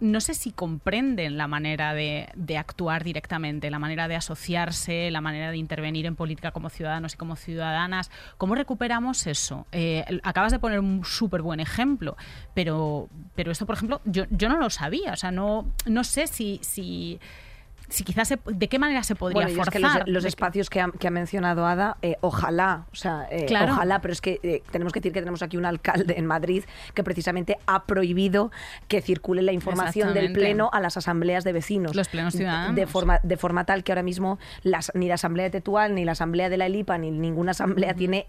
No 0.00 0.20
sé 0.20 0.34
si 0.34 0.52
comprenden 0.52 1.36
la 1.36 1.48
manera 1.48 1.94
de, 1.94 2.28
de 2.34 2.56
actuar 2.56 3.04
directamente, 3.04 3.70
la 3.70 3.78
manera 3.78 4.08
de 4.08 4.16
asociarse, 4.16 5.10
la 5.10 5.20
manera 5.20 5.50
de 5.50 5.56
intervenir 5.56 6.06
en 6.06 6.16
política 6.16 6.52
como 6.52 6.70
ciudadanos 6.70 7.14
y 7.14 7.16
como 7.16 7.36
ciudadanas. 7.36 8.10
¿Cómo 8.36 8.54
recuperamos 8.54 9.26
eso? 9.26 9.66
Eh, 9.72 10.04
acabas 10.22 10.52
de 10.52 10.58
poner 10.58 10.80
un 10.80 11.04
súper 11.04 11.42
buen 11.42 11.60
ejemplo, 11.60 12.16
pero, 12.54 13.08
pero 13.34 13.50
esto, 13.50 13.66
por 13.66 13.76
ejemplo, 13.76 14.00
yo, 14.04 14.24
yo 14.30 14.48
no 14.48 14.58
lo 14.58 14.70
sabía. 14.70 15.12
O 15.12 15.16
sea, 15.16 15.30
no, 15.30 15.72
no 15.86 16.04
sé 16.04 16.26
si, 16.26 16.60
si, 16.62 17.18
si 17.88 18.04
quizás 18.04 18.28
se- 18.28 18.38
de 18.46 18.68
qué 18.68 18.78
manera 18.78 19.02
se 19.02 19.14
podría 19.14 19.34
Bueno, 19.44 19.50
es 19.50 19.56
forzar. 19.56 20.04
que 20.04 20.10
los, 20.10 20.24
espacios 20.24 20.68
que 20.70 20.80
ha, 20.80 20.90
que 20.90 21.08
ha 21.08 21.10
mencionado 21.10 21.66
Ada, 21.66 21.96
eh, 22.02 22.16
ojalá, 22.20 22.86
o 22.92 22.94
sea, 22.96 23.26
eh, 23.30 23.46
Claro. 23.46 23.72
ojalá, 23.72 24.00
pero 24.00 24.12
es 24.12 24.20
que 24.20 24.40
eh, 24.42 24.62
tenemos 24.70 24.92
que 24.92 25.00
decir 25.00 25.12
que 25.12 25.20
tenemos 25.20 25.42
aquí 25.42 25.56
un 25.56 25.64
alcalde 25.64 26.18
en 26.18 26.26
Madrid 26.26 26.64
que 26.94 27.02
precisamente 27.02 27.58
ha 27.66 27.84
prohibido 27.84 28.50
que 28.88 29.00
circule 29.00 29.42
la 29.42 29.52
información 29.52 30.12
del 30.14 30.32
pleno 30.32 30.68
a 30.72 30.80
las 30.80 30.96
asambleas 30.96 31.44
de 31.44 31.52
vecinos. 31.52 31.94
Los 31.94 32.08
plenos 32.08 32.32
De- 32.34 32.38
ciudadanos. 32.40 32.76
De 32.76 32.86
forma, 32.86 33.20
de 33.22 33.36
forma 33.36 33.64
tal 33.64 33.82
que 33.84 33.92
ahora 33.92 34.02
mismo 34.02 34.38
las, 34.62 34.92
ni 34.94 35.08
la 35.08 35.14
asamblea 35.14 35.44
de 35.46 35.50
Tetuán, 35.50 35.94
ni 35.94 36.04
la 36.04 36.12
asamblea 36.12 36.48
de 36.50 36.56
la 36.58 36.66
ELIPA, 36.66 36.98
ni 36.98 37.10
ninguna 37.10 37.52
asamblea 37.52 37.94
tiene 37.94 38.26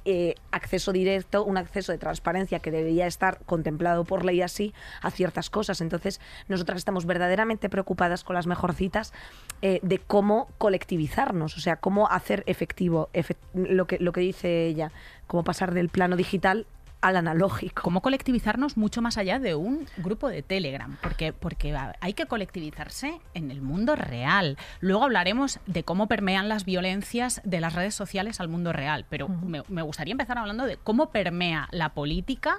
acceso 0.52 0.92
directo, 0.94 1.44
un 1.44 1.58
acceso 1.58 1.92
de 1.92 1.98
transparencia 1.98 2.60
que 2.60 2.72
debería 2.72 3.08
estar 3.08 3.40
contemplado 3.46 4.06
por 4.06 4.24
ley 4.24 4.42
así 4.42 4.74
a 5.02 5.12
ciertas 5.12 5.50
cosas. 5.50 5.82
Entonces, 5.82 6.22
nosotras 6.48 6.78
estamos 6.78 7.06
verdaderamente 7.06 7.70
preocupadas 7.70 8.24
con 8.24 8.36
las 8.36 8.48
mejorcitas 8.48 9.14
eh, 9.62 9.80
de 9.84 10.00
cómo 10.00 10.48
colectivizarnos, 10.58 11.58
o 11.58 11.60
sea, 11.60 11.76
cómo 11.78 12.10
hacer 12.10 12.44
efectivo 12.48 13.10
efe- 13.14 13.38
lo, 13.54 13.88
que, 13.88 13.98
lo 14.00 14.12
que 14.12 14.22
dice 14.22 14.66
ella, 14.66 14.92
cómo 15.28 15.44
pasar 15.44 15.74
del 15.74 15.90
plano 15.90 16.16
digital 16.16 16.66
al 17.02 17.16
analógico. 17.16 17.82
cómo 17.82 18.02
colectivizarnos 18.02 18.76
mucho 18.76 19.02
más 19.02 19.18
allá 19.18 19.40
de 19.40 19.56
un 19.56 19.86
grupo 19.98 20.28
de 20.28 20.42
Telegram, 20.44 20.98
porque, 21.02 21.32
porque 21.32 21.74
hay 22.02 22.12
que 22.14 22.26
colectivizarse 22.26 23.22
en 23.34 23.52
el 23.52 23.62
mundo 23.62 23.96
real. 23.96 24.58
Luego 24.82 25.06
hablaremos 25.06 25.62
de 25.66 25.84
cómo 25.84 26.08
permean 26.08 26.50
las 26.50 26.66
violencias 26.66 27.42
de 27.46 27.62
las 27.62 27.74
redes 27.74 27.96
sociales 27.96 28.42
al 28.42 28.50
mundo 28.50 28.74
real, 28.74 29.06
pero 29.10 29.30
me, 29.30 29.64
me 29.70 29.82
gustaría 29.82 30.12
empezar 30.12 30.38
hablando 30.40 30.66
de 30.66 30.76
cómo 30.76 31.10
permea 31.10 31.70
la 31.72 31.94
política 31.94 32.58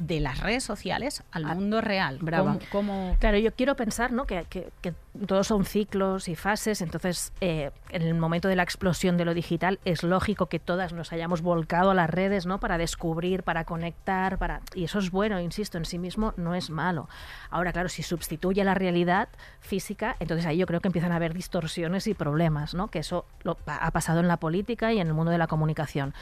de 0.00 0.18
las 0.18 0.40
redes 0.40 0.64
sociales 0.64 1.22
al 1.30 1.44
Ah, 1.44 1.54
mundo 1.54 1.80
real. 1.80 2.18
brava. 2.20 2.54
Cómo- 2.54 2.66
cómo- 2.72 3.16
Claro, 3.20 3.36
yo 3.38 3.52
quiero 3.54 3.76
pensar 3.76 4.10
¿no? 4.12 4.24
que, 4.26 4.44
que- 4.48 4.72
que 4.80 4.94
todos 5.26 5.46
son 5.46 5.64
ciclos 5.64 6.26
y 6.28 6.36
fases, 6.36 6.80
entonces 6.80 7.32
eh, 7.42 7.70
en 7.90 8.02
el 8.02 8.14
momento 8.14 8.48
de 8.48 8.56
la 8.56 8.62
explosión 8.62 9.16
de 9.18 9.24
lo 9.26 9.34
digital 9.34 9.78
es 9.84 10.02
lógico 10.02 10.46
que 10.46 10.58
todas 10.58 10.92
nos 10.94 11.12
hayamos 11.12 11.42
volcado 11.42 11.90
a 11.90 11.94
las 11.94 12.08
redes 12.08 12.46
¿no? 12.46 12.58
para 12.60 12.78
descubrir, 12.78 13.42
para 13.42 13.64
conectar, 13.64 14.38
para 14.38 14.62
y 14.74 14.84
eso 14.84 14.98
es 15.00 15.10
bueno, 15.10 15.38
insisto, 15.38 15.76
en 15.78 15.84
sí 15.84 15.98
mismo 15.98 16.32
no 16.36 16.54
es 16.54 16.70
malo. 16.70 17.08
Ahora, 17.50 17.72
claro, 17.72 17.88
si 17.90 18.02
sustituye 18.02 18.64
la 18.64 18.74
realidad 18.74 19.28
física, 19.60 20.16
entonces 20.20 20.46
ahí 20.46 20.56
yo 20.56 20.66
creo 20.66 20.80
que 20.80 20.88
empiezan 20.88 21.12
a 21.12 21.16
haber 21.16 21.34
distorsiones 21.34 22.06
y 22.06 22.14
problemas, 22.14 22.72
¿no? 22.74 22.88
que 22.88 23.00
eso 23.00 23.26
lo, 23.42 23.58
ha 23.66 23.90
pasado 23.90 24.20
en 24.20 24.28
la 24.28 24.38
política 24.38 24.92
y 24.92 25.00
en 25.00 25.08
el 25.08 25.14
mundo 25.14 25.30
de 25.30 25.38
la 25.38 25.46
comunicación. 25.46 26.14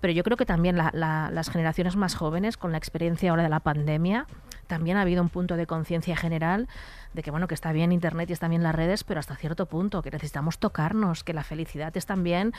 Pero 0.00 0.12
yo 0.12 0.22
creo 0.22 0.36
que 0.36 0.46
también 0.46 0.76
la- 0.76 0.90
la- 0.92 1.30
las 1.32 1.50
generaciones 1.50 1.96
más 1.96 2.14
jóvenes, 2.14 2.56
con 2.56 2.70
la 2.72 2.78
experiencia 2.78 3.23
ahora 3.28 3.42
de 3.42 3.48
la 3.48 3.60
pandemia, 3.60 4.26
también 4.66 4.96
ha 4.96 5.02
habido 5.02 5.22
un 5.22 5.28
punto 5.28 5.56
de 5.56 5.66
conciencia 5.66 6.16
general 6.16 6.68
de 7.12 7.22
que 7.22 7.30
bueno 7.30 7.46
que 7.46 7.54
está 7.54 7.72
bien 7.72 7.92
internet 7.92 8.28
y 8.30 8.32
están 8.32 8.50
bien 8.50 8.62
las 8.62 8.74
redes 8.74 9.04
pero 9.04 9.20
hasta 9.20 9.36
cierto 9.36 9.66
punto 9.66 10.02
que 10.02 10.10
necesitamos 10.10 10.58
tocarnos 10.58 11.22
que 11.22 11.32
la 11.32 11.44
felicidad 11.44 11.96
es 11.96 12.06
también 12.06 12.52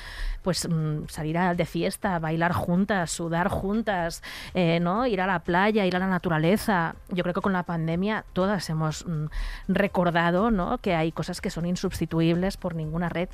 pues 0.43 0.67
mm, 0.67 1.07
salir 1.07 1.37
de 1.37 1.65
fiesta 1.65 2.17
bailar 2.19 2.53
juntas 2.53 3.11
sudar 3.11 3.49
juntas 3.49 4.23
eh, 4.53 4.79
no 4.79 5.05
ir 5.07 5.19
a 5.19 5.27
la 5.27 5.39
playa 5.39 5.85
ir 5.85 5.95
a 5.95 5.99
la 5.99 6.07
naturaleza. 6.07 6.95
Yo 7.09 7.23
creo 7.23 7.33
que 7.33 7.41
con 7.41 7.53
la 7.53 7.63
pandemia 7.63 8.23
todas 8.33 8.69
hemos 8.69 9.05
mm, 9.05 9.25
recordado 9.67 10.51
no 10.51 10.77
que 10.77 10.95
hay 10.95 11.11
cosas 11.11 11.41
que 11.41 11.49
son 11.49 11.65
insubstituibles 11.65 12.57
por 12.57 12.75
ninguna 12.75 13.09
red 13.09 13.29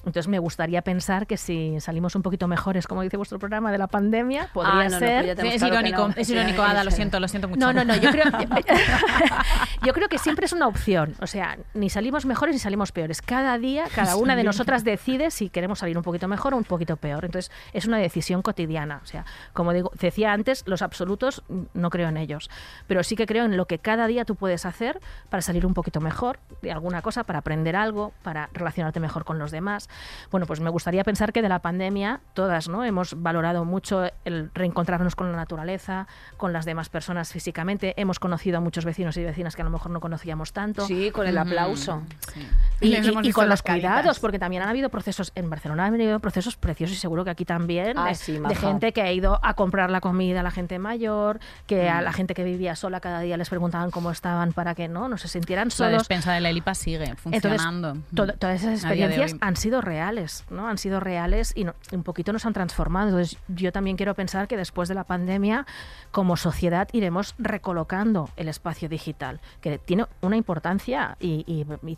entonces 0.00 0.28
me 0.28 0.38
gustaría 0.38 0.82
pensar 0.82 1.26
que 1.26 1.36
si 1.36 1.78
salimos 1.80 2.14
un 2.16 2.22
poquito 2.22 2.48
mejores, 2.48 2.86
como 2.86 3.02
dice 3.02 3.16
vuestro 3.16 3.38
programa, 3.38 3.70
de 3.70 3.78
la 3.78 3.86
pandemia, 3.86 4.48
podría 4.52 4.72
Ah, 4.80 4.88
no, 4.88 4.98
ser... 4.98 5.24
Es 5.26 5.58
claro 5.58 5.74
irónico, 5.74 6.08
no. 6.08 6.14
es 6.16 6.30
irónico, 6.30 6.62
Ada, 6.62 6.84
lo 6.84 6.90
siento, 6.90 7.20
lo 7.20 7.28
siento 7.28 7.48
mucho. 7.48 7.60
No, 7.60 7.72
no, 7.72 7.84
no, 7.84 7.96
yo 7.96 8.10
creo, 8.10 8.24
yo 9.84 9.92
creo 9.92 10.08
que 10.08 10.18
siempre 10.18 10.46
es 10.46 10.52
una 10.52 10.66
opción. 10.66 11.14
O 11.20 11.26
sea, 11.26 11.58
ni 11.74 11.90
salimos 11.90 12.24
mejores 12.26 12.54
ni 12.54 12.58
salimos 12.58 12.92
peores. 12.92 13.22
Cada 13.22 13.58
día, 13.58 13.84
cada 13.94 14.16
una 14.16 14.36
de 14.36 14.44
nosotras 14.44 14.84
decide 14.84 15.30
si 15.30 15.48
queremos 15.50 15.78
salir 15.80 15.96
un 15.96 16.02
poquito 16.02 16.28
mejor 16.28 16.54
o 16.54 16.56
un 16.56 16.64
poquito 16.64 16.96
peor. 16.96 17.24
Entonces, 17.24 17.50
es 17.72 17.86
una 17.86 17.98
decisión 17.98 18.42
cotidiana. 18.42 19.00
O 19.02 19.06
sea, 19.06 19.24
como 19.52 19.72
digo, 19.72 19.92
decía 20.00 20.32
antes, 20.32 20.62
los 20.66 20.82
absolutos 20.82 21.42
no 21.74 21.90
creo 21.90 22.08
en 22.08 22.16
ellos. 22.16 22.50
Pero 22.86 23.02
sí 23.02 23.16
que 23.16 23.26
creo 23.26 23.44
en 23.44 23.56
lo 23.56 23.66
que 23.66 23.78
cada 23.78 24.06
día 24.06 24.24
tú 24.24 24.34
puedes 24.34 24.66
hacer 24.66 25.00
para 25.28 25.42
salir 25.42 25.66
un 25.66 25.74
poquito 25.74 26.00
mejor 26.00 26.38
de 26.62 26.72
alguna 26.72 27.02
cosa, 27.02 27.24
para 27.24 27.40
aprender 27.40 27.76
algo, 27.76 28.12
para 28.22 28.48
relacionarte 28.52 29.00
mejor 29.00 29.24
con 29.24 29.38
los 29.38 29.50
demás. 29.50 29.88
Bueno, 30.30 30.46
pues 30.46 30.60
me 30.60 30.70
gustaría 30.70 31.04
pensar 31.04 31.32
que 31.32 31.42
de 31.42 31.48
la 31.48 31.60
pandemia 31.60 32.20
todas, 32.34 32.68
¿no? 32.68 32.84
Hemos 32.84 33.20
valorado 33.22 33.64
mucho 33.64 34.04
el 34.24 34.50
reencontrarnos 34.54 35.14
con 35.16 35.30
la 35.30 35.36
naturaleza, 35.36 36.06
con 36.36 36.52
las 36.52 36.64
demás 36.64 36.88
personas 36.88 37.32
físicamente. 37.32 37.94
Hemos 38.00 38.18
conocido 38.18 38.58
a 38.58 38.60
muchos 38.60 38.84
vecinos 38.84 39.16
y 39.16 39.24
vecinas 39.24 39.56
que 39.56 39.62
a 39.62 39.64
lo 39.64 39.70
mejor 39.70 39.90
no 39.90 40.00
conocíamos 40.00 40.52
tanto. 40.52 40.86
Sí, 40.86 41.10
con 41.10 41.26
el 41.26 41.36
aplauso. 41.38 42.02
Sí. 42.32 42.46
Y, 42.80 43.32
con 43.32 43.48
los 43.48 43.62
cuidados, 43.62 43.92
caritas. 43.94 44.18
porque 44.20 44.38
también 44.38 44.62
han 44.62 44.68
habido 44.68 44.88
procesos, 44.88 45.32
en 45.34 45.50
Barcelona 45.50 45.86
han 45.86 45.94
habido 45.94 46.18
procesos 46.20 46.56
preciosos 46.56 46.96
y 46.96 47.00
seguro 47.00 47.24
que 47.24 47.30
aquí 47.30 47.44
también, 47.44 47.98
Ah, 47.98 48.08
de, 48.08 48.14
sí, 48.14 48.32
de 48.32 48.40
maja. 48.40 48.54
gente 48.54 48.92
que 48.92 49.02
ha 49.02 49.12
ido 49.12 49.38
a 49.42 49.54
comprar 49.54 49.90
la 49.90 50.00
comida 50.00 50.40
a 50.40 50.42
la 50.42 50.50
gente 50.50 50.78
mayor, 50.78 51.40
que 51.66 51.88
a 51.88 52.00
la 52.00 52.12
gente 52.12 52.34
que 52.34 52.44
vivía 52.44 52.76
sola 52.76 53.00
cada 53.00 53.20
día 53.20 53.36
les 53.36 53.48
preguntaban 53.48 53.90
cómo 53.90 54.10
estaban 54.10 54.52
para 54.52 54.74
que 54.74 54.88
no, 54.88 55.08
no 55.08 55.18
se 55.18 55.28
sintieran 55.28 55.68
La 55.68 55.74
solos. 55.74 55.98
despensa 55.98 56.32
de 56.32 56.40
la 56.40 56.50
ELIPA 56.50 56.74
sigue 56.74 57.04
Entonces, 57.04 57.42
funcionando. 57.42 57.96
to- 58.14 58.32
todas 58.38 58.60
esas 58.62 58.74
experiencias 58.74 59.36
han 59.40 59.56
sido 59.56 59.79
reales, 59.80 60.44
¿no? 60.50 60.68
Han 60.68 60.78
sido 60.78 61.00
reales 61.00 61.52
y 61.54 61.64
no- 61.64 61.74
un 61.92 62.02
poquito 62.02 62.32
nos 62.32 62.46
han 62.46 62.52
transformado. 62.52 63.08
Entonces, 63.08 63.38
yo 63.48 63.72
también 63.72 63.96
quiero 63.96 64.14
pensar 64.14 64.48
que 64.48 64.56
después 64.56 64.88
de 64.88 64.94
la 64.94 65.04
pandemia, 65.04 65.66
como 66.10 66.36
sociedad, 66.36 66.88
iremos 66.92 67.34
recolocando 67.38 68.30
el 68.36 68.48
espacio 68.48 68.88
digital, 68.88 69.40
que 69.60 69.78
tiene 69.78 70.06
una 70.20 70.36
importancia 70.36 71.16
y, 71.20 71.40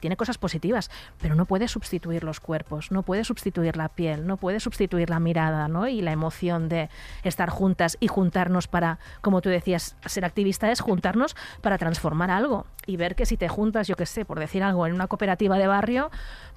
tiene 0.00 0.16
cosas 0.16 0.38
positivas, 0.38 0.90
pero 1.20 1.34
no 1.34 1.46
puede 1.46 1.68
sustituir 1.68 2.24
los 2.24 2.40
cuerpos, 2.40 2.90
no 2.90 3.02
puede 3.02 3.24
sustituir 3.24 3.76
la 3.76 3.88
piel, 3.88 4.26
no 4.26 4.36
puede 4.36 4.60
sustituir 4.60 5.10
la 5.10 5.20
mirada, 5.20 5.68
¿no? 5.68 5.88
Y 5.88 6.00
la 6.00 6.12
emoción 6.12 6.68
de 6.68 6.88
estar 7.22 7.50
juntas 7.50 7.96
y 8.00 8.08
juntarnos 8.08 8.68
para, 8.68 8.98
como 9.20 9.40
tú 9.40 9.48
decías, 9.48 9.96
ser 10.06 10.24
activista 10.24 10.70
es 10.70 10.80
juntarnos 10.80 11.36
para 11.60 11.78
transformar 11.78 12.30
algo 12.30 12.66
y 12.86 12.96
ver 12.96 13.14
que 13.14 13.26
si 13.26 13.36
te 13.36 13.48
juntas, 13.48 13.86
yo 13.86 13.96
qué 13.96 14.06
sé, 14.06 14.24
por 14.24 14.38
decir 14.38 14.62
algo, 14.62 14.86
en 14.86 14.92
una 14.92 15.06
cooperativa 15.06 15.56
de 15.58 15.66
barrio, 15.66 16.10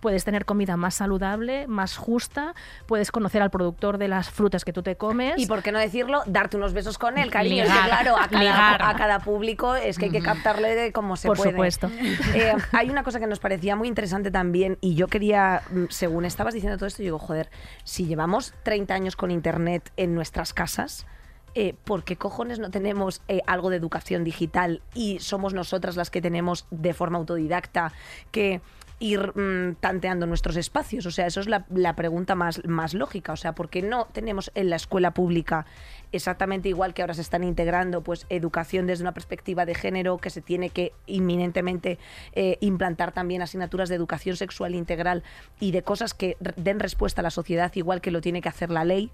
puedes 0.05 0.23
tener 0.23 0.45
comida 0.45 0.77
más 0.77 0.93
saludable, 0.93 1.65
más 1.65 1.97
justa, 1.97 2.53
puedes 2.85 3.11
conocer 3.11 3.41
al 3.41 3.49
productor 3.49 3.97
de 3.97 4.07
las 4.07 4.29
frutas 4.29 4.63
que 4.63 4.71
tú 4.71 4.83
te 4.83 4.97
comes. 4.97 5.33
Y 5.39 5.47
por 5.47 5.63
qué 5.63 5.71
no 5.71 5.79
decirlo, 5.79 6.21
darte 6.27 6.57
unos 6.57 6.73
besos 6.73 6.99
con 6.99 7.17
él, 7.17 7.31
cariño. 7.31 7.63
Es 7.63 7.69
que, 7.69 7.73
Ligar, 7.73 7.89
claro, 8.03 8.15
a 8.15 8.27
cada, 8.27 8.89
a 8.89 8.95
cada 8.95 9.19
público 9.21 9.73
es 9.73 9.97
que 9.97 10.05
hay 10.05 10.11
que 10.11 10.21
captarle 10.21 10.75
de 10.75 10.91
cómo 10.91 11.17
se 11.17 11.27
Por 11.27 11.37
puede. 11.37 11.49
supuesto. 11.53 11.89
Eh, 12.35 12.53
hay 12.71 12.91
una 12.91 13.01
cosa 13.01 13.19
que 13.19 13.25
nos 13.25 13.39
parecía 13.39 13.75
muy 13.75 13.87
interesante 13.87 14.29
también, 14.29 14.77
y 14.79 14.93
yo 14.93 15.07
quería, 15.07 15.63
mm, 15.71 15.85
según 15.89 16.25
estabas 16.25 16.53
diciendo 16.53 16.77
todo 16.77 16.85
esto, 16.85 16.99
yo 17.01 17.05
digo, 17.05 17.17
joder, 17.17 17.49
si 17.83 18.05
llevamos 18.05 18.53
30 18.61 18.93
años 18.93 19.15
con 19.15 19.31
internet 19.31 19.91
en 19.97 20.13
nuestras 20.13 20.53
casas, 20.53 21.07
eh, 21.55 21.73
¿por 21.85 22.03
qué 22.03 22.17
cojones 22.17 22.59
no 22.59 22.69
tenemos 22.69 23.23
eh, 23.27 23.39
algo 23.47 23.71
de 23.71 23.77
educación 23.77 24.23
digital 24.23 24.81
y 24.93 25.19
somos 25.19 25.55
nosotras 25.55 25.95
las 25.95 26.11
que 26.11 26.21
tenemos 26.21 26.67
de 26.69 26.93
forma 26.93 27.17
autodidacta 27.17 27.93
que 28.31 28.61
ir 28.99 29.33
mm, 29.35 29.75
tanteando 29.79 30.25
nuestros 30.25 30.55
espacios? 30.57 31.05
O 31.05 31.11
sea, 31.11 31.27
eso 31.27 31.39
es 31.39 31.47
la, 31.47 31.95
pregunta 31.95 32.35
más, 32.35 32.93
lógica. 32.93 33.33
O 33.33 33.37
sea, 33.37 33.53
¿por 33.53 33.69
qué 33.69 33.81
no 33.81 34.07
tenemos 34.11 34.51
en 34.55 34.69
la 34.69 34.75
escuela 34.75 35.11
pública 35.11 35.65
exactamente 36.11 36.69
igual 36.69 36.93
que 36.93 37.01
ahora 37.01 37.13
se 37.13 37.21
están 37.21 37.43
integrando 37.43 38.01
pues 38.01 38.25
educación 38.29 38.87
desde 38.87 39.03
una 39.03 39.13
perspectiva 39.13 39.65
de 39.65 39.75
género 39.75 40.17
que 40.17 40.29
se 40.29 40.41
tiene 40.41 40.69
que 40.69 40.93
inminentemente 41.07 41.99
eh, 42.33 42.57
implantar 42.61 43.11
también 43.11 43.41
asignaturas 43.41 43.89
de 43.89 43.95
educación 43.95 44.37
sexual 44.37 44.75
integral 44.75 45.23
y 45.59 45.71
de 45.71 45.81
cosas 45.83 46.13
que 46.13 46.37
den 46.55 46.79
respuesta 46.79 47.21
a 47.21 47.23
la 47.23 47.31
sociedad 47.31 47.71
igual 47.75 48.01
que 48.01 48.11
lo 48.11 48.21
tiene 48.21 48.41
que 48.41 48.49
hacer 48.49 48.69
la 48.69 48.85
ley 48.85 49.11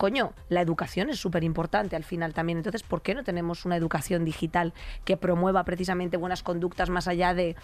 coño, 0.00 0.32
la 0.48 0.62
educación 0.62 1.10
es 1.10 1.18
súper 1.18 1.44
importante 1.44 1.94
al 1.94 2.04
final 2.04 2.32
también. 2.32 2.56
Entonces, 2.56 2.82
¿por 2.82 3.02
qué 3.02 3.14
no 3.14 3.22
tenemos 3.22 3.66
una 3.66 3.76
educación 3.76 4.24
digital 4.24 4.72
que 5.04 5.18
promueva 5.18 5.62
precisamente 5.64 6.16
buenas 6.16 6.42
conductas 6.42 6.88
más 6.88 7.06
allá 7.06 7.34
de 7.34 7.54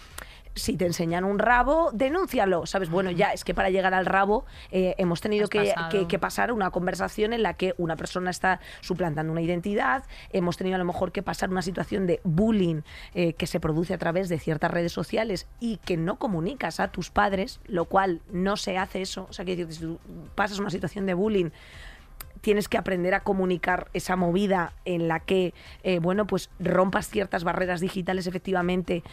si 0.53 0.77
te 0.77 0.85
enseñan 0.85 1.23
un 1.23 1.39
rabo, 1.39 1.89
denúncialo? 1.93 2.67
¿Sabes? 2.67 2.91
Bueno, 2.91 3.09
ya 3.09 3.33
es 3.33 3.43
que 3.43 3.55
para 3.55 3.71
llegar 3.71 3.95
al 3.95 4.05
rabo 4.05 4.45
eh, 4.69 4.93
hemos 4.99 5.19
tenido 5.19 5.47
que 5.47 6.19
pasar 6.19 6.51
una 6.51 6.69
conversación 6.69 7.33
en 7.33 7.41
la 7.41 7.55
que 7.55 7.73
una 7.79 7.95
persona 7.95 8.29
está 8.29 8.59
suplantando 8.81 9.31
una 9.31 9.41
identidad, 9.41 10.03
hemos 10.31 10.57
tenido 10.57 10.75
a 10.75 10.77
lo 10.77 10.85
mejor 10.85 11.11
que 11.11 11.23
pasar 11.23 11.49
una 11.49 11.63
situación 11.63 12.05
de 12.05 12.21
bullying 12.23 12.81
eh, 13.15 13.33
que 13.33 13.47
se 13.47 13.59
produce 13.59 13.95
a 13.95 13.97
través 13.97 14.29
de 14.29 14.37
ciertas 14.37 14.69
redes 14.69 14.91
sociales 14.91 15.47
y 15.59 15.77
que 15.77 15.97
no 15.97 16.19
comunicas 16.19 16.79
a 16.79 16.89
tus 16.89 17.09
padres, 17.09 17.59
lo 17.65 17.85
cual 17.85 18.21
no 18.31 18.57
se 18.57 18.77
hace 18.77 19.01
eso. 19.01 19.25
O 19.27 19.33
sea, 19.33 19.43
que 19.43 19.55
si 19.71 19.81
tú 19.81 19.99
pasas 20.35 20.59
una 20.59 20.69
situación 20.69 21.07
de 21.07 21.15
bullying, 21.15 21.49
tienes 22.47 22.69
que 22.69 22.77
aprender 22.77 23.13
a 23.13 23.23
comunicar 23.23 23.89
esa 23.91 24.15
movida 24.15 24.71
en 24.85 25.09
la 25.09 25.19
que, 25.19 25.53
eh, 25.83 25.99
bueno, 25.99 26.27
pues 26.27 26.49
rompas 26.61 27.09
ciertas 27.09 27.43
barreras 27.43 27.81
digitales 27.81 28.25
efectivamente, 28.25 29.03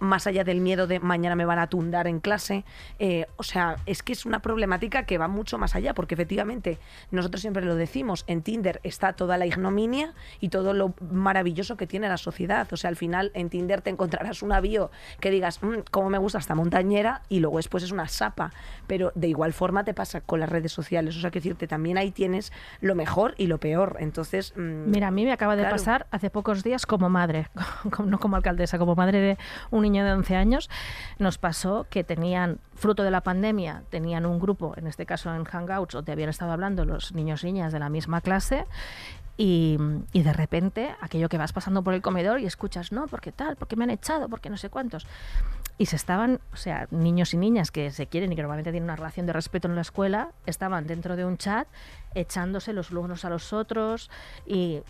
más 0.00 0.26
allá 0.26 0.44
del 0.44 0.60
miedo 0.60 0.86
de 0.86 1.00
mañana 1.00 1.34
me 1.36 1.44
van 1.44 1.58
a 1.58 1.66
tundar 1.66 2.06
en 2.06 2.20
clase. 2.20 2.64
Eh, 2.98 3.26
o 3.36 3.42
sea, 3.42 3.76
es 3.86 4.02
que 4.02 4.12
es 4.12 4.26
una 4.26 4.40
problemática 4.42 5.04
que 5.06 5.18
va 5.18 5.28
mucho 5.28 5.58
más 5.58 5.74
allá, 5.74 5.94
porque 5.94 6.14
efectivamente, 6.14 6.78
nosotros 7.10 7.40
siempre 7.40 7.64
lo 7.64 7.74
decimos, 7.74 8.24
en 8.26 8.42
Tinder 8.42 8.80
está 8.82 9.12
toda 9.14 9.38
la 9.38 9.46
ignominia 9.46 10.14
y 10.40 10.48
todo 10.50 10.74
lo 10.74 10.94
maravilloso 11.10 11.76
que 11.76 11.86
tiene 11.86 12.08
la 12.08 12.16
sociedad. 12.18 12.68
O 12.72 12.76
sea, 12.76 12.88
al 12.88 12.96
final 12.96 13.30
en 13.34 13.48
Tinder 13.50 13.80
te 13.80 13.90
encontrarás 13.90 14.42
un 14.42 14.52
avión 14.52 14.88
que 15.20 15.30
digas, 15.30 15.62
"Mm, 15.62 15.78
cómo 15.90 16.10
me 16.10 16.18
gusta 16.18 16.38
esta 16.38 16.54
montañera, 16.54 17.22
y 17.28 17.40
luego 17.40 17.56
después 17.58 17.82
es 17.84 17.92
una 17.92 18.08
sapa. 18.08 18.52
Pero 18.86 19.12
de 19.14 19.28
igual 19.28 19.52
forma 19.52 19.84
te 19.84 19.94
pasa 19.94 20.20
con 20.20 20.40
las 20.40 20.48
redes 20.48 20.72
sociales. 20.72 21.16
O 21.16 21.20
sea, 21.20 21.30
que 21.30 21.38
decirte, 21.38 21.66
también 21.66 21.96
ahí 21.98 22.10
tienes 22.10 22.52
lo 22.80 22.94
mejor 22.94 23.34
y 23.38 23.46
lo 23.46 23.58
peor. 23.58 23.96
Entonces, 24.00 24.52
mm, 24.56 24.90
Mira, 24.90 25.08
a 25.08 25.10
mí 25.10 25.24
me 25.24 25.32
acaba 25.32 25.56
de 25.56 25.62
Claro. 25.62 25.76
pasar 25.76 26.06
hace 26.10 26.28
pocos 26.30 26.62
días 26.62 26.86
como 26.86 27.08
madre, 27.08 27.48
como- 27.90 28.08
no 28.10 28.18
como 28.18 28.36
alcaldesa, 28.36 28.78
como 28.78 28.94
madre 28.94 29.18
de 29.20 29.38
un 29.70 29.82
niño 29.82 30.04
de 30.04 30.12
11 30.12 30.36
años, 30.36 30.70
nos 31.18 31.38
pasó 31.38 31.86
que 31.90 32.04
tenían, 32.04 32.58
fruto 32.74 33.02
de 33.02 33.10
la 33.10 33.22
pandemia, 33.22 33.82
tenían 33.90 34.26
un 34.26 34.38
grupo, 34.38 34.74
en 34.76 34.86
este 34.86 35.06
caso 35.06 35.34
en 35.34 35.44
Hangouts, 35.44 35.94
donde 35.94 36.12
habían 36.12 36.28
estado 36.30 36.52
hablando 36.52 36.84
los 36.84 37.12
niños 37.12 37.42
y 37.44 37.46
niñas 37.46 37.72
de 37.72 37.78
la 37.78 37.88
misma 37.88 38.20
clase. 38.20 38.66
Y, 39.38 39.78
y 40.12 40.22
de 40.22 40.32
repente, 40.32 40.94
aquello 41.00 41.28
que 41.28 41.38
vas 41.38 41.52
pasando 41.52 41.82
por 41.82 41.94
el 41.94 42.02
comedor 42.02 42.40
y 42.40 42.46
escuchas, 42.46 42.92
no, 42.92 43.06
porque 43.06 43.32
tal, 43.32 43.56
porque 43.56 43.76
me 43.76 43.84
han 43.84 43.90
echado, 43.90 44.28
porque 44.28 44.50
no 44.50 44.56
sé 44.56 44.68
cuántos. 44.68 45.06
Y 45.78 45.86
se 45.86 45.96
estaban, 45.96 46.40
o 46.52 46.56
sea, 46.56 46.86
niños 46.90 47.32
y 47.32 47.38
niñas 47.38 47.70
que 47.70 47.90
se 47.90 48.06
quieren 48.06 48.30
y 48.32 48.36
que 48.36 48.42
normalmente 48.42 48.70
tienen 48.70 48.84
una 48.84 48.96
relación 48.96 49.26
de 49.26 49.32
respeto 49.32 49.68
en 49.68 49.74
la 49.74 49.80
escuela, 49.80 50.30
estaban 50.46 50.86
dentro 50.86 51.16
de 51.16 51.24
un 51.24 51.38
chat 51.38 51.66
echándose 52.14 52.72
los 52.72 52.90
unos 52.90 53.24
a 53.24 53.30
los 53.30 53.52
otros 53.52 54.10
y 54.46 54.82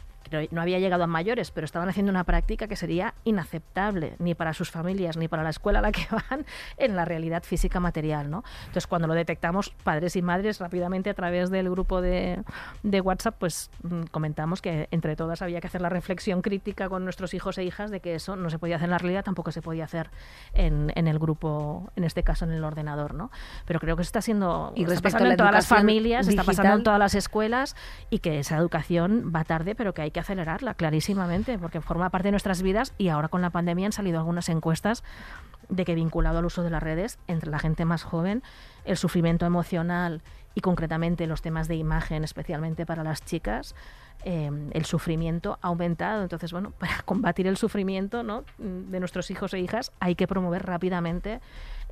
no 0.51 0.61
había 0.61 0.79
llegado 0.79 1.05
a 1.05 1.07
mayores, 1.07 1.51
pero 1.51 1.65
estaban 1.65 1.89
haciendo 1.89 2.11
una 2.11 2.25
práctica 2.25 2.69
que 2.69 2.77
sería 2.77 3.15
inaceptable 3.25 4.15
ni 4.19 4.35
para 4.35 4.53
sus 4.53 4.71
familias 4.71 5.17
ni 5.17 5.29
para 5.29 5.43
la 5.43 5.51
escuela 5.51 5.81
a 5.81 5.83
la 5.83 5.93
que 5.93 6.07
van 6.31 6.47
en 6.77 6.97
la 6.97 7.05
realidad 7.05 7.43
física 7.43 7.81
material, 7.81 8.31
¿no? 8.31 8.45
Entonces, 8.61 8.87
cuando 8.87 9.09
lo 9.09 9.15
detectamos, 9.15 9.71
padres 9.83 10.17
y 10.17 10.23
madres, 10.23 10.61
rápidamente 10.61 11.11
a 11.11 11.15
través 11.15 11.51
del 11.51 11.71
grupo 11.71 12.01
de, 12.01 12.43
de 12.83 13.01
WhatsApp, 13.01 13.37
pues 13.39 13.71
mm, 13.83 14.05
comentamos 14.11 14.63
que 14.63 14.89
entre 14.91 15.17
todas 15.17 15.43
había 15.43 15.61
que 15.61 15.67
hacer 15.67 15.81
la 15.81 15.89
reflexión 15.89 16.43
crítica 16.43 16.89
con 16.89 17.05
nuestros 17.05 17.35
hijos 17.35 17.59
e 17.59 17.65
hijas 17.65 17.91
de 17.91 18.01
que 18.01 18.15
eso 18.15 18.37
no 18.37 18.51
se 18.51 18.59
podía 18.59 18.77
hacer 18.77 18.87
en 18.87 18.93
la 18.93 18.99
realidad, 18.99 19.25
tampoco 19.25 19.53
se 19.53 19.63
podía 19.63 19.85
hacer 19.85 20.11
en, 20.55 20.93
en 20.95 21.09
el 21.09 21.19
grupo, 21.19 21.91
en 21.97 22.05
este 22.05 22.23
caso 22.23 22.45
en 22.45 22.53
el 22.53 22.65
ordenador, 22.65 23.15
¿no? 23.15 23.31
Pero 23.67 23.81
creo 23.81 23.97
que 23.97 24.03
está 24.03 24.21
siendo 24.23 24.73
Y 24.77 24.85
está 24.85 25.01
pasando 25.01 25.25
a 25.25 25.29
la 25.29 25.33
en 25.35 25.39
todas 25.39 25.53
las 25.53 25.67
familias, 25.67 26.29
está 26.29 26.45
pasando 26.45 26.75
en 26.75 26.83
todas 26.85 26.99
las 26.99 27.15
escuelas 27.15 27.77
y 28.11 28.19
que 28.19 28.39
esa 28.39 28.57
educación 28.57 29.33
va 29.35 29.45
tarde, 29.45 29.75
pero 29.75 29.95
que 29.95 30.03
hay 30.03 30.11
que 30.13 30.21
acelerarla 30.21 30.75
clarísimamente, 30.75 31.59
porque 31.59 31.81
forma 31.81 32.11
parte 32.11 32.29
de 32.29 32.33
nuestras 32.33 32.63
vidas 32.63 32.95
y 32.99 33.09
ahora 33.09 33.29
con 33.29 33.43
la 33.43 33.51
pandemia 33.51 33.87
han 33.87 33.93
salido 33.93 34.19
algunas 34.19 34.49
encuestas 34.49 35.03
de 35.69 35.85
que 35.85 35.95
vinculado 35.95 36.39
al 36.39 36.45
uso 36.45 36.63
de 36.63 36.71
las 36.71 36.83
redes 36.83 37.19
entre 37.27 37.51
la 37.51 37.59
gente 37.59 37.85
más 37.85 38.03
joven, 38.03 38.43
el 38.85 38.97
sufrimiento 38.97 39.47
emocional 39.47 40.23
y 40.55 40.61
concretamente 40.61 41.27
los 41.27 41.43
temas 41.43 41.67
de 41.67 41.77
imagen, 41.77 42.25
especialmente 42.25 42.85
para 42.85 43.03
las 43.03 43.25
chicas, 43.25 43.75
eh, 44.25 44.51
el 44.73 44.85
sufrimiento 44.85 45.59
ha 45.63 45.69
aumentado. 45.69 46.23
Entonces, 46.23 46.53
bueno, 46.53 46.71
para 46.79 47.03
combatir 47.03 47.47
el 47.47 47.57
sufrimiento 47.57 48.23
¿no? 48.23 48.45
de 48.59 49.01
nuestros 49.01 49.31
hijos 49.31 49.55
e 49.55 49.61
hijas 49.61 49.93
hay 50.01 50.15
que 50.15 50.27
promover 50.27 50.65
rápidamente 50.67 51.41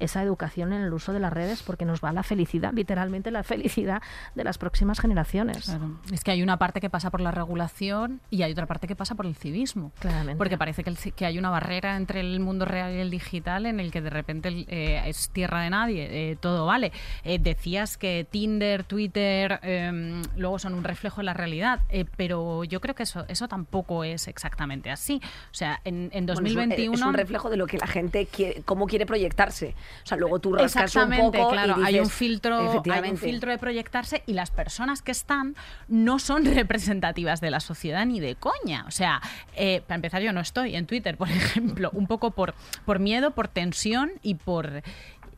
esa 0.00 0.22
educación 0.22 0.72
en 0.72 0.82
el 0.82 0.92
uso 0.92 1.12
de 1.12 1.20
las 1.20 1.32
redes 1.32 1.62
porque 1.62 1.84
nos 1.84 2.00
va 2.00 2.12
la 2.12 2.22
felicidad, 2.22 2.72
literalmente 2.72 3.30
la 3.30 3.42
felicidad 3.44 4.02
de 4.34 4.44
las 4.44 4.58
próximas 4.58 4.98
generaciones. 5.00 5.66
Claro. 5.66 5.98
Es 6.12 6.24
que 6.24 6.30
hay 6.32 6.42
una 6.42 6.56
parte 6.58 6.80
que 6.80 6.90
pasa 6.90 7.10
por 7.10 7.20
la 7.20 7.30
regulación 7.30 8.20
y 8.30 8.42
hay 8.42 8.52
otra 8.52 8.66
parte 8.66 8.86
que 8.86 8.96
pasa 8.96 9.14
por 9.14 9.26
el 9.26 9.34
civismo. 9.36 9.92
Claramente. 10.00 10.36
Porque 10.38 10.58
parece 10.58 10.82
que, 10.82 10.90
el 10.90 10.96
ci- 10.96 11.12
que 11.12 11.26
hay 11.26 11.38
una 11.38 11.50
barrera 11.50 11.96
entre 11.96 12.20
el 12.20 12.40
mundo 12.40 12.64
real 12.64 12.92
y 12.94 12.98
el 12.98 13.10
digital 13.10 13.66
en 13.66 13.78
el 13.80 13.90
que 13.90 14.00
de 14.00 14.10
repente 14.10 14.64
eh, 14.68 15.02
es 15.06 15.30
tierra 15.30 15.60
de 15.62 15.70
nadie, 15.70 16.30
eh, 16.32 16.36
todo 16.36 16.66
vale. 16.66 16.92
Eh, 17.24 17.38
decías 17.38 17.96
que 17.98 18.26
Tinder, 18.30 18.84
Twitter, 18.84 19.60
eh, 19.62 20.22
luego 20.36 20.58
son 20.58 20.74
un 20.74 20.84
reflejo 20.84 21.18
de 21.20 21.24
la 21.24 21.34
realidad, 21.34 21.80
eh, 21.90 22.04
pero 22.16 22.64
yo 22.64 22.80
creo 22.80 22.94
que 22.94 23.02
eso, 23.02 23.24
eso 23.28 23.48
tampoco 23.48 24.04
es 24.04 24.28
exactamente 24.28 24.90
así. 24.90 25.20
O 25.50 25.54
sea, 25.54 25.80
en, 25.84 26.10
en 26.12 26.26
Bueno, 26.26 26.32
es 26.32 26.38
un- 26.38 26.44
2021... 26.44 26.94
es 26.94 27.02
un 27.02 27.14
reflejo 27.14 27.50
de 27.50 27.56
lo 27.56 27.66
que 27.66 27.78
la 27.78 27.86
gente 27.86 28.26
quiere, 28.26 28.62
cómo 28.64 28.86
quiere 28.86 29.06
proyectarse. 29.06 29.74
O 30.02 30.06
sea, 30.06 30.16
luego 30.16 30.38
tú 30.38 30.52
rascas 30.52 30.94
un 30.96 31.02
Exactamente, 31.02 31.38
poco 31.38 31.52
claro. 31.52 31.80
y 31.80 31.84
hay 31.84 32.00
un 32.00 32.08
filtro, 32.08 32.82
hay 32.90 33.10
un 33.10 33.16
filtro 33.16 33.50
de 33.50 33.58
proyectarse 33.58 34.22
y 34.26 34.32
las 34.32 34.50
personas 34.50 35.02
que 35.02 35.12
están 35.12 35.56
no 35.88 36.18
son 36.18 36.44
representativas 36.54 37.40
de 37.40 37.50
la 37.50 37.60
sociedad 37.60 38.04
ni 38.06 38.20
de 38.20 38.36
coña. 38.36 38.84
O 38.86 38.90
sea, 38.90 39.20
eh, 39.54 39.82
para 39.86 39.96
empezar, 39.96 40.22
yo 40.22 40.32
no 40.32 40.40
estoy 40.40 40.76
en 40.76 40.86
Twitter, 40.86 41.16
por 41.16 41.28
ejemplo, 41.30 41.90
un 41.92 42.06
poco 42.06 42.30
por, 42.30 42.54
por 42.84 42.98
miedo, 42.98 43.32
por 43.32 43.48
tensión 43.48 44.12
y 44.22 44.34
por 44.34 44.82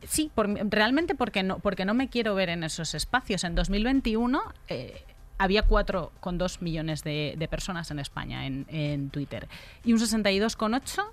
sí, 0.07 0.31
por, 0.33 0.49
realmente 0.69 1.15
porque 1.15 1.43
no, 1.43 1.59
porque 1.59 1.85
no 1.85 1.93
me 1.93 2.09
quiero 2.09 2.35
ver 2.35 2.49
en 2.49 2.63
esos 2.63 2.93
espacios. 2.93 3.43
En 3.43 3.55
2021 3.55 4.41
eh, 4.67 5.03
había 5.37 5.67
4,2 5.67 6.61
millones 6.61 7.03
de, 7.03 7.35
de 7.37 7.47
personas 7.47 7.91
en 7.91 7.99
España 7.99 8.45
en, 8.45 8.65
en 8.69 9.09
Twitter 9.09 9.47
y 9.83 9.93
un 9.93 9.99
62,8 9.99 11.05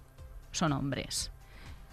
son 0.52 0.72
hombres 0.72 1.30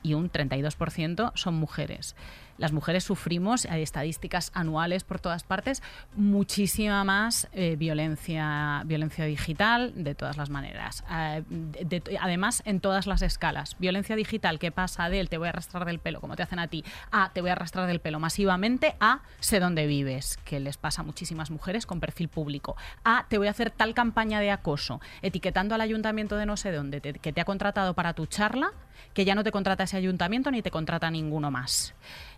y 0.03 0.13
un 0.13 0.31
32% 0.31 1.31
son 1.35 1.55
mujeres. 1.55 2.15
Las 2.57 2.71
mujeres 2.71 3.03
sufrimos, 3.03 3.65
hay 3.65 3.83
estadísticas 3.83 4.51
anuales 4.53 5.03
por 5.03 5.19
todas 5.19 5.43
partes, 5.43 5.81
muchísima 6.15 7.03
más 7.03 7.47
eh, 7.53 7.75
violencia, 7.77 8.81
violencia 8.85 9.25
digital 9.25 9.93
de 9.95 10.15
todas 10.15 10.37
las 10.37 10.49
maneras. 10.49 11.03
Eh, 11.11 11.43
de- 11.49 11.99
de- 12.01 12.17
además, 12.19 12.63
en 12.65 12.79
todas 12.79 13.07
las 13.07 13.21
escalas. 13.21 13.75
Violencia 13.79 14.15
digital 14.15 14.59
que 14.59 14.71
pasa 14.71 15.09
del 15.09 15.29
te 15.29 15.37
voy 15.37 15.47
a 15.47 15.49
arrastrar 15.49 15.85
del 15.85 15.99
pelo, 15.99 16.19
como 16.21 16.35
te 16.35 16.43
hacen 16.43 16.59
a 16.59 16.67
ti, 16.67 16.83
a 17.11 17.31
te 17.33 17.41
voy 17.41 17.49
a 17.49 17.53
arrastrar 17.53 17.87
del 17.87 17.99
pelo 17.99 18.19
masivamente, 18.19 18.95
a 18.99 19.21
sé 19.39 19.59
dónde 19.59 19.85
vives, 19.87 20.37
que 20.45 20.59
les 20.59 20.77
pasa 20.77 21.01
a 21.01 21.05
muchísimas 21.05 21.51
mujeres 21.51 21.85
con 21.85 21.99
perfil 21.99 22.27
público, 22.27 22.75
a 23.03 23.25
te 23.29 23.37
voy 23.37 23.47
a 23.47 23.51
hacer 23.51 23.71
tal 23.71 23.93
campaña 23.93 24.39
de 24.39 24.51
acoso, 24.51 24.99
etiquetando 25.21 25.75
al 25.75 25.81
ayuntamiento 25.81 26.35
de 26.37 26.45
no 26.45 26.57
sé 26.57 26.71
dónde, 26.71 27.01
que 27.01 27.33
te 27.33 27.41
ha 27.41 27.45
contratado 27.45 27.93
para 27.93 28.13
tu 28.13 28.25
charla, 28.25 28.71
que 29.13 29.25
ya 29.25 29.35
no 29.35 29.43
te 29.43 29.51
contrata 29.51 29.83
ese 29.83 29.97
ayuntamiento 29.97 30.49
ni 30.51 30.61
te 30.61 30.71
contrata 30.71 31.09
ninguno 31.11 31.51
más. 31.51 31.93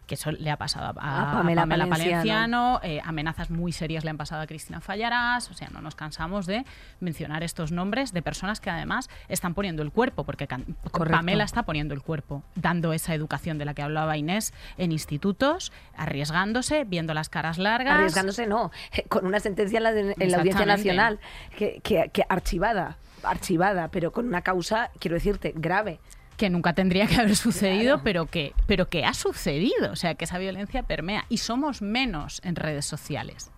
Que 0.10 0.16
eso 0.16 0.32
le 0.32 0.49
ha 0.49 0.57
pasado 0.57 0.99
a, 0.99 1.05
a 1.07 1.22
A 1.30 1.34
Pamela 1.36 1.62
Pamela, 1.62 1.86
Palenciano. 1.86 2.18
Palenciano, 2.18 2.80
eh, 2.82 2.99
amenazas 3.05 3.51
muy 3.51 3.72
serias 3.72 4.03
le 4.03 4.10
han 4.10 4.18
pasado 4.18 4.41
a 4.41 4.47
Cristina 4.47 4.82
Fallarás, 4.82 5.51
o 5.51 5.53
sea, 5.53 5.70
no 5.72 5.82
nos 5.82 5.93
cansamos 5.93 6.47
de 6.47 6.66
mencionar 6.99 7.43
estos 7.43 7.72
nombres 7.72 8.12
de 8.12 8.24
personas 8.24 8.60
que 8.60 8.72
además 8.72 9.07
están 9.28 9.53
poniendo 9.53 9.84
el 9.84 9.91
cuerpo, 9.91 10.24
porque 10.24 10.47
Correcto. 10.47 11.16
Pamela 11.16 11.43
está 11.43 11.62
poniendo 11.62 11.93
el 11.93 12.01
cuerpo, 12.01 12.41
dando 12.55 12.91
esa 12.91 13.14
educación 13.14 13.60
de 13.60 13.66
la 13.66 13.76
que 13.76 13.84
hablaba 13.84 14.18
Inés 14.18 14.51
en 14.80 14.91
institutos, 14.91 15.72
arriesgándose, 15.95 16.86
viendo 16.86 17.14
las 17.14 17.30
caras 17.30 17.60
largas. 17.60 17.93
Arriesgándose 17.93 18.47
no, 18.47 18.72
con 19.10 19.28
una 19.28 19.39
sentencia 19.39 19.78
en 19.78 19.84
la, 19.84 19.91
de- 19.91 20.16
en 20.18 20.32
la 20.32 20.38
Audiencia. 20.39 20.66
Nacional 20.66 21.20
que, 21.55 21.82
que- 21.84 22.10
que 22.12 22.24
archivada, 22.30 22.97
archivada, 23.24 23.89
pero 23.89 24.12
con 24.12 24.26
una 24.28 24.41
causa, 24.41 24.89
quiero 24.99 25.14
decirte, 25.16 25.53
grave. 25.55 25.99
Que 26.40 26.50
nunca 26.50 26.74
tendría 26.74 27.06
que 27.06 27.18
haber 27.18 27.36
sucedido, 27.36 28.02
pero 28.02 28.26
que, 28.26 28.56
pero 28.66 28.90
que 28.90 29.06
ha 29.06 29.14
sucedido. 29.14 29.92
O 29.92 29.96
sea, 29.96 30.16
que 30.16 30.24
esa 30.24 30.40
violencia 30.40 30.84
permea. 30.84 31.26
Y 31.28 31.38
somos 31.38 31.82
menos 31.82 32.42
en 32.44 32.56
redes 32.56 32.86
sociales. 32.86 33.52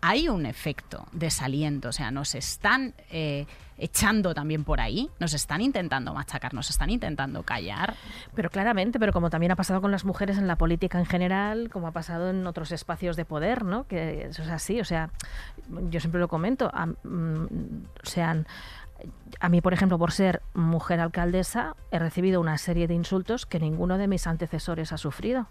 hay 0.00 0.28
un 0.28 0.46
efecto 0.46 1.06
desaliento, 1.10 1.88
o 1.88 1.92
sea, 1.92 2.12
nos 2.12 2.36
están 2.36 2.94
eh, 3.10 3.46
echando 3.78 4.34
también 4.34 4.62
por 4.62 4.80
ahí, 4.80 5.10
nos 5.18 5.34
están 5.34 5.60
intentando 5.60 6.12
machacar, 6.12 6.52
nos 6.54 6.70
están 6.70 6.90
intentando 6.90 7.42
callar. 7.42 7.94
Pero 8.34 8.50
claramente, 8.50 9.00
pero 9.00 9.12
como 9.12 9.30
también 9.30 9.52
ha 9.52 9.56
pasado 9.56 9.80
con 9.80 9.90
las 9.90 10.04
mujeres 10.04 10.36
en 10.38 10.46
la 10.46 10.56
política 10.56 10.98
en 10.98 11.06
general, 11.06 11.70
como 11.70 11.88
ha 11.88 11.92
pasado 11.92 12.30
en 12.30 12.46
otros 12.46 12.70
espacios 12.70 13.16
de 13.16 13.24
poder, 13.24 13.64
¿no? 13.64 13.88
Que 13.88 14.26
eso 14.26 14.42
es 14.42 14.50
así, 14.50 14.78
o 14.78 14.84
sea, 14.84 15.10
yo 15.90 16.00
siempre 16.00 16.20
lo 16.20 16.28
comento, 16.28 16.70
mm, 17.02 17.46
sean 18.02 18.46
a 19.40 19.48
mí, 19.48 19.60
por 19.60 19.72
ejemplo, 19.72 19.98
por 19.98 20.10
ser 20.10 20.42
mujer 20.54 21.00
alcaldesa, 21.00 21.76
he 21.90 21.98
recibido 21.98 22.40
una 22.40 22.58
serie 22.58 22.88
de 22.88 22.94
insultos 22.94 23.46
que 23.46 23.60
ninguno 23.60 23.98
de 23.98 24.08
mis 24.08 24.26
antecesores 24.26 24.92
ha 24.92 24.98
sufrido. 24.98 25.46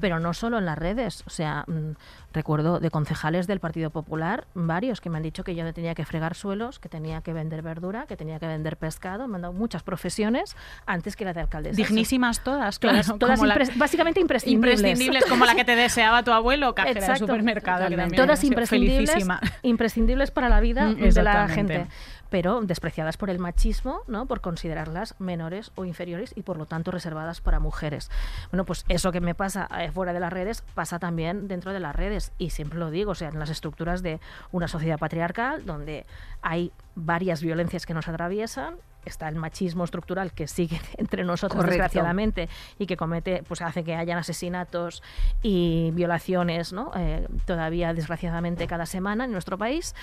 Pero 0.00 0.20
no 0.20 0.34
solo 0.34 0.58
en 0.58 0.66
las 0.66 0.76
redes. 0.76 1.22
O 1.26 1.30
sea, 1.30 1.64
mm, 1.66 1.92
recuerdo 2.32 2.80
de 2.80 2.90
concejales 2.90 3.46
del 3.46 3.60
Partido 3.60 3.90
Popular, 3.90 4.46
varios 4.54 5.00
que 5.00 5.08
me 5.08 5.16
han 5.16 5.22
dicho 5.22 5.42
que 5.42 5.54
yo 5.54 5.72
tenía 5.72 5.94
que 5.94 6.04
fregar 6.04 6.34
suelos, 6.34 6.78
que 6.78 6.88
tenía 6.88 7.22
que 7.22 7.32
vender 7.32 7.62
verdura, 7.62 8.06
que 8.06 8.16
tenía 8.16 8.38
que 8.38 8.46
vender 8.46 8.76
pescado. 8.76 9.26
Me 9.26 9.36
han 9.36 9.42
dado 9.42 9.54
muchas 9.54 9.82
profesiones 9.82 10.56
antes 10.84 11.16
que 11.16 11.24
la 11.24 11.32
de 11.32 11.40
alcaldesa. 11.40 11.76
Dignísimas 11.76 12.42
todas, 12.42 12.78
claro. 12.78 13.00
Todas, 13.18 13.40
básicamente 13.76 14.20
imprescindibles. 14.20 14.80
Imprescindibles, 14.80 15.24
como 15.26 15.46
la 15.46 15.54
que 15.54 15.64
te 15.64 15.76
deseaba 15.76 16.22
tu 16.22 16.32
abuelo, 16.32 16.74
cajera 16.74 17.06
del 17.06 17.16
supermercado. 17.16 17.88
todas 18.14 18.44
imprescindibles, 18.44 19.26
imprescindibles 19.62 20.30
para 20.30 20.48
la 20.48 20.60
vida 20.60 20.88
mm, 20.88 20.96
de 20.96 21.22
la 21.22 21.48
gente 21.48 21.86
pero 22.30 22.60
despreciadas 22.62 23.16
por 23.16 23.28
el 23.28 23.38
machismo, 23.38 24.02
¿no? 24.06 24.26
por 24.26 24.40
considerarlas 24.40 25.14
menores 25.18 25.72
o 25.74 25.84
inferiores 25.84 26.32
y 26.36 26.42
por 26.42 26.56
lo 26.56 26.66
tanto 26.66 26.90
reservadas 26.90 27.40
para 27.40 27.60
mujeres. 27.60 28.10
Bueno, 28.50 28.64
pues 28.64 28.84
eso 28.88 29.12
que 29.12 29.20
me 29.20 29.34
pasa 29.34 29.68
eh, 29.78 29.90
fuera 29.90 30.12
de 30.12 30.20
las 30.20 30.32
redes 30.32 30.62
pasa 30.74 30.98
también 30.98 31.48
dentro 31.48 31.72
de 31.72 31.80
las 31.80 31.94
redes 31.94 32.32
y 32.38 32.50
siempre 32.50 32.78
lo 32.78 32.90
digo, 32.90 33.12
o 33.12 33.14
sea, 33.14 33.28
en 33.28 33.38
las 33.38 33.50
estructuras 33.50 34.02
de 34.02 34.20
una 34.52 34.68
sociedad 34.68 34.98
patriarcal 34.98 35.66
donde 35.66 36.06
hay 36.40 36.72
varias 36.94 37.42
violencias 37.42 37.86
que 37.86 37.94
nos 37.94 38.08
atraviesan 38.08 38.76
está 39.04 39.28
el 39.28 39.36
machismo 39.36 39.84
estructural 39.84 40.32
que 40.32 40.46
sigue 40.46 40.80
entre 40.96 41.24
nosotros 41.24 41.64
desgraciadamente 41.64 42.48
y 42.78 42.86
que 42.86 42.96
comete 42.96 43.42
pues 43.46 43.62
hace 43.62 43.84
que 43.84 43.94
hayan 43.94 44.18
asesinatos 44.18 45.02
y 45.42 45.90
violaciones 45.92 46.72
¿no? 46.72 46.92
Eh, 46.96 47.26
todavía 47.46 47.94
desgraciadamente 47.94 48.66
cada 48.66 48.86
semana 48.86 49.24
en 49.24 49.32
nuestro 49.32 49.58
país 49.58 49.94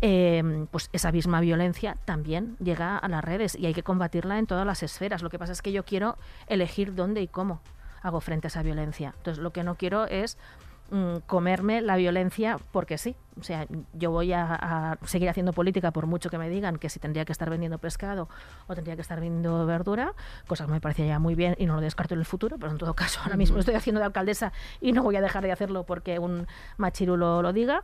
em, 0.00 0.66
pues 0.66 0.90
esa 0.92 1.12
misma 1.12 1.40
violencia 1.40 1.96
también 2.04 2.56
llega 2.58 2.96
a 2.98 3.08
las 3.08 3.24
redes 3.24 3.56
y 3.56 3.66
hay 3.66 3.74
que 3.74 3.82
combatirla 3.82 4.38
en 4.38 4.46
todas 4.46 4.66
las 4.66 4.82
esferas. 4.82 5.22
Lo 5.22 5.30
que 5.30 5.38
pasa 5.38 5.52
es 5.52 5.62
que 5.62 5.72
yo 5.72 5.84
quiero 5.84 6.16
elegir 6.46 6.94
dónde 6.94 7.22
y 7.22 7.28
cómo 7.28 7.60
hago 8.02 8.20
frente 8.20 8.46
a 8.46 8.48
esa 8.48 8.62
violencia. 8.62 9.14
Entonces 9.16 9.42
lo 9.42 9.50
que 9.52 9.64
no 9.64 9.76
quiero 9.76 10.06
es 10.06 10.38
mm, 10.90 11.16
comerme 11.26 11.80
la 11.80 11.96
violencia 11.96 12.58
porque 12.72 12.98
sí 12.98 13.16
o 13.38 13.44
sea, 13.44 13.66
yo 13.92 14.10
voy 14.10 14.32
a, 14.32 14.98
seguir 15.04 15.28
haciendo 15.28 15.52
política 15.52 15.90
por 15.90 16.06
mucho 16.06 16.30
que 16.30 16.38
me 16.38 16.48
digan 16.48 16.78
que 16.78 16.88
si 16.88 16.98
tendría 16.98 17.24
que 17.26 17.32
estar 17.32 17.50
vendiendo 17.50 17.78
pescado 17.78 18.28
o 18.66 18.74
tendría 18.74 18.96
que 18.96 19.02
estar 19.02 19.20
vendiendo 19.20 19.66
verdura, 19.66 20.14
cosa 20.46 20.64
que 20.64 20.72
me 20.72 20.80
parecía 20.80 21.06
ya 21.06 21.18
muy 21.18 21.34
bien 21.34 21.54
y 21.58 21.66
no 21.66 21.74
lo 21.74 21.82
descarto 21.82 22.14
en 22.14 22.20
el 22.20 22.26
futuro, 22.26 22.56
pero 22.58 22.72
en 22.72 22.78
todo 22.78 22.94
caso 22.94 23.20
ahora 23.22 23.36
mismo 23.36 23.58
estoy 23.58 23.74
haciendo 23.74 24.00
de 24.00 24.06
alcaldesa 24.06 24.52
y 24.80 24.92
no 24.92 25.02
voy 25.02 25.16
a 25.16 25.20
dejar 25.20 25.44
de 25.44 25.52
hacerlo 25.52 25.84
porque 25.84 26.18
un 26.18 26.46
machirulo 26.78 27.42
lo 27.42 27.52
diga. 27.52 27.82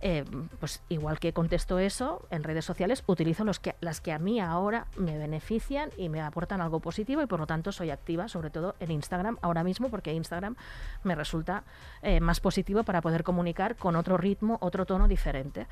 Eh, 0.00 0.24
pues 0.58 0.82
igual 0.88 1.18
que 1.18 1.32
contesto 1.32 1.78
eso, 1.78 2.26
en 2.30 2.42
redes 2.42 2.64
sociales 2.64 3.04
utilizo 3.06 3.44
los 3.44 3.58
que, 3.60 3.74
las 3.80 4.00
que 4.00 4.12
a 4.12 4.18
mí 4.18 4.40
ahora 4.40 4.86
me 4.96 5.18
benefician 5.18 5.90
y 5.98 6.08
me 6.08 6.22
aportan 6.22 6.62
algo 6.62 6.80
positivo 6.80 7.22
y 7.22 7.26
por 7.26 7.40
lo 7.40 7.46
tanto 7.46 7.72
soy 7.72 7.90
activa, 7.90 8.28
sobre 8.28 8.50
todo 8.50 8.74
en 8.80 8.90
Instagram 8.90 9.38
ahora 9.42 9.64
mismo, 9.64 9.90
porque 9.90 10.14
Instagram 10.14 10.56
me 11.02 11.14
resulta 11.14 11.64
eh, 12.02 12.20
más 12.20 12.40
positivo 12.44 12.84
para 12.84 13.00
poder 13.00 13.24
comunicar 13.24 13.74
con 13.74 13.96
otro 13.96 14.18
ritmo, 14.18 14.58
otro 14.60 14.84
tono 14.84 15.08
diferente. 15.08 15.66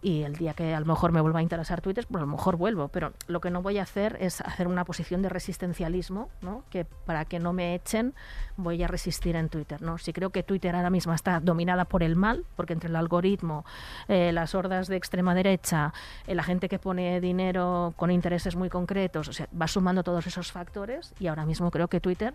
Y 0.00 0.22
el 0.22 0.36
día 0.36 0.54
que 0.54 0.74
a 0.74 0.80
lo 0.80 0.86
mejor 0.86 1.12
me 1.12 1.20
vuelva 1.20 1.40
a 1.40 1.42
interesar 1.42 1.82
Twitter, 1.82 2.06
pues 2.10 2.22
a 2.22 2.26
lo 2.26 2.32
mejor 2.32 2.56
vuelvo. 2.56 2.88
Pero 2.88 3.12
lo 3.26 3.40
que 3.42 3.50
no 3.50 3.60
voy 3.60 3.76
a 3.76 3.82
hacer 3.82 4.16
es 4.20 4.40
hacer 4.40 4.66
una 4.66 4.86
posición 4.86 5.20
de 5.20 5.28
resistencialismo, 5.28 6.30
¿no? 6.40 6.64
que 6.70 6.86
para 6.86 7.26
que 7.26 7.38
no 7.38 7.52
me 7.52 7.74
echen 7.74 8.14
voy 8.56 8.82
a 8.82 8.88
resistir 8.88 9.36
en 9.36 9.50
Twitter. 9.50 9.82
¿no? 9.82 9.98
Si 9.98 10.14
creo 10.14 10.30
que 10.30 10.42
Twitter 10.42 10.74
ahora 10.74 10.88
mismo 10.88 11.12
está 11.12 11.40
dominada 11.40 11.84
por 11.84 12.02
el 12.02 12.16
mal, 12.16 12.46
porque 12.56 12.72
entre 12.72 12.88
el 12.88 12.96
algoritmo, 12.96 13.66
eh, 14.08 14.32
las 14.32 14.54
hordas 14.54 14.88
de 14.88 14.96
extrema 14.96 15.34
derecha, 15.34 15.92
eh, 16.26 16.34
la 16.34 16.42
gente 16.42 16.70
que 16.70 16.78
pone 16.78 17.20
dinero 17.20 17.92
con 17.96 18.10
intereses 18.10 18.56
muy 18.56 18.70
concretos, 18.70 19.28
o 19.28 19.32
sea, 19.34 19.46
va 19.60 19.68
sumando 19.68 20.02
todos 20.02 20.26
esos 20.26 20.52
factores 20.52 21.12
y 21.20 21.26
ahora 21.26 21.44
mismo 21.44 21.70
creo 21.70 21.88
que 21.88 22.00
Twitter, 22.00 22.34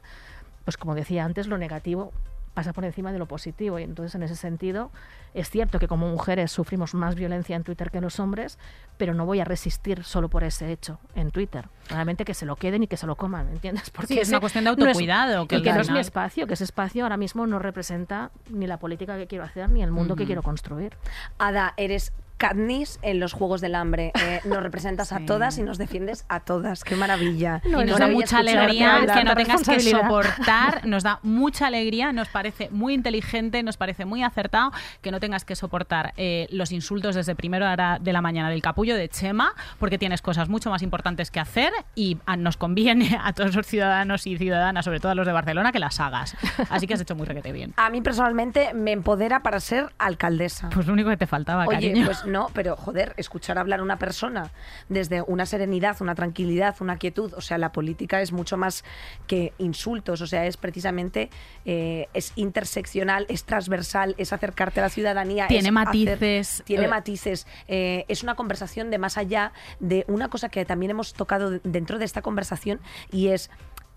pues 0.63 0.77
como 0.77 0.93
decía 0.93 1.25
antes, 1.25 1.47
lo 1.47 1.57
negativo 1.57 2.13
pasa 2.53 2.73
por 2.73 2.85
encima 2.85 3.11
de 3.11 3.19
lo 3.19 3.27
positivo. 3.27 3.79
Y 3.79 3.83
entonces, 3.83 4.15
en 4.15 4.23
ese 4.23 4.35
sentido, 4.35 4.91
es 5.33 5.49
cierto 5.49 5.79
que 5.79 5.87
como 5.87 6.09
mujeres 6.09 6.51
sufrimos 6.51 6.93
más 6.93 7.15
violencia 7.15 7.55
en 7.55 7.63
Twitter 7.63 7.91
que 7.91 8.01
los 8.01 8.19
hombres, 8.19 8.57
pero 8.97 9.13
no 9.13 9.25
voy 9.25 9.39
a 9.39 9.45
resistir 9.45 10.03
solo 10.03 10.29
por 10.29 10.43
ese 10.43 10.71
hecho 10.71 10.99
en 11.15 11.31
Twitter. 11.31 11.67
Realmente 11.89 12.25
que 12.25 12.33
se 12.33 12.45
lo 12.45 12.55
queden 12.55 12.83
y 12.83 12.87
que 12.87 12.97
se 12.97 13.07
lo 13.07 13.15
coman, 13.15 13.49
¿entiendes? 13.49 13.89
Porque 13.89 14.21
es 14.21 14.29
una 14.29 14.39
cuestión 14.39 14.63
de 14.63 14.71
autocuidado. 14.71 15.47
que, 15.47 15.59
no 15.59 15.81
es 15.81 15.91
mi 15.91 15.99
espacio, 15.99 16.47
que 16.47 16.53
ese 16.53 16.63
espacio 16.63 17.03
ahora 17.03 17.17
mismo 17.17 17.47
no 17.47 17.59
representa 17.59 18.31
ni 18.49 18.67
la 18.67 18.77
política 18.77 19.17
que 19.17 19.27
quiero 19.27 19.43
hacer 19.43 19.69
ni 19.69 19.83
el 19.83 19.91
mundo 19.91 20.15
que 20.15 20.25
quiero 20.25 20.43
construir. 20.43 20.97
Ada, 21.37 21.73
eres 21.77 22.13
Katniss 22.39 22.99
en 23.01 23.19
los 23.19 23.33
Juegos 23.33 23.61
del 23.61 23.75
Hambre. 23.75 24.13
Eh, 24.19 24.39
nos 24.45 24.63
representas 24.63 25.11
a 25.11 25.19
todas 25.25 25.57
y 25.57 25.63
nos 25.63 25.77
defiendes 25.77 26.25
a 26.29 26.39
todas. 26.39 26.83
¡Qué 26.83 26.95
maravilla! 26.95 27.61
y 27.65 27.69
nos 27.69 27.99
da 27.99 28.07
mucha 28.07 28.39
alegría 28.39 29.01
que 29.13 29.23
no 29.23 29.35
tengas 29.35 29.61
que 29.61 29.79
soportar. 29.79 30.85
Nos 30.89 31.03
da 31.03 31.19
mucha 31.23 31.67
alegría, 31.67 32.13
nos 32.13 32.29
parece 32.29 32.69
muy 32.71 32.93
inteligente, 32.93 33.61
nos 33.63 33.75
parece 33.75 34.05
muy 34.05 34.23
acertado 34.23 34.71
que 35.01 35.11
no 35.11 35.19
tengas 35.19 35.43
que 35.43 35.55
soportar 35.55 36.13
eh, 36.15 36.47
los 36.51 36.71
insultos 36.71 37.15
desde 37.15 37.35
primero 37.35 37.69
hora 37.69 37.99
de 37.99 38.13
la 38.13 38.21
mañana 38.21 38.49
del 38.49 38.61
capullo 38.61 38.95
de 38.95 39.09
Chema, 39.09 39.53
porque 39.77 39.97
tienes 39.97 40.21
cosas 40.21 40.47
mucho 40.47 40.69
más 40.69 40.81
importantes 40.81 41.31
que 41.31 41.39
hacer 41.39 41.73
y 41.95 42.17
nos 42.37 42.55
conviene 42.55 43.19
a 43.23 43.33
todos 43.33 43.55
los 43.55 43.67
ciudadanos 43.67 44.25
y 44.25 44.37
ciudadanas, 44.37 44.85
sobre 44.85 44.99
todo 44.99 45.11
a 45.11 45.15
los 45.15 45.27
de 45.27 45.33
Barcelona, 45.33 45.71
que 45.71 45.79
las 45.79 45.99
hagas. 45.99 46.35
Así 46.69 46.87
que 46.87 46.93
has 46.93 47.01
hecho 47.01 47.15
muy 47.15 47.25
requete 47.25 47.51
bien. 47.51 47.73
A 47.75 47.89
mí 47.89 48.01
personalmente 48.01 48.73
me 48.73 48.93
empodera 48.93 49.43
para 49.43 49.59
ser 49.59 49.91
alcaldesa. 49.97 50.69
Pues 50.69 50.87
lo 50.87 50.93
único 50.93 51.09
que 51.09 51.17
te 51.17 51.27
faltaba, 51.27 51.65
Oye, 51.65 51.75
cariño. 51.75 52.05
Pues 52.05 52.25
no, 52.29 52.49
pero 52.53 52.75
joder, 52.75 53.13
escuchar 53.17 53.57
hablar 53.57 53.79
a 53.79 53.83
una 53.83 53.97
persona 53.97 54.51
desde 54.87 55.21
una 55.21 55.45
serenidad, 55.45 55.97
una 56.01 56.15
tranquilidad, 56.15 56.75
una 56.79 56.97
quietud, 56.97 57.33
o 57.33 57.41
sea, 57.41 57.57
la 57.57 57.71
política 57.71 58.21
es 58.21 58.31
mucho 58.31 58.57
más 58.57 58.83
que 59.27 59.53
insultos, 59.57 60.21
o 60.21 60.27
sea, 60.27 60.45
es 60.45 60.57
precisamente, 60.57 61.29
eh, 61.65 62.07
es 62.13 62.33
interseccional, 62.35 63.25
es 63.29 63.43
transversal, 63.43 64.15
es 64.17 64.33
acercarte 64.33 64.79
a 64.79 64.83
la 64.83 64.89
ciudadanía. 64.89 65.47
Tiene 65.47 65.71
matices. 65.71 66.63
tiene 66.65 66.85
eh. 66.85 66.87
matices. 66.89 67.47
Eh, 67.67 68.05
es 68.07 68.23
una 68.23 68.35
conversación 68.35 68.89
de 68.91 68.97
más 68.97 69.17
allá 69.17 69.51
de 69.79 70.05
una 70.07 70.29
cosa 70.29 70.49
que 70.49 70.65
también 70.65 70.91
hemos 70.91 71.13
tocado 71.13 71.59
dentro 71.63 71.97
de 71.99 72.05
esta 72.05 72.21
conversación 72.21 72.79
y 73.11 73.27
es 73.27 73.49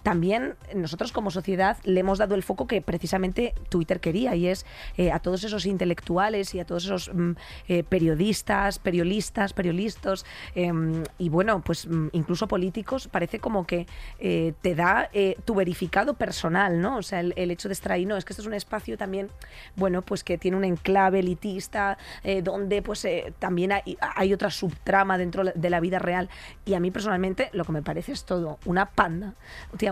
también 0.03 0.55
nosotros 0.75 1.13
como 1.13 1.31
sociedad 1.31 1.77
le 1.85 2.01
hemos 2.01 2.19
dado 2.19 2.35
el 2.35 2.43
foco 2.43 2.67
que 2.67 2.83
precisamente 2.83 3.55
Twitter 3.69 4.01
quería 4.01 4.35
y 4.35 4.49
es 4.49 4.67
eh, 4.97 5.13
a 5.13 5.19
todos 5.21 5.45
esos 5.45 5.67
intelectuales 5.67 6.55
y 6.55 6.61
a 6.61 6.65
todos 6.65 6.85
esos 6.85 7.11
mm, 7.13 7.33
eh, 7.69 7.85
periodistas, 7.85 8.79
periodistas, 8.79 9.53
periodistas 9.53 10.25
em, 10.55 11.05
y 11.19 11.29
bueno, 11.29 11.63
pues 11.65 11.87
mm, 11.87 12.09
incluso 12.13 12.49
políticos, 12.49 13.09
parece 13.09 13.39
como 13.39 13.67
que 13.67 13.87
eh, 14.19 14.55
te 14.61 14.75
da 14.75 15.11
tu 15.45 15.55
verificado 15.55 16.15
personal, 16.15 16.81
¿no? 16.81 16.97
O 16.97 17.03
sea, 17.03 17.21
el, 17.21 17.51
hecho 17.51 17.69
de 17.69 17.75
estar 17.75 17.93
ahí, 17.93 18.07
no, 18.07 18.17
es 18.17 18.25
que 18.25 18.33
esto 18.33 18.43
es 18.43 18.47
un 18.47 18.55
espacio 18.55 18.97
también, 18.97 19.29
bueno, 19.77 20.03
pues 20.03 20.25
que 20.25 20.39
tiene 20.39 20.57
un 20.57 20.65
enclave 20.65 21.21
elitista, 21.21 21.99
donde 22.43 22.83
pues 22.83 23.07
también 23.39 23.73
hay 23.73 24.35
otra 24.35 24.51
subtrama 24.51 25.19
dentro 25.19 25.45
de 25.45 25.71
la 25.71 25.81
vida 25.81 25.99
real 25.99 26.29
y 26.65 26.75
a 26.75 26.81
mí 26.81 26.91
personalmente 26.91 27.51
lo 27.53 27.65
que 27.65 27.73
me 27.73 27.83
parece 27.83 28.13
es 28.13 28.25
todo 28.25 28.59
una 28.65 28.87
panda, 28.87 29.35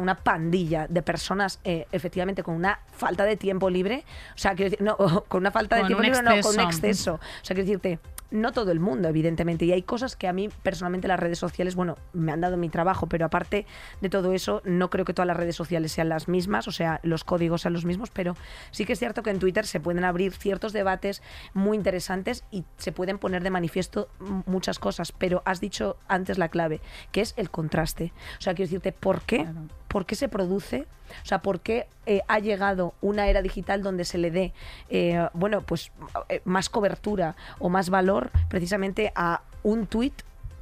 una 0.01 0.17
pandilla 0.17 0.87
de 0.89 1.03
personas 1.03 1.61
eh, 1.65 1.87
efectivamente 1.93 2.43
con 2.43 2.55
una 2.55 2.81
falta 2.93 3.25
de 3.25 3.37
tiempo 3.37 3.71
libre, 3.71 4.05
o 4.35 4.39
sea, 4.39 4.55
quiero 4.55 4.71
decir, 4.71 4.85
no, 4.85 4.97
con 5.29 5.41
una 5.41 5.51
falta 5.51 5.77
de 5.77 5.85
tiempo 5.85 6.03
libre, 6.03 6.23
no, 6.23 6.41
con 6.41 6.55
un 6.55 6.61
exceso. 6.61 7.15
O 7.15 7.45
sea, 7.45 7.55
quiero 7.55 7.67
decirte, 7.67 7.99
no 8.31 8.53
todo 8.53 8.71
el 8.71 8.81
mundo, 8.81 9.09
evidentemente, 9.09 9.65
y 9.65 9.73
hay 9.73 9.83
cosas 9.83 10.17
que 10.17 10.29
a 10.29 10.33
mí 10.33 10.49
personalmente 10.63 11.09
las 11.09 11.19
redes 11.19 11.39
sociales, 11.39 11.75
bueno, 11.75 11.97
me 12.13 12.33
han 12.33 12.41
dado 12.41 12.57
mi 12.57 12.69
trabajo, 12.69 13.09
pero 13.09 13.27
aparte 13.27 13.67
de 14.01 14.09
todo 14.09 14.33
eso, 14.33 14.63
no 14.65 14.91
creo 14.91 15.05
que 15.05 15.15
todas 15.15 15.27
las 15.27 15.37
redes 15.37 15.57
sociales 15.57 15.93
sean 15.93 16.09
las 16.09 16.29
mismas, 16.29 16.69
o 16.69 16.73
sea, 16.73 17.01
los 17.03 17.25
códigos 17.25 17.63
sean 17.63 17.75
los 17.75 17.85
mismos, 17.85 18.11
pero 18.11 18.37
sí 18.71 18.85
que 18.85 18.93
es 18.93 18.99
cierto 18.99 19.23
que 19.23 19.31
en 19.31 19.39
Twitter 19.39 19.67
se 19.67 19.81
pueden 19.81 20.05
abrir 20.05 20.33
ciertos 20.33 20.73
debates 20.73 21.23
muy 21.55 21.77
interesantes 21.77 22.45
y 22.51 22.65
se 22.77 22.93
pueden 22.93 23.19
poner 23.19 23.43
de 23.43 23.51
manifiesto 23.51 24.09
muchas 24.47 24.79
cosas, 24.79 25.13
pero 25.13 25.43
has 25.45 25.61
dicho 25.61 25.97
antes 26.09 26.39
la 26.39 26.49
clave, 26.49 26.81
que 27.13 27.21
es 27.21 27.35
el 27.37 27.51
contraste. 27.51 28.13
O 28.39 28.41
sea, 28.41 28.55
quiero 28.55 28.69
decirte, 28.69 28.93
¿por 28.93 29.23
qué? 29.23 29.47
¿Por 29.91 30.07
qué 30.07 30.15
se 30.15 30.29
produce? 30.29 30.87
O 31.25 31.27
sea, 31.27 31.43
¿por 31.43 31.59
qué 31.59 31.89
eh, 32.07 32.21
ha 32.29 32.39
llegado 32.39 32.95
una 33.01 33.27
era 33.27 33.43
digital 33.43 33.83
donde 33.83 34.05
se 34.05 34.19
le 34.19 34.31
dé, 34.31 34.53
eh, 34.89 35.27
bueno, 35.35 35.63
pues 35.63 35.91
eh, 36.29 36.41
más 36.45 36.69
cobertura 36.69 37.35
o 37.59 37.69
más 37.69 37.91
valor 37.91 38.31
precisamente 38.49 39.13
a 39.17 39.43
un 39.65 39.89
tuit 39.89 40.15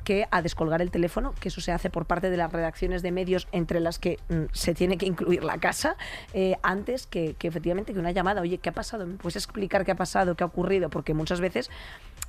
que 0.03 0.27
a 0.31 0.41
descolgar 0.41 0.81
el 0.81 0.91
teléfono, 0.91 1.35
que 1.39 1.49
eso 1.49 1.61
se 1.61 1.73
hace 1.73 1.91
por 1.91 2.07
parte 2.07 2.31
de 2.31 2.39
las 2.39 2.51
redacciones 2.51 3.03
de 3.03 3.13
medios 3.13 3.47
entre 3.53 3.81
las 3.81 3.99
que 3.99 4.19
mm, 4.31 4.45
se 4.53 4.73
tiene 4.73 4.97
que 4.97 5.05
incluir 5.05 5.45
la 5.45 5.59
casa, 5.59 5.99
antes 6.63 7.07
que, 7.07 7.35
que 7.35 7.49
efectivamente 7.49 7.93
que 7.93 7.99
una 7.99 8.13
llamada, 8.13 8.41
oye, 8.41 8.57
¿qué 8.57 8.71
ha 8.71 8.73
pasado? 8.73 9.05
¿Me 9.05 9.17
puedes 9.17 9.37
explicar 9.37 9.85
qué 9.85 9.91
ha 9.91 9.97
pasado, 9.97 10.37
qué 10.37 10.45
ha 10.45 10.47
ocurrido? 10.47 10.89
Porque 10.89 11.13
muchas 11.13 11.43
veces 11.43 11.71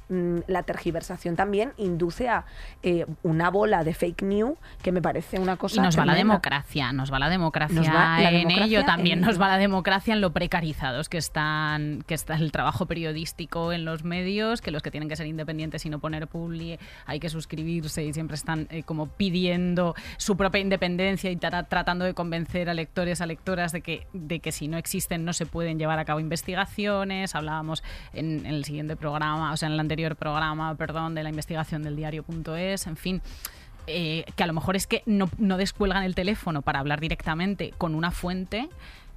la 0.09 0.63
tergiversación 0.63 1.35
también 1.35 1.73
induce 1.77 2.29
a 2.29 2.45
eh, 2.81 3.05
una 3.21 3.49
bola 3.51 3.83
de 3.83 3.93
fake 3.93 4.23
news 4.23 4.57
que 4.81 4.91
me 4.91 5.01
parece 5.01 5.37
una 5.39 5.55
cosa. 5.55 5.75
Y 5.79 5.83
nos 5.83 5.97
va 5.97 6.05
la 6.05 6.15
democracia, 6.15 6.91
nos 6.91 7.13
va 7.13 7.19
la 7.19 7.29
democracia 7.29 7.75
Nos 7.75 7.87
va 7.87 8.19
la 8.19 8.29
en 8.31 8.47
democracia 8.47 8.65
ello, 8.79 8.85
también 8.85 9.19
en 9.19 9.25
nos 9.25 9.35
ello. 9.35 9.41
va 9.41 9.47
la 9.49 9.57
democracia 9.59 10.13
en 10.13 10.21
lo 10.21 10.31
precarizados 10.31 11.09
que 11.09 11.17
están, 11.19 12.03
que 12.07 12.15
está 12.15 12.33
el 12.35 12.51
trabajo 12.51 12.87
periodístico 12.87 13.71
en 13.71 13.85
los 13.85 14.03
medios, 14.03 14.61
que 14.61 14.71
los 14.71 14.81
que 14.81 14.89
tienen 14.89 15.09
que 15.09 15.15
ser 15.15 15.27
independientes 15.27 15.85
y 15.85 15.89
no 15.89 15.99
poner 15.99 16.27
publi, 16.27 16.79
hay 17.05 17.19
que 17.19 17.29
suscribirse 17.29 18.03
y 18.03 18.11
siempre 18.13 18.35
están 18.35 18.67
eh, 18.71 18.81
como 18.81 19.09
pidiendo 19.09 19.93
su 20.17 20.37
propia 20.37 20.59
independencia 20.61 21.29
y 21.29 21.35
tra- 21.35 21.67
tratando 21.67 22.05
de 22.05 22.15
convencer 22.15 22.69
a 22.69 22.73
lectores, 22.73 23.21
a 23.21 23.27
lectoras 23.27 23.71
de 23.71 23.81
que, 23.81 24.07
de 24.13 24.39
que 24.39 24.51
si 24.51 24.67
no 24.67 24.77
existen 24.77 25.23
no 25.23 25.33
se 25.33 25.45
pueden 25.45 25.77
llevar 25.77 25.99
a 25.99 26.05
cabo 26.05 26.19
investigaciones. 26.19 27.35
Hablábamos 27.35 27.83
en, 28.13 28.39
en 28.45 28.55
el 28.55 28.65
siguiente 28.65 28.95
programa, 28.95 29.53
o 29.53 29.57
sea, 29.57 29.67
en 29.67 29.73
el 29.73 29.79
anterior 29.79 29.98
programa, 30.15 30.75
perdón, 30.75 31.15
de 31.15 31.23
la 31.23 31.29
investigación 31.29 31.83
del 31.83 31.95
diario.es, 31.95 32.87
en 32.87 32.97
fin 32.97 33.21
eh, 33.91 34.23
que 34.35 34.43
a 34.43 34.47
lo 34.47 34.53
mejor 34.53 34.75
es 34.75 34.85
que 34.85 35.01
no, 35.07 35.29
no 35.39 35.57
descuelgan 35.57 36.03
el 36.03 36.13
teléfono 36.13 36.61
para 36.61 36.79
hablar 36.79 36.99
directamente 36.99 37.73
con 37.77 37.95
una 37.95 38.11
fuente 38.11 38.69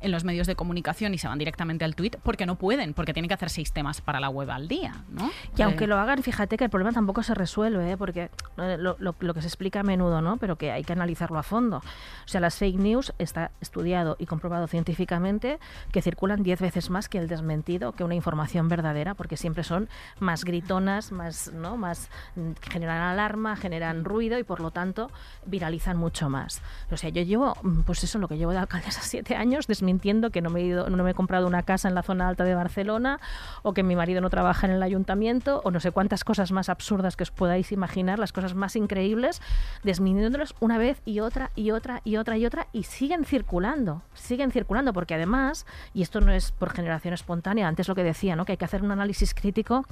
en 0.03 0.11
los 0.13 0.25
medios 0.25 0.47
de 0.47 0.55
comunicación 0.57 1.15
y 1.15 1.19
se 1.19 1.29
van 1.29 1.39
directamente 1.39 1.85
al 1.85 1.95
tweet 1.95 2.13
porque 2.23 2.45
no 2.47 2.57
pueden, 2.57 2.93
porque 2.95 3.13
tienen 3.13 3.29
que 3.29 3.35
hacer 3.35 3.51
seis 3.51 3.73
temas 3.73 4.01
para 4.01 4.21
la 4.21 4.29
web 4.29 4.51
al 4.51 4.69
día, 4.69 5.05
¿no? 5.11 5.31
Y 5.57 5.63
aunque 5.63 5.85
Eh, 5.85 5.87
lo 5.87 5.99
hagan, 5.99 6.23
fíjate 6.23 6.57
que 6.57 6.65
el 6.65 6.71
problema 6.71 6.93
tampoco 6.93 7.23
se 7.23 7.35
resuelve, 7.35 7.93
¿eh? 7.93 7.97
porque 7.97 8.31
eh, 8.59 8.77
lo, 8.79 8.97
lo- 8.99 9.15
lo 9.19 9.35
que 9.35 9.41
se 9.41 9.47
explica 9.49 9.81
a 9.81 9.83
menudo, 9.83 10.21
¿no? 10.21 10.37
pero 10.37 10.57
que 10.57 10.71
hay 10.73 10.85
que 10.85 10.93
analizarlo 10.93 11.39
a 11.39 11.43
fondo. 11.43 11.77
O 11.79 12.29
sea, 12.29 12.41
las 12.41 12.57
fake 12.57 12.77
news 12.79 13.13
está 13.19 13.51
estudiado 13.61 14.17
y 14.19 14.27
comprobado 14.27 14.67
científicamente 14.67 15.59
que 15.93 16.03
circulan 16.03 16.43
10 16.43 16.61
veces 16.61 16.91
más 16.91 17.09
que 17.09 17.19
el 17.19 17.29
desmentido, 17.29 17.93
que 17.93 18.05
una 18.05 18.15
información 18.15 18.69
verdadera, 18.69 19.15
porque 19.15 19.37
siempre 19.37 19.63
son 19.65 19.89
más 20.21 20.45
gritonas, 20.45 21.13
más, 21.13 21.53
¿no? 21.53 21.77
más 21.77 22.09
mm, 22.37 22.53
generan 22.71 23.01
alarma, 23.03 23.57
generan 23.57 24.05
ruido 24.05 24.39
y 24.39 24.45
por 24.45 24.61
lo 24.61 24.71
tanto 24.73 25.11
viralizan 25.47 25.97
mucho 25.97 26.29
más. 26.29 26.61
O 26.91 26.97
sea, 26.97 27.11
yo 27.11 27.23
llevo, 27.23 27.57
mm, 27.63 27.83
pues 27.83 28.03
eso, 28.05 28.19
lo 28.19 28.29
que 28.29 28.37
llevo 28.37 28.53
de 28.53 28.59
alcaldesa 28.59 29.01
siete 29.03 29.37
años, 29.37 29.67
desmintiendo 29.67 29.92
que 30.01 30.43
no 30.43 30.51
me, 30.51 30.61
he 30.61 30.65
ido, 30.65 30.89
no 30.89 31.03
me 31.05 31.11
he 31.11 31.15
comprado 31.15 31.47
una 31.47 31.63
casa 31.63 31.89
en 31.89 31.95
la 31.95 32.03
zona 32.03 32.29
alta 32.29 32.45
de 32.45 32.55
Barcelona 32.55 33.21
o 33.63 33.73
que 33.73 33.83
mi 33.83 33.97
marido 33.97 34.21
no 34.21 34.31
trabaja 34.31 34.67
en 34.67 34.73
el 34.73 34.83
ayuntamiento 34.83 35.61
o 35.65 35.71
no 35.71 35.81
sé 35.81 35.91
cuántas 35.91 36.25
cosas 36.25 36.53
más 36.53 36.69
absurdas 36.69 37.17
que 37.17 37.23
os 37.23 37.31
podáis 37.31 37.73
imaginar, 37.73 38.19
las 38.19 38.33
cosas 38.33 38.55
más 38.55 38.77
increíbles, 38.77 39.41
desmintiéndolas 39.83 40.55
una 40.61 40.79
vez 40.79 41.01
y 41.05 41.21
otra 41.21 41.51
y 41.55 41.71
otra 41.71 42.01
y 42.05 42.17
otra 42.17 42.37
y 42.37 42.47
otra 42.47 42.67
y 42.73 42.85
siguen 42.85 43.25
circulando, 43.25 44.03
siguen 44.15 44.51
circulando 44.51 44.93
porque 44.93 45.15
además, 45.15 45.67
y 45.95 46.03
esto 46.03 46.21
no 46.21 46.33
es 46.33 46.53
por 46.53 46.71
generación 46.71 47.15
espontánea, 47.15 47.69
antes 47.69 47.89
lo 47.89 47.95
que 47.95 48.05
decía, 48.05 48.37
¿no? 48.37 48.45
que 48.45 48.53
hay 48.53 48.59
que 48.59 48.65
hacer 48.65 48.83
un 48.83 48.91
análisis 48.91 49.35
crítico 49.35 49.85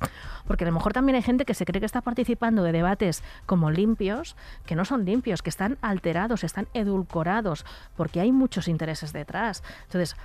porque 0.47 0.65
a 0.65 0.67
lo 0.69 0.73
mejor 0.73 0.93
también 0.93 1.17
hay 1.17 1.23
gente 1.23 1.45
que 1.45 1.55
se 1.55 1.65
cree 1.65 1.81
que 1.81 1.87
está 1.87 2.01
participando 2.01 2.63
de 2.63 2.73
debates 2.73 3.23
como 3.47 3.71
limpios, 3.71 4.37
que 4.67 4.75
no 4.75 4.85
son 4.85 5.05
limpios, 5.05 5.43
que 5.43 5.51
están 5.51 5.79
alterados, 5.83 6.45
están 6.45 6.69
edulcorados, 6.75 7.65
porque 7.97 8.21
hay 8.21 8.33
muchos 8.33 8.69
intereses 8.69 9.13
detrás. 9.13 9.63
Entonces, 9.91 10.17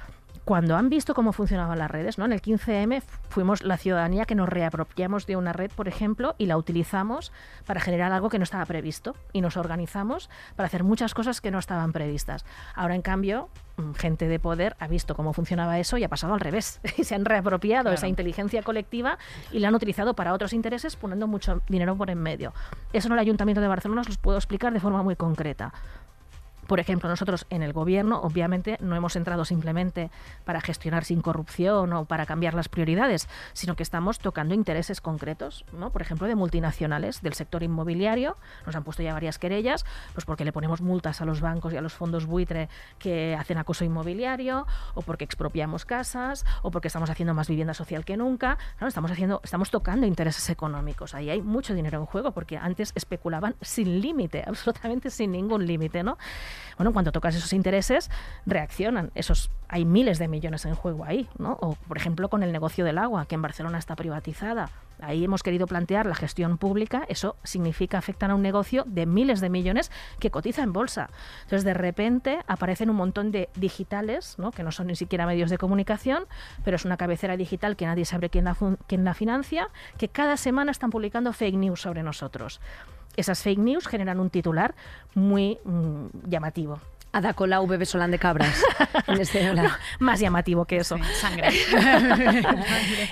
cuando 0.46 0.78
han 0.78 0.90
visto 0.90 1.16
cómo 1.16 1.34
funcionaban 1.34 1.80
las 1.80 1.90
redes, 1.90 2.20
¿no? 2.20 2.26
En 2.26 2.32
el 2.32 2.40
15M 2.40 3.02
fuimos 3.30 3.64
la 3.64 3.78
ciudadanía 3.78 4.26
que 4.26 4.36
nos 4.36 4.48
reapropiamos 4.48 5.26
de 5.26 5.36
una 5.36 5.54
red, 5.54 5.72
por 5.72 5.88
ejemplo, 5.88 6.36
y 6.38 6.46
la 6.46 6.56
utilizamos 6.56 7.32
para 7.66 7.82
generar 7.82 8.12
algo 8.12 8.30
que 8.30 8.38
no 8.38 8.44
estaba 8.44 8.64
previsto. 8.66 9.16
Y 9.34 9.42
nos 9.42 9.58
organizamos 9.58 10.30
para 10.56 10.68
hacer 10.68 10.84
muchas 10.84 11.16
cosas 11.16 11.42
que 11.42 11.50
no 11.50 11.58
estaban 11.58 11.92
previstas. 11.94 12.46
Ahora, 12.76 12.94
en 12.94 13.02
cambio, 13.02 13.50
mm, 13.78 13.94
gente 13.94 14.28
de 14.28 14.40
poder 14.40 14.76
ha 14.80 14.88
visto 14.88 15.16
cómo 15.16 15.34
funcionaba 15.34 15.80
eso 15.80 15.98
y 15.98 16.04
ha 16.04 16.10
pasado 16.10 16.36
al 16.36 16.40
revés. 16.40 16.80
Y 16.98 17.06
se 17.06 17.16
han 17.16 17.26
reapropiado 17.26 17.92
esa 17.92 18.08
inteligencia 18.08 18.62
colectiva 18.62 19.18
y 19.52 19.60
la 19.60 19.70
han 19.70 19.76
utilizado 19.76 20.14
para 20.14 20.32
otros 20.32 20.54
intereses 20.54 20.96
poniendo 20.96 21.26
mucho 21.26 21.64
dinero 21.68 21.96
por 21.96 22.12
en 22.12 22.20
medio. 22.20 22.54
Eso 22.94 23.08
en 23.08 23.14
el 23.14 23.20
Ayuntamiento 23.20 23.62
de 23.62 23.68
Barcelona 23.68 24.02
os 24.02 24.10
lo 24.10 24.16
puedo 24.16 24.38
explicar 24.38 24.74
de 24.74 24.80
forma 24.80 25.02
muy 25.02 25.16
concreta. 25.16 25.74
Por 26.68 26.80
ejemplo, 26.80 27.10
nosotros 27.10 27.46
en 27.50 27.62
el 27.62 27.74
gobierno, 27.74 28.22
obviamente, 28.22 28.78
no 28.82 28.96
hemos 28.96 29.16
entrado 29.16 29.46
simplemente 29.46 30.10
para 30.46 30.62
gestionar 30.62 31.06
sin 31.06 31.22
corrupción 31.22 31.94
o 31.94 32.06
para 32.06 32.26
cambiar 32.26 32.54
las 32.54 32.70
prioridades, 32.70 33.28
sino 33.54 33.76
que 33.76 33.84
estamos 33.84 34.20
tocando 34.20 34.54
intereses 34.54 35.02
concretos, 35.02 35.66
¿no? 35.72 35.92
Por 35.92 36.02
ejemplo, 36.02 36.28
de 36.28 36.36
multinacionales 36.36 37.22
del 37.22 37.34
sector 37.34 37.64
inmobiliario. 37.64 38.38
Nos 38.66 38.76
han 38.76 38.84
puesto 38.84 39.04
ya 39.04 39.14
varias 39.14 39.38
querellas, 39.38 39.86
pues 40.14 40.26
porque 40.26 40.46
le 40.46 40.52
ponemos 40.52 40.82
multas 40.82 41.22
a 41.22 41.26
los 41.26 41.42
bancos 41.42 41.74
y 41.74 41.78
a 41.78 41.82
los 41.82 41.94
fondos 41.94 42.26
buitre 42.26 42.70
que 42.98 43.36
hacen 43.36 43.58
acoso 43.58 43.86
inmobiliario, 43.86 44.66
o 44.94 45.02
porque 45.02 45.24
expropiamos 45.24 45.86
casas, 45.86 46.46
o 46.64 46.72
porque 46.72 46.88
estamos 46.88 47.10
haciendo 47.10 47.34
más 47.34 47.48
vivienda 47.48 47.74
social 47.74 48.06
que 48.06 48.18
nunca. 48.18 48.58
¿no? 48.80 48.88
Estamos 48.88 49.12
haciendo, 49.12 49.42
estamos 49.44 49.70
tocando 49.70 50.08
intereses 50.08 50.50
económicos. 50.50 51.14
Ahí 51.14 51.30
hay 51.30 51.42
mucho 51.42 51.74
dinero 51.74 52.00
en 52.00 52.06
juego, 52.06 52.32
porque 52.32 52.58
antes 52.58 52.92
especulaban 52.96 53.56
sin 53.62 54.02
límite, 54.02 54.44
absolutamente 54.48 55.10
sin 55.10 55.32
ningún 55.32 55.66
límite, 55.66 56.04
¿no? 56.04 56.18
Bueno, 56.78 56.94
cuando 56.94 57.12
tocas 57.12 57.36
esos 57.36 57.54
intereses, 57.54 58.10
reaccionan. 58.46 59.12
Esos, 59.16 59.50
hay 59.68 59.86
miles 59.86 60.20
de 60.20 60.28
millones 60.28 60.66
en 60.66 60.76
juego 60.76 61.06
ahí, 61.06 61.28
¿no? 61.38 61.58
O, 61.62 61.76
por 61.76 61.98
ejemplo, 61.98 62.30
con 62.30 62.44
el 62.44 62.52
negocio 62.52 62.86
del 62.86 62.98
agua, 62.98 63.26
que 63.26 63.36
en 63.36 63.42
Barcelona 63.42 63.78
está 63.78 63.96
privatizada. 63.96 64.70
Ahí 65.02 65.26
hemos 65.26 65.44
querido 65.44 65.68
plantear 65.68 66.06
la 66.06 66.16
gestión 66.16 66.58
pública. 66.58 67.06
Eso 67.10 67.36
significa 67.44 67.98
afectar 67.98 68.32
a 68.32 68.36
un 68.36 68.42
negocio 68.42 68.84
de 68.88 69.06
miles 69.06 69.42
de 69.42 69.50
millones 69.50 69.92
que 70.20 70.32
cotiza 70.32 70.64
en 70.64 70.74
bolsa. 70.74 71.10
Entonces, 71.44 71.66
de 71.66 71.74
repente 71.74 72.40
aparecen 72.48 72.90
un 72.90 72.96
montón 72.96 73.32
de 73.32 73.50
digitales, 73.56 74.36
¿no? 74.38 74.52
que 74.52 74.64
no 74.64 74.72
son 74.72 74.88
ni 74.88 74.96
siquiera 74.96 75.26
medios 75.26 75.50
de 75.50 75.58
comunicación, 75.58 76.26
pero 76.64 76.76
es 76.76 76.86
una 76.86 76.98
cabecera 76.98 77.38
digital 77.38 77.76
que 77.76 77.86
nadie 77.86 78.06
sabe 78.06 78.30
quién 78.30 78.46
la, 78.46 78.56
quién 78.88 79.04
la 79.04 79.14
financia, 79.14 79.70
que 79.98 80.10
cada 80.10 80.38
semana 80.38 80.72
están 80.72 80.92
publicando 80.92 81.34
fake 81.34 81.56
news 81.56 81.82
sobre 81.82 82.04
nosotros. 82.04 82.62
Esas 83.16 83.42
fake 83.42 83.60
news 83.60 83.88
generan 83.88 84.20
un 84.20 84.30
titular 84.30 84.76
muy 85.14 85.60
mm, 85.64 86.06
llamativo. 86.28 86.80
Ada 87.16 87.34
Colau 87.34 87.66
bebe 87.66 87.86
Solán 87.86 88.12
de 88.12 88.20
cabras. 88.20 88.62
en 89.08 89.22
este. 89.22 89.50
Más 90.00 90.20
llamativo 90.20 90.66
que 90.66 90.76
eso. 90.76 90.98
sí, 90.98 91.04
sangre. 91.22 91.50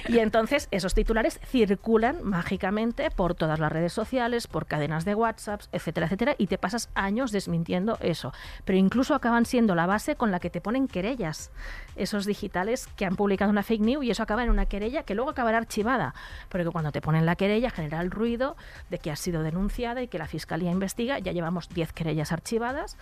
Y 0.10 0.20
entonces 0.20 0.68
esos 0.72 0.94
titulares 0.94 1.40
circulan 1.46 2.22
mágicamente 2.22 3.10
por 3.12 3.34
todas 3.34 3.60
las 3.60 3.72
redes 3.72 3.94
sociales, 3.94 4.48
por 4.48 4.66
cadenas 4.66 5.06
de 5.06 5.16
WhatsApp, 5.16 5.62
etcétera, 5.72 6.08
etcétera, 6.08 6.36
y 6.38 6.48
te 6.48 6.58
pasas 6.58 6.90
años 6.96 7.32
desmintiendo 7.32 7.98
eso. 8.02 8.34
Pero 8.66 8.78
incluso 8.78 9.16
acaban 9.16 9.46
siendo 9.46 9.74
la 9.74 9.86
base 9.86 10.18
con 10.18 10.32
la 10.32 10.42
que 10.42 10.50
te 10.50 10.60
ponen 10.60 10.90
querellas. 10.90 11.50
Esos 11.96 12.26
digitales 12.26 12.88
que 12.98 13.06
han 13.06 13.16
publicado 13.16 13.52
una 13.52 13.64
fake 13.64 13.82
news 13.82 14.04
y 14.04 14.12
eso 14.12 14.22
acaba 14.22 14.44
en 14.44 14.50
una 14.50 14.66
querella 14.66 15.04
que 15.04 15.16
luego 15.16 15.32
acabará 15.32 15.60
archivada. 15.60 16.14
Pero 16.50 16.66
que 16.66 16.72
cuando 16.72 16.92
te 16.92 17.00
ponen 17.00 17.26
la 17.26 17.38
querella 17.38 17.70
genera 17.70 18.02
el 18.02 18.12
ruido 18.12 18.58
de 18.90 19.00
que 19.00 19.12
has 19.12 19.20
sido 19.22 19.44
denunciada 19.44 20.02
y 20.02 20.10
que 20.10 20.18
la 20.18 20.28
fiscalía 20.28 20.72
investiga. 20.72 21.20
Ya 21.20 21.32
llevamos 21.32 21.70
10 21.70 21.94
querellas 21.94 22.34
archivadas 22.34 22.98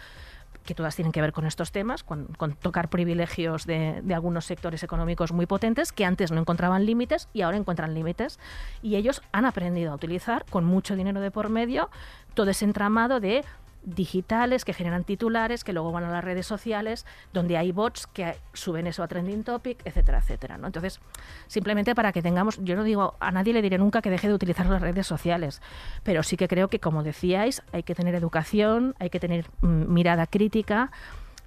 que 0.64 0.76
todas 0.76 0.96
tienen 0.96 1.12
que 1.12 1.22
ver 1.22 1.34
con 1.34 1.46
estos 1.46 1.72
temas, 1.72 2.04
con, 2.04 2.28
tocar 2.62 2.90
privilegios 2.90 3.66
de, 3.66 4.02
de 4.04 4.14
algunos 4.14 4.46
sectores 4.46 4.84
económicos 4.84 5.32
muy 5.32 5.46
potentes 5.46 5.92
que 5.92 6.06
antes 6.06 6.32
no 6.32 6.40
encontraban 6.40 6.86
límites 6.86 7.30
y 7.34 7.42
ahora 7.42 7.58
encuentran 7.58 7.94
límites. 7.94 8.40
Y 8.82 8.96
ellos 8.96 9.22
han 9.32 9.46
aprendido 9.46 9.92
a 9.92 9.96
utilizar, 9.96 10.46
con 10.50 10.66
mucho 10.66 10.96
dinero 10.96 11.22
de 11.22 11.32
por 11.32 11.50
medio, 11.50 11.90
todo 12.34 12.50
ese 12.52 12.66
entramado 12.66 13.20
de 13.20 13.44
digitales 13.84 14.66
que 14.66 14.74
generan 14.74 15.04
titulares 15.04 15.64
que 15.64 15.74
luego 15.74 15.92
van 15.92 16.04
a 16.04 16.12
las 16.12 16.24
redes 16.24 16.46
sociales 16.46 17.06
donde 17.34 17.58
hay 17.58 17.72
bots 17.72 18.08
que 18.08 18.36
suben 18.54 18.88
eso 18.88 19.04
a 19.04 19.08
trending 19.08 19.44
topic 19.44 19.82
etcétera 19.86 20.20
etcétera 20.20 20.58
¿no? 20.58 20.68
entonces 20.68 21.00
simplemente 21.48 21.96
para 21.96 22.12
que 22.12 22.22
tengamos 22.22 22.60
yo 22.64 22.76
no 22.76 22.84
digo 22.84 23.16
a 23.20 23.32
nadie 23.32 23.54
le 23.54 23.62
diré 23.62 23.78
nunca 23.78 24.02
que 24.02 24.10
deje 24.10 24.28
de 24.28 24.34
utilizar 24.34 24.66
las 24.68 24.82
redes 24.82 25.08
sociales 25.08 25.62
pero 26.04 26.24
sí 26.24 26.38
que 26.38 26.48
creo 26.48 26.68
que 26.68 26.80
como 26.80 27.04
decíais 27.04 27.64
hay 27.72 27.84
que 27.84 27.96
tener 27.96 28.16
educación 28.16 28.96
hay 29.00 29.10
que 29.10 29.20
tener 29.20 29.46
mm, 29.62 29.92
mirada 29.92 30.28
crítica 30.28 30.92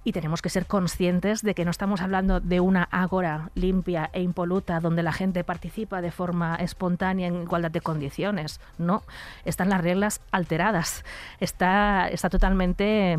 y 0.05 0.13
tenemos 0.13 0.43
que 0.43 0.51
ser 0.51 0.67
conscientes 0.67 1.43
de 1.43 1.55
que 1.55 1.65
no 1.65 1.71
estamos 1.71 2.03
hablando 2.03 2.41
de 2.41 2.61
una 2.61 2.85
ágora 2.91 3.51
limpia 3.55 4.11
e 4.13 4.23
impoluta 4.23 4.79
donde 4.81 5.03
la 5.03 5.13
gente 5.13 5.43
participa 5.43 6.03
de 6.03 6.11
forma 6.11 6.57
espontánea 6.57 7.27
en 7.27 7.43
igualdad 7.43 7.71
de 7.71 7.81
condiciones. 7.81 8.61
No, 8.79 9.03
están 9.45 9.71
las 9.71 9.81
reglas 9.81 10.21
alteradas. 10.31 11.05
Está, 11.41 12.09
está 12.09 12.29
totalmente 12.29 13.19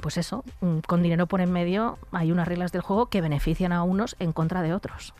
pues 0.00 0.16
eso, 0.16 0.44
mm, 0.60 0.78
con 0.86 1.02
dinero 1.02 1.26
por 1.26 1.40
en 1.40 1.52
medio 1.52 1.98
hay 2.12 2.32
unas 2.32 2.46
reglas 2.48 2.72
del 2.72 2.82
juego 2.82 3.06
que 3.06 3.20
benefician 3.20 3.72
a 3.72 3.82
unos 3.82 4.16
en 4.18 4.32
contra 4.32 4.62
de 4.62 4.72
otros. 4.74 5.14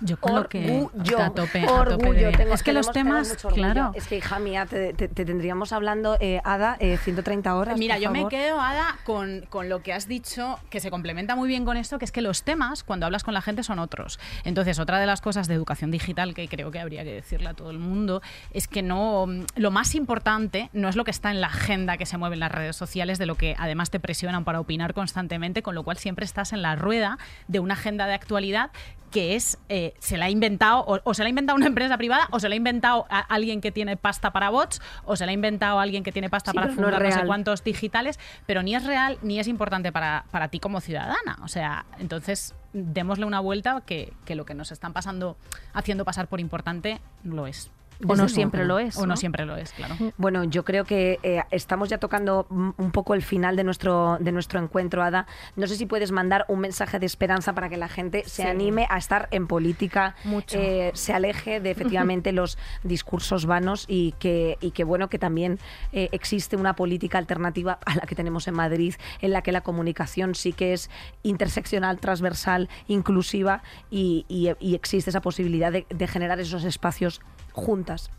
Yo 0.00 0.16
creo 0.18 0.48
que 0.48 0.82
Orgullo, 0.92 1.18
a 1.20 1.30
tope, 1.30 1.62
a 1.62 1.66
tope 1.66 1.94
orgullo. 1.94 2.30
de- 2.30 2.36
Tengo- 2.36 2.54
es 2.54 2.62
que 2.62 2.72
los 2.72 2.90
temas, 2.92 3.36
claro. 3.54 3.92
Es 3.94 4.06
que, 4.06 4.16
hija 4.18 4.38
mía, 4.38 4.66
te, 4.66 4.92
te- 4.94 5.08
te 5.08 5.24
tendríamos 5.24 5.72
hablando, 5.72 6.16
eh, 6.20 6.40
Ada, 6.44 6.76
eh, 6.80 6.96
130 6.98 7.54
horas. 7.56 7.78
Mira, 7.78 7.94
por 7.96 8.02
yo 8.04 8.10
me 8.10 8.28
quedo, 8.28 8.60
Ada, 8.60 8.96
con, 9.04 9.44
con 9.48 9.68
lo 9.68 9.82
que 9.82 9.92
has 9.92 10.06
dicho, 10.08 10.58
que 10.70 10.80
se 10.80 10.90
complementa 10.90 11.36
muy 11.36 11.48
bien 11.48 11.64
con 11.64 11.76
esto, 11.76 11.98
que 11.98 12.04
es 12.04 12.12
que 12.12 12.22
los 12.22 12.42
temas, 12.42 12.82
cuando 12.84 13.06
hablas 13.06 13.24
con 13.24 13.34
la 13.34 13.42
gente, 13.42 13.62
son 13.62 13.78
otros. 13.78 14.18
Entonces, 14.44 14.78
otra 14.78 14.98
de 14.98 15.06
las 15.06 15.20
cosas 15.20 15.48
de 15.48 15.54
educación 15.54 15.90
digital 15.90 16.34
que 16.34 16.48
creo 16.48 16.70
que 16.70 16.80
habría 16.80 17.04
que 17.04 17.12
decirle 17.12 17.48
a 17.48 17.54
todo 17.54 17.70
el 17.70 17.78
mundo 17.78 18.22
es 18.52 18.68
que 18.68 18.82
no 18.82 19.26
lo 19.56 19.70
más 19.70 19.94
importante 19.94 20.70
no 20.72 20.88
es 20.88 20.96
lo 20.96 21.04
que 21.04 21.10
está 21.10 21.30
en 21.30 21.40
la 21.40 21.48
agenda 21.48 21.96
que 21.96 22.06
se 22.06 22.16
mueve 22.16 22.34
en 22.34 22.40
las 22.40 22.52
redes 22.52 22.76
sociales, 22.76 23.18
de 23.18 23.26
lo 23.26 23.34
que 23.36 23.54
además 23.58 23.90
te 23.90 24.00
presionan 24.20 24.44
para 24.44 24.60
opinar 24.60 24.92
constantemente, 24.92 25.62
con 25.62 25.74
lo 25.74 25.82
cual 25.82 25.96
siempre 25.96 26.26
estás 26.26 26.52
en 26.52 26.60
la 26.60 26.76
rueda 26.76 27.16
de 27.48 27.58
una 27.58 27.72
agenda 27.72 28.06
de 28.06 28.12
actualidad 28.12 28.70
que 29.10 29.34
es, 29.34 29.58
eh, 29.70 29.94
se 29.98 30.18
la 30.18 30.26
ha 30.26 30.30
inventado, 30.30 30.84
o, 30.86 31.00
o 31.02 31.14
se 31.14 31.22
la 31.22 31.28
ha 31.28 31.30
inventado 31.30 31.56
una 31.56 31.66
empresa 31.66 31.96
privada, 31.96 32.28
o 32.30 32.38
se 32.38 32.48
la 32.50 32.52
ha 32.52 32.56
inventado 32.56 33.06
a- 33.08 33.18
alguien 33.20 33.62
que 33.62 33.72
tiene 33.72 33.96
pasta 33.96 34.30
para 34.30 34.50
bots, 34.50 34.80
o 35.06 35.16
se 35.16 35.24
la 35.24 35.30
ha 35.30 35.32
inventado 35.32 35.80
alguien 35.80 36.04
que 36.04 36.12
tiene 36.12 36.28
pasta 36.28 36.50
Sí, 36.52 36.54
para 36.54 36.66
pero 36.68 36.80
no 36.82 36.82
fundar 36.88 37.02
no 37.02 37.10
sé 37.22 37.26
cuántos 37.26 37.64
digitales, 37.64 38.20
pero 38.46 38.62
ni 38.62 38.74
es 38.76 38.84
real 38.84 39.18
ni 39.22 39.40
es 39.40 39.48
importante 39.48 39.90
para, 39.90 40.26
para 40.30 40.48
ti 40.48 40.60
como 40.60 40.80
ciudadana. 40.82 41.38
O 41.42 41.48
sea, 41.48 41.86
entonces 41.98 42.54
démosle 42.74 43.24
una 43.24 43.40
vuelta 43.40 43.80
que, 43.86 44.12
que 44.26 44.34
lo 44.36 44.44
que 44.44 44.52
nos 44.54 44.70
están 44.70 44.92
pasando, 44.92 45.36
haciendo 45.72 46.04
pasar 46.04 46.28
por 46.28 46.38
importante, 46.38 47.00
lo 47.24 47.46
es. 47.48 47.70
O 48.06 48.16
no 48.16 48.28
siempre 48.28 48.64
lo 48.64 48.78
es. 48.78 48.96
O 48.96 49.00
no 49.02 49.08
¿no? 49.08 49.16
siempre 49.16 49.44
lo 49.46 49.56
es, 49.56 49.72
claro. 49.72 49.94
Bueno, 50.16 50.44
yo 50.44 50.64
creo 50.64 50.84
que 50.84 51.18
eh, 51.22 51.42
estamos 51.50 51.88
ya 51.88 51.98
tocando 51.98 52.46
un 52.50 52.90
poco 52.92 53.14
el 53.14 53.22
final 53.22 53.56
de 53.56 53.64
nuestro, 53.64 54.16
de 54.20 54.32
nuestro 54.32 54.60
encuentro, 54.60 55.02
Ada. 55.02 55.26
No 55.56 55.66
sé 55.66 55.76
si 55.76 55.86
puedes 55.86 56.10
mandar 56.12 56.44
un 56.48 56.60
mensaje 56.60 56.98
de 56.98 57.06
esperanza 57.06 57.52
para 57.54 57.68
que 57.68 57.76
la 57.76 57.88
gente 57.88 58.22
se 58.24 58.42
Sí. 58.42 58.48
anime 58.48 58.86
a 58.88 58.96
estar 58.98 59.28
en 59.32 59.46
política, 59.46 60.14
Mucho. 60.24 60.56
eh, 60.58 60.90
se 60.94 61.12
aleje 61.12 61.60
de 61.60 61.70
efectivamente 61.70 62.32
los 62.32 62.56
discursos 62.84 63.44
vanos 63.46 63.84
y 63.88 64.12
que, 64.18 64.56
y 64.60 64.70
que 64.70 64.84
bueno, 64.84 65.08
que 65.08 65.18
también 65.18 65.58
eh, 65.92 66.08
existe 66.12 66.56
una 66.56 66.74
política 66.74 67.18
alternativa 67.18 67.78
a 67.84 67.94
la 67.96 68.02
que 68.02 68.14
tenemos 68.14 68.48
en 68.48 68.54
Madrid, 68.54 68.94
en 69.20 69.32
la 69.32 69.42
que 69.42 69.52
la 69.52 69.60
comunicación 69.60 70.34
sí 70.34 70.52
que 70.52 70.72
es 70.72 70.90
interseccional, 71.22 71.98
transversal, 71.98 72.68
inclusiva 72.88 73.62
y, 73.90 74.24
y- 74.28 74.50
y 74.58 74.74
existe 74.74 75.10
esa 75.10 75.20
posibilidad 75.20 75.70
de, 75.72 75.86
de 75.88 76.06
generar 76.08 76.40
esos 76.40 76.64
espacios 76.64 77.20
juntas. 77.52 78.10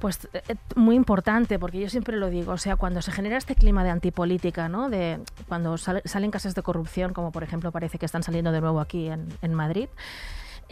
Pues 0.00 0.28
eh, 0.32 0.56
muy 0.76 0.96
importante, 0.96 1.58
porque 1.58 1.78
yo 1.78 1.90
siempre 1.90 2.16
lo 2.16 2.30
digo, 2.30 2.52
o 2.52 2.58
sea, 2.58 2.76
cuando 2.76 3.02
se 3.02 3.12
genera 3.12 3.36
este 3.36 3.54
clima 3.54 3.84
de 3.84 3.90
antipolítica, 3.90 4.68
¿no? 4.68 4.88
De 4.88 5.20
cuando 5.46 5.76
sale- 5.76 6.00
salen 6.06 6.30
casos 6.30 6.54
de 6.54 6.62
corrupción, 6.62 7.12
como 7.12 7.32
por 7.32 7.42
ejemplo 7.42 7.70
parece 7.70 7.98
que 7.98 8.06
están 8.06 8.22
saliendo 8.22 8.50
de 8.50 8.62
nuevo 8.62 8.80
aquí 8.80 9.08
en 9.08 9.54
Madrid, 9.54 9.88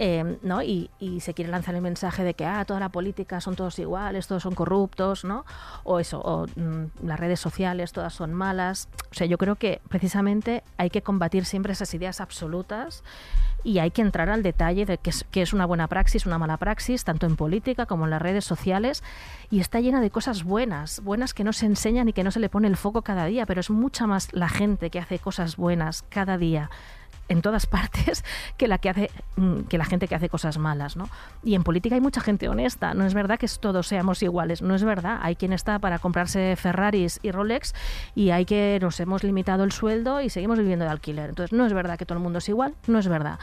eh, 0.01 0.39
¿no? 0.43 0.63
Y, 0.63 0.91
y 1.01 1.19
se 1.21 1.35
quiere 1.35 1.51
lanzar 1.51 1.75
el 1.75 1.81
mensaje 1.81 2.23
de 2.23 2.35
que 2.35 2.47
ah, 2.47 2.65
toda 2.65 2.79
la 2.79 2.89
política 2.89 3.41
son 3.41 3.57
todos 3.57 3.79
iguales, 3.81 4.29
todos 4.29 4.45
son 4.45 4.55
corruptos, 4.55 5.25
¿no? 5.25 5.45
O 5.83 5.99
eso, 5.99 6.47
mm, 6.55 7.05
las 7.07 7.19
redes 7.19 7.41
sociales 7.41 7.93
todas 7.93 8.15
son 8.15 8.33
malas. 8.33 8.89
O 9.11 9.15
sea, 9.15 9.27
yo 9.27 9.39
creo 9.39 9.57
que 9.57 9.81
precisamente 9.89 10.63
hay 10.77 10.91
que 10.91 11.03
combatir 11.03 11.45
siempre 11.45 11.73
esas 11.73 11.93
ideas 11.95 12.21
absolutas 12.21 13.03
y 13.65 13.81
hay 13.81 13.91
que 13.91 14.03
entrar 14.03 14.31
al 14.31 14.45
detalle 14.45 14.87
de 14.87 14.99
qué 14.99 15.11
es, 15.11 15.27
qué 15.33 15.43
es 15.43 15.53
una 15.53 15.67
buena 15.67 15.89
praxis, 15.89 16.27
una 16.27 16.39
mala 16.39 16.59
praxis, 16.59 17.03
tanto 17.03 17.27
en 17.27 17.35
política 17.35 17.87
como 17.87 18.05
en 18.05 18.11
las 18.11 18.23
redes 18.23 18.45
sociales. 18.45 19.03
Y 19.51 19.59
está 19.59 19.81
llena 19.81 20.01
de 20.01 20.11
cosas 20.11 20.45
buenas, 20.45 21.03
buenas 21.03 21.35
que 21.35 21.43
no 21.43 21.53
se 21.53 21.67
enseñan 21.67 22.09
y 22.09 22.13
que 22.13 22.23
no 22.23 22.31
se 22.31 22.39
le 22.39 22.49
pone 22.49 22.69
el 22.69 22.77
foco 22.77 23.03
cada 23.03 23.27
día, 23.27 23.47
pero 23.47 23.61
es 23.61 23.71
mucha 23.71 24.07
más 24.07 24.33
la 24.33 24.49
gente 24.49 24.91
que 24.91 25.01
hace 25.01 25.19
cosas 25.19 25.57
buenas 25.57 26.05
cada 26.09 26.39
día 26.39 26.71
en 27.29 27.43
todas 27.43 27.67
partes 27.67 28.25
que 28.57 28.69
la 28.69 28.79
que 28.79 28.91
hace 28.91 29.11
mm, 29.37 29.63
que 29.63 29.79
la 29.79 29.85
gente 29.85 30.09
que 30.09 30.15
hace 30.15 30.29
cosas 30.29 30.59
malas, 30.59 30.97
¿no? 30.97 31.09
Y 31.43 31.55
en 31.55 31.63
política 31.63 31.95
hay 31.95 32.01
mucha 32.01 32.21
gente 32.21 32.49
honesta, 32.49 32.95
no 32.95 33.07
es 33.07 33.15
verdad 33.15 33.39
que 33.39 33.49
todos 33.61 33.87
seamos 33.87 34.23
iguales, 34.23 34.63
no 34.63 34.75
es 34.75 34.85
verdad, 34.85 35.19
hay 35.23 35.37
quien 35.37 35.53
está 35.53 35.79
para 35.79 35.99
comprarse 35.99 36.57
Ferraris 36.57 37.21
y 37.23 37.31
Rolex 37.31 37.75
y 38.15 38.31
hay 38.31 38.45
que 38.45 38.79
nos 38.81 38.99
hemos 39.01 39.25
limitado 39.25 39.65
el 39.65 39.73
sueldo 39.73 40.21
y 40.21 40.31
seguimos 40.31 40.59
viviendo 40.59 40.85
de 40.85 40.91
alquiler. 40.91 41.31
Entonces, 41.31 41.57
no 41.57 41.67
es 41.67 41.73
verdad 41.73 41.99
que 41.99 42.07
todo 42.07 42.19
el 42.19 42.23
mundo 42.23 42.39
es 42.39 42.49
igual, 42.49 42.75
no 42.87 42.99
es 42.99 43.09
verdad. 43.09 43.39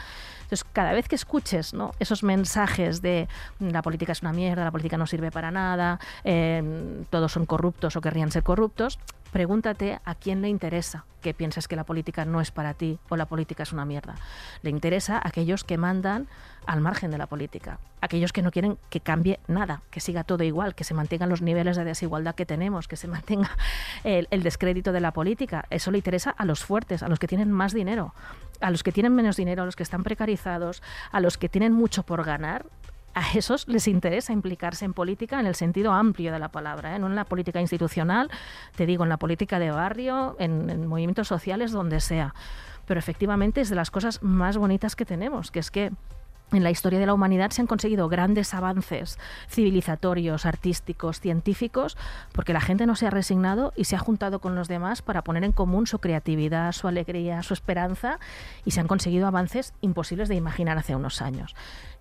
Entonces, 0.46 0.64
cada 0.72 0.92
vez 0.92 1.08
que 1.08 1.16
escuches 1.16 1.74
esos 1.98 2.22
mensajes 2.22 3.02
de 3.02 3.26
"Mm, 3.58 3.70
la 3.70 3.82
política 3.82 4.12
es 4.12 4.22
una 4.22 4.32
mierda, 4.32 4.62
la 4.64 4.70
política 4.70 4.96
no 4.96 5.06
sirve 5.06 5.32
para 5.32 5.50
nada, 5.50 5.98
eh, 6.22 7.04
todos 7.10 7.32
son 7.32 7.46
corruptos 7.46 7.96
o 7.96 8.00
querrían 8.00 8.30
ser 8.30 8.44
corruptos, 8.44 9.00
pregúntate 9.32 9.98
a 10.04 10.14
quién 10.14 10.40
le 10.40 10.48
interesa 10.48 11.04
que 11.20 11.34
pienses 11.34 11.66
que 11.66 11.74
la 11.74 11.82
política 11.84 12.24
no 12.24 12.40
es 12.40 12.52
para 12.52 12.74
ti 12.74 13.00
o 13.08 13.16
la 13.16 13.26
política 13.26 13.64
es 13.64 13.72
una 13.72 13.84
mierda. 13.84 14.14
Le 14.62 14.70
interesa 14.70 15.16
a 15.16 15.28
aquellos 15.28 15.64
que 15.64 15.76
mandan 15.76 16.28
al 16.64 16.80
margen 16.80 17.10
de 17.10 17.18
la 17.18 17.26
política, 17.26 17.80
aquellos 18.00 18.32
que 18.32 18.42
no 18.42 18.52
quieren 18.52 18.78
que 18.88 19.00
cambie 19.00 19.40
nada, 19.48 19.82
que 19.90 19.98
siga 19.98 20.22
todo 20.22 20.44
igual, 20.44 20.76
que 20.76 20.84
se 20.84 20.94
mantengan 20.94 21.28
los 21.28 21.42
niveles 21.42 21.76
de 21.76 21.84
desigualdad 21.84 22.36
que 22.36 22.46
tenemos, 22.46 22.86
que 22.86 22.96
se 22.96 23.08
mantenga 23.08 23.50
el 24.04 24.42
descrédito 24.44 24.92
de 24.92 25.00
la 25.00 25.12
política. 25.12 25.64
Eso 25.70 25.90
le 25.90 25.98
interesa 25.98 26.30
a 26.30 26.44
los 26.44 26.64
fuertes, 26.64 27.02
a 27.02 27.08
los 27.08 27.18
que 27.18 27.26
tienen 27.26 27.50
más 27.50 27.72
dinero, 27.74 28.14
a 28.60 28.70
los 28.70 28.82
que 28.82 28.92
tienen 28.92 29.14
menos 29.14 29.36
dinero, 29.36 29.62
a 29.62 29.66
los 29.66 29.76
que 29.76 29.82
están 29.82 30.02
precarizados, 30.02 30.82
a 31.10 31.20
los 31.20 31.38
que 31.38 31.48
tienen 31.48 31.72
mucho 31.72 32.02
por 32.02 32.24
ganar 32.24 32.66
a 33.16 33.32
esos 33.32 33.66
les 33.66 33.88
interesa 33.88 34.34
implicarse 34.34 34.84
en 34.84 34.92
política 34.92 35.40
en 35.40 35.46
el 35.46 35.54
sentido 35.54 35.92
amplio 35.92 36.32
de 36.32 36.38
la 36.38 36.50
palabra, 36.50 36.94
¿eh? 36.94 36.98
no 36.98 37.06
en 37.06 37.14
la 37.14 37.24
política 37.24 37.62
institucional, 37.62 38.30
te 38.76 38.84
digo, 38.84 39.04
en 39.04 39.08
la 39.08 39.16
política 39.16 39.58
de 39.58 39.70
barrio, 39.70 40.36
en, 40.38 40.68
en 40.68 40.86
movimientos 40.86 41.26
sociales, 41.26 41.72
donde 41.72 42.00
sea. 42.00 42.34
Pero 42.84 43.00
efectivamente 43.00 43.62
es 43.62 43.70
de 43.70 43.74
las 43.74 43.90
cosas 43.90 44.22
más 44.22 44.58
bonitas 44.58 44.96
que 44.96 45.06
tenemos, 45.06 45.50
que 45.50 45.60
es 45.60 45.70
que 45.70 45.92
en 46.52 46.62
la 46.62 46.70
historia 46.70 47.00
de 47.00 47.06
la 47.06 47.14
humanidad 47.14 47.50
se 47.50 47.60
han 47.60 47.66
conseguido 47.66 48.08
grandes 48.08 48.54
avances 48.54 49.18
civilizatorios, 49.48 50.46
artísticos, 50.46 51.20
científicos, 51.20 51.96
porque 52.32 52.52
la 52.52 52.60
gente 52.60 52.86
no 52.86 52.94
se 52.94 53.06
ha 53.06 53.10
resignado 53.10 53.72
y 53.76 53.84
se 53.84 53.96
ha 53.96 53.98
juntado 53.98 54.38
con 54.38 54.54
los 54.54 54.68
demás 54.68 55.02
para 55.02 55.22
poner 55.22 55.42
en 55.44 55.52
común 55.52 55.86
su 55.86 55.98
creatividad, 55.98 56.72
su 56.72 56.86
alegría, 56.86 57.42
su 57.42 57.52
esperanza, 57.52 58.20
y 58.64 58.70
se 58.70 58.80
han 58.80 58.86
conseguido 58.86 59.26
avances 59.26 59.74
imposibles 59.80 60.28
de 60.28 60.36
imaginar 60.36 60.78
hace 60.78 60.94
unos 60.94 61.20
años. 61.20 61.54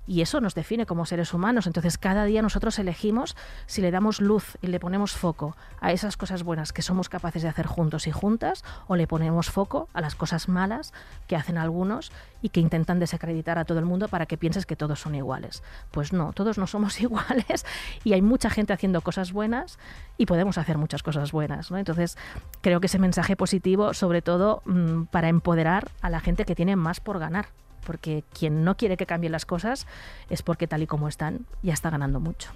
Y 0.07 0.21
eso 0.21 0.41
nos 0.41 0.55
define 0.55 0.85
como 0.85 1.05
seres 1.05 1.33
humanos. 1.33 1.67
Entonces, 1.67 1.97
cada 1.97 2.25
día 2.25 2.41
nosotros 2.41 2.77
elegimos 2.79 3.35
si 3.65 3.81
le 3.81 3.91
damos 3.91 4.21
luz 4.21 4.57
y 4.61 4.67
le 4.67 4.79
ponemos 4.79 5.13
foco 5.13 5.55
a 5.81 5.91
esas 5.91 6.17
cosas 6.17 6.43
buenas 6.43 6.73
que 6.73 6.81
somos 6.81 7.09
capaces 7.09 7.41
de 7.41 7.49
hacer 7.49 7.65
juntos 7.65 8.07
y 8.07 8.11
juntas, 8.11 8.63
o 8.87 8.95
le 8.95 9.07
ponemos 9.07 9.49
foco 9.49 9.89
a 9.93 10.01
las 10.01 10.15
cosas 10.15 10.47
malas 10.47 10.93
que 11.27 11.35
hacen 11.35 11.57
algunos 11.57 12.11
y 12.41 12.49
que 12.49 12.59
intentan 12.59 12.99
desacreditar 12.99 13.57
a 13.57 13.65
todo 13.65 13.79
el 13.79 13.85
mundo 13.85 14.07
para 14.07 14.25
que 14.25 14.37
pienses 14.37 14.65
que 14.65 14.75
todos 14.75 14.99
son 14.99 15.15
iguales. 15.15 15.63
Pues 15.91 16.13
no, 16.13 16.33
todos 16.33 16.57
no 16.57 16.67
somos 16.67 16.99
iguales 17.01 17.65
y 18.03 18.13
hay 18.13 18.21
mucha 18.21 18.49
gente 18.49 18.73
haciendo 18.73 19.01
cosas 19.01 19.31
buenas 19.31 19.79
y 20.17 20.25
podemos 20.25 20.57
hacer 20.57 20.77
muchas 20.77 21.03
cosas 21.03 21.31
buenas. 21.31 21.71
Entonces, 21.71 22.17
creo 22.61 22.79
que 22.79 22.87
ese 22.87 22.99
mensaje 22.99 23.35
positivo, 23.35 23.93
sobre 23.93 24.21
todo 24.21 24.61
mm, 24.65 25.05
para 25.05 25.29
empoderar 25.29 25.89
a 26.01 26.09
la 26.09 26.19
gente 26.19 26.45
que 26.45 26.55
tiene 26.55 26.75
más 26.75 26.99
por 26.99 27.19
ganar 27.19 27.47
porque 27.85 28.25
quien 28.37 28.65
no 28.65 28.75
quiere 28.75 28.97
que 28.97 29.05
cambien 29.05 29.31
las 29.31 29.45
cosas 29.45 29.87
es 30.29 30.41
porque 30.41 30.67
tal 30.67 30.81
y 30.81 30.87
como 30.87 31.07
están 31.07 31.45
ya 31.63 31.73
está 31.73 31.89
ganando 31.89 32.19
mucho. 32.19 32.51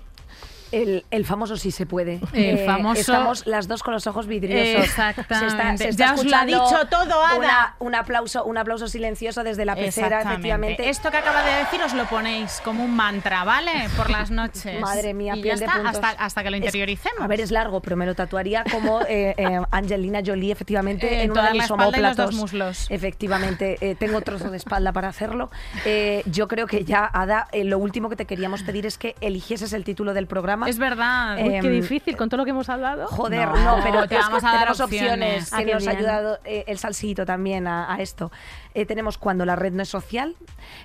El, 0.71 1.05
el 1.11 1.25
famoso 1.25 1.57
sí 1.57 1.71
se 1.71 1.85
puede. 1.85 2.19
Eh, 2.33 2.51
El 2.51 2.65
famoso- 2.65 2.99
Estamos 2.99 3.47
las 3.47 3.67
dos 3.67 3.81
con 3.83 3.93
los 3.93 4.05
ojos 4.07 4.27
vidriosos. 4.27 4.85
Exactamente. 4.85 5.91
Ya 5.93 6.13
os 6.13 6.23
lo 6.25 6.35
ha 6.35 6.45
dicho 6.45 6.87
todo, 6.89 7.23
Ada. 7.25 7.37
una- 7.37 7.75
un, 7.79 7.95
aplauso, 7.95 8.43
un 8.45 8.57
aplauso 8.57 8.87
silencioso 8.87 9.43
desde 9.43 9.65
la 9.65 9.75
pecera, 9.75 10.21
efectivamente. 10.21 10.89
Esto 10.89 11.11
que 11.11 11.17
acaba 11.17 11.43
de 11.43 11.51
decir 11.59 11.81
os 11.83 11.93
lo 11.93 12.05
ponéis 12.05 12.61
como 12.63 12.83
un 12.83 12.95
mantra, 12.95 13.43
¿vale? 13.43 13.71
Por 13.97 14.09
las 14.09 14.31
noches. 14.31 14.79
Madre 14.79 15.13
mía, 15.13 15.35
y 15.35 15.41
piel 15.41 15.55
ya 15.55 15.59
de 15.59 15.65
está, 15.65 15.77
puntos. 15.77 15.95
hasta, 16.03 16.23
hasta 16.23 16.43
que 16.43 16.49
lo 16.51 16.57
Es- 16.57 16.63
interioricemos. 16.63 17.21
a 17.21 17.27
ver, 17.27 17.41
es 17.41 17.51
largo, 17.51 17.81
pero 17.81 17.95
me 17.95 18.05
lo 18.05 18.15
tatuaría 18.15 18.63
como 18.71 19.01
eh, 19.01 19.33
eh, 19.37 19.59
Angelina 19.71 20.19
Jolie, 20.25 20.51
efectivamente, 20.51 21.07
Eh, 21.07 21.23
en 21.23 21.31
una 21.31 21.41
toda 21.41 21.51
de 21.51 21.57
la 21.57 21.63
mis 21.63 21.69
los 22.09 22.17
dos 22.17 22.33
muslos. 22.35 22.87
Efectivamente, 22.89 23.77
eh, 23.81 23.95
tengo 23.95 24.21
trozo 24.21 24.49
de 24.51 24.57
espalda 24.57 24.91
para 24.91 25.07
hacerlo. 25.07 25.49
Eh, 25.85 26.21
yo 26.25 26.47
creo 26.47 26.67
que 26.67 26.83
ya, 26.85 27.05
Ada, 27.11 27.47
eh, 27.51 27.63
lo 27.63 27.77
último 27.79 28.09
que 28.09 28.15
te 28.15 28.25
queríamos 28.25 28.63
pedir 28.63 28.85
es 28.85 28.97
que 28.97 29.15
eligieses 29.21 29.73
el 29.73 29.83
título 29.83 30.13
del 30.13 30.27
programa. 30.27 30.58
Es 30.67 30.77
verdad. 30.77 31.37
Eh, 31.39 31.43
Uy, 31.43 31.49
qué 31.61 31.67
Em, 31.67 31.81
difícil 31.81 32.17
con 32.17 32.27
todo 32.29 32.39
lo 32.39 32.43
que 32.45 32.51
hemos 32.51 32.67
hablado. 32.69 33.07
Joder, 33.07 33.47
No, 33.47 33.77
no, 33.77 33.83
pero 33.83 34.07
te 34.07 34.15
vamos 34.17 34.39
que 34.41 34.45
a 34.47 34.49
dar 34.51 34.59
tenemos 34.59 34.79
opciones. 34.81 35.43
opciones, 35.43 35.53
Ah, 35.53 35.63
que 35.63 35.73
nos 35.73 35.87
ha 35.87 35.91
ayudado 35.91 36.39
eh, 36.45 36.63
el 36.67 36.77
salsito 36.77 37.25
también 37.25 37.67
a, 37.67 37.93
a 37.93 37.97
esto. 38.01 38.31
Eh, 38.73 38.85
tenemos 38.85 39.17
Cuando 39.17 39.45
la 39.45 39.55
red 39.55 39.73
no 39.73 39.83
es 39.83 39.89
social, 39.89 40.35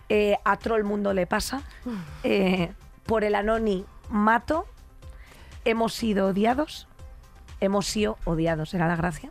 eh, 0.09 0.37
A 0.45 0.57
todo 0.57 0.77
el 0.77 0.85
mundo 0.85 1.13
le 1.15 1.27
pasa, 1.27 1.63
eh, 2.23 2.73
Por 3.07 3.25
el 3.25 3.35
anoni 3.35 3.85
mato, 4.11 4.67
Hemos 5.65 5.95
sido 5.95 6.29
odiados, 6.29 6.87
Hemos 7.61 7.87
sido 7.87 8.19
odiados, 8.25 8.75
era 8.75 8.87
la 8.89 8.97
gracia. 8.97 9.31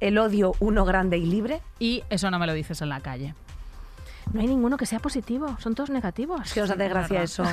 El 0.00 0.18
odio 0.18 0.52
uno 0.60 0.84
grande 0.84 1.18
y 1.18 1.24
libre. 1.26 1.60
Y 1.78 2.04
eso 2.10 2.30
no 2.30 2.38
me 2.38 2.46
lo 2.46 2.52
dices 2.52 2.80
en 2.82 2.88
la 2.90 3.00
calle. 3.00 3.34
No 4.32 4.40
hay 4.40 4.46
ninguno 4.46 4.76
que 4.76 4.86
sea 4.86 4.98
positivo, 5.00 5.56
son 5.60 5.74
todos 5.74 5.90
negativos. 5.90 6.40
Es 6.46 6.52
que 6.54 6.60
nos 6.60 6.70
hace 6.70 6.88
gracia 6.88 7.22
eso. 7.22 7.44
Sí. 7.44 7.52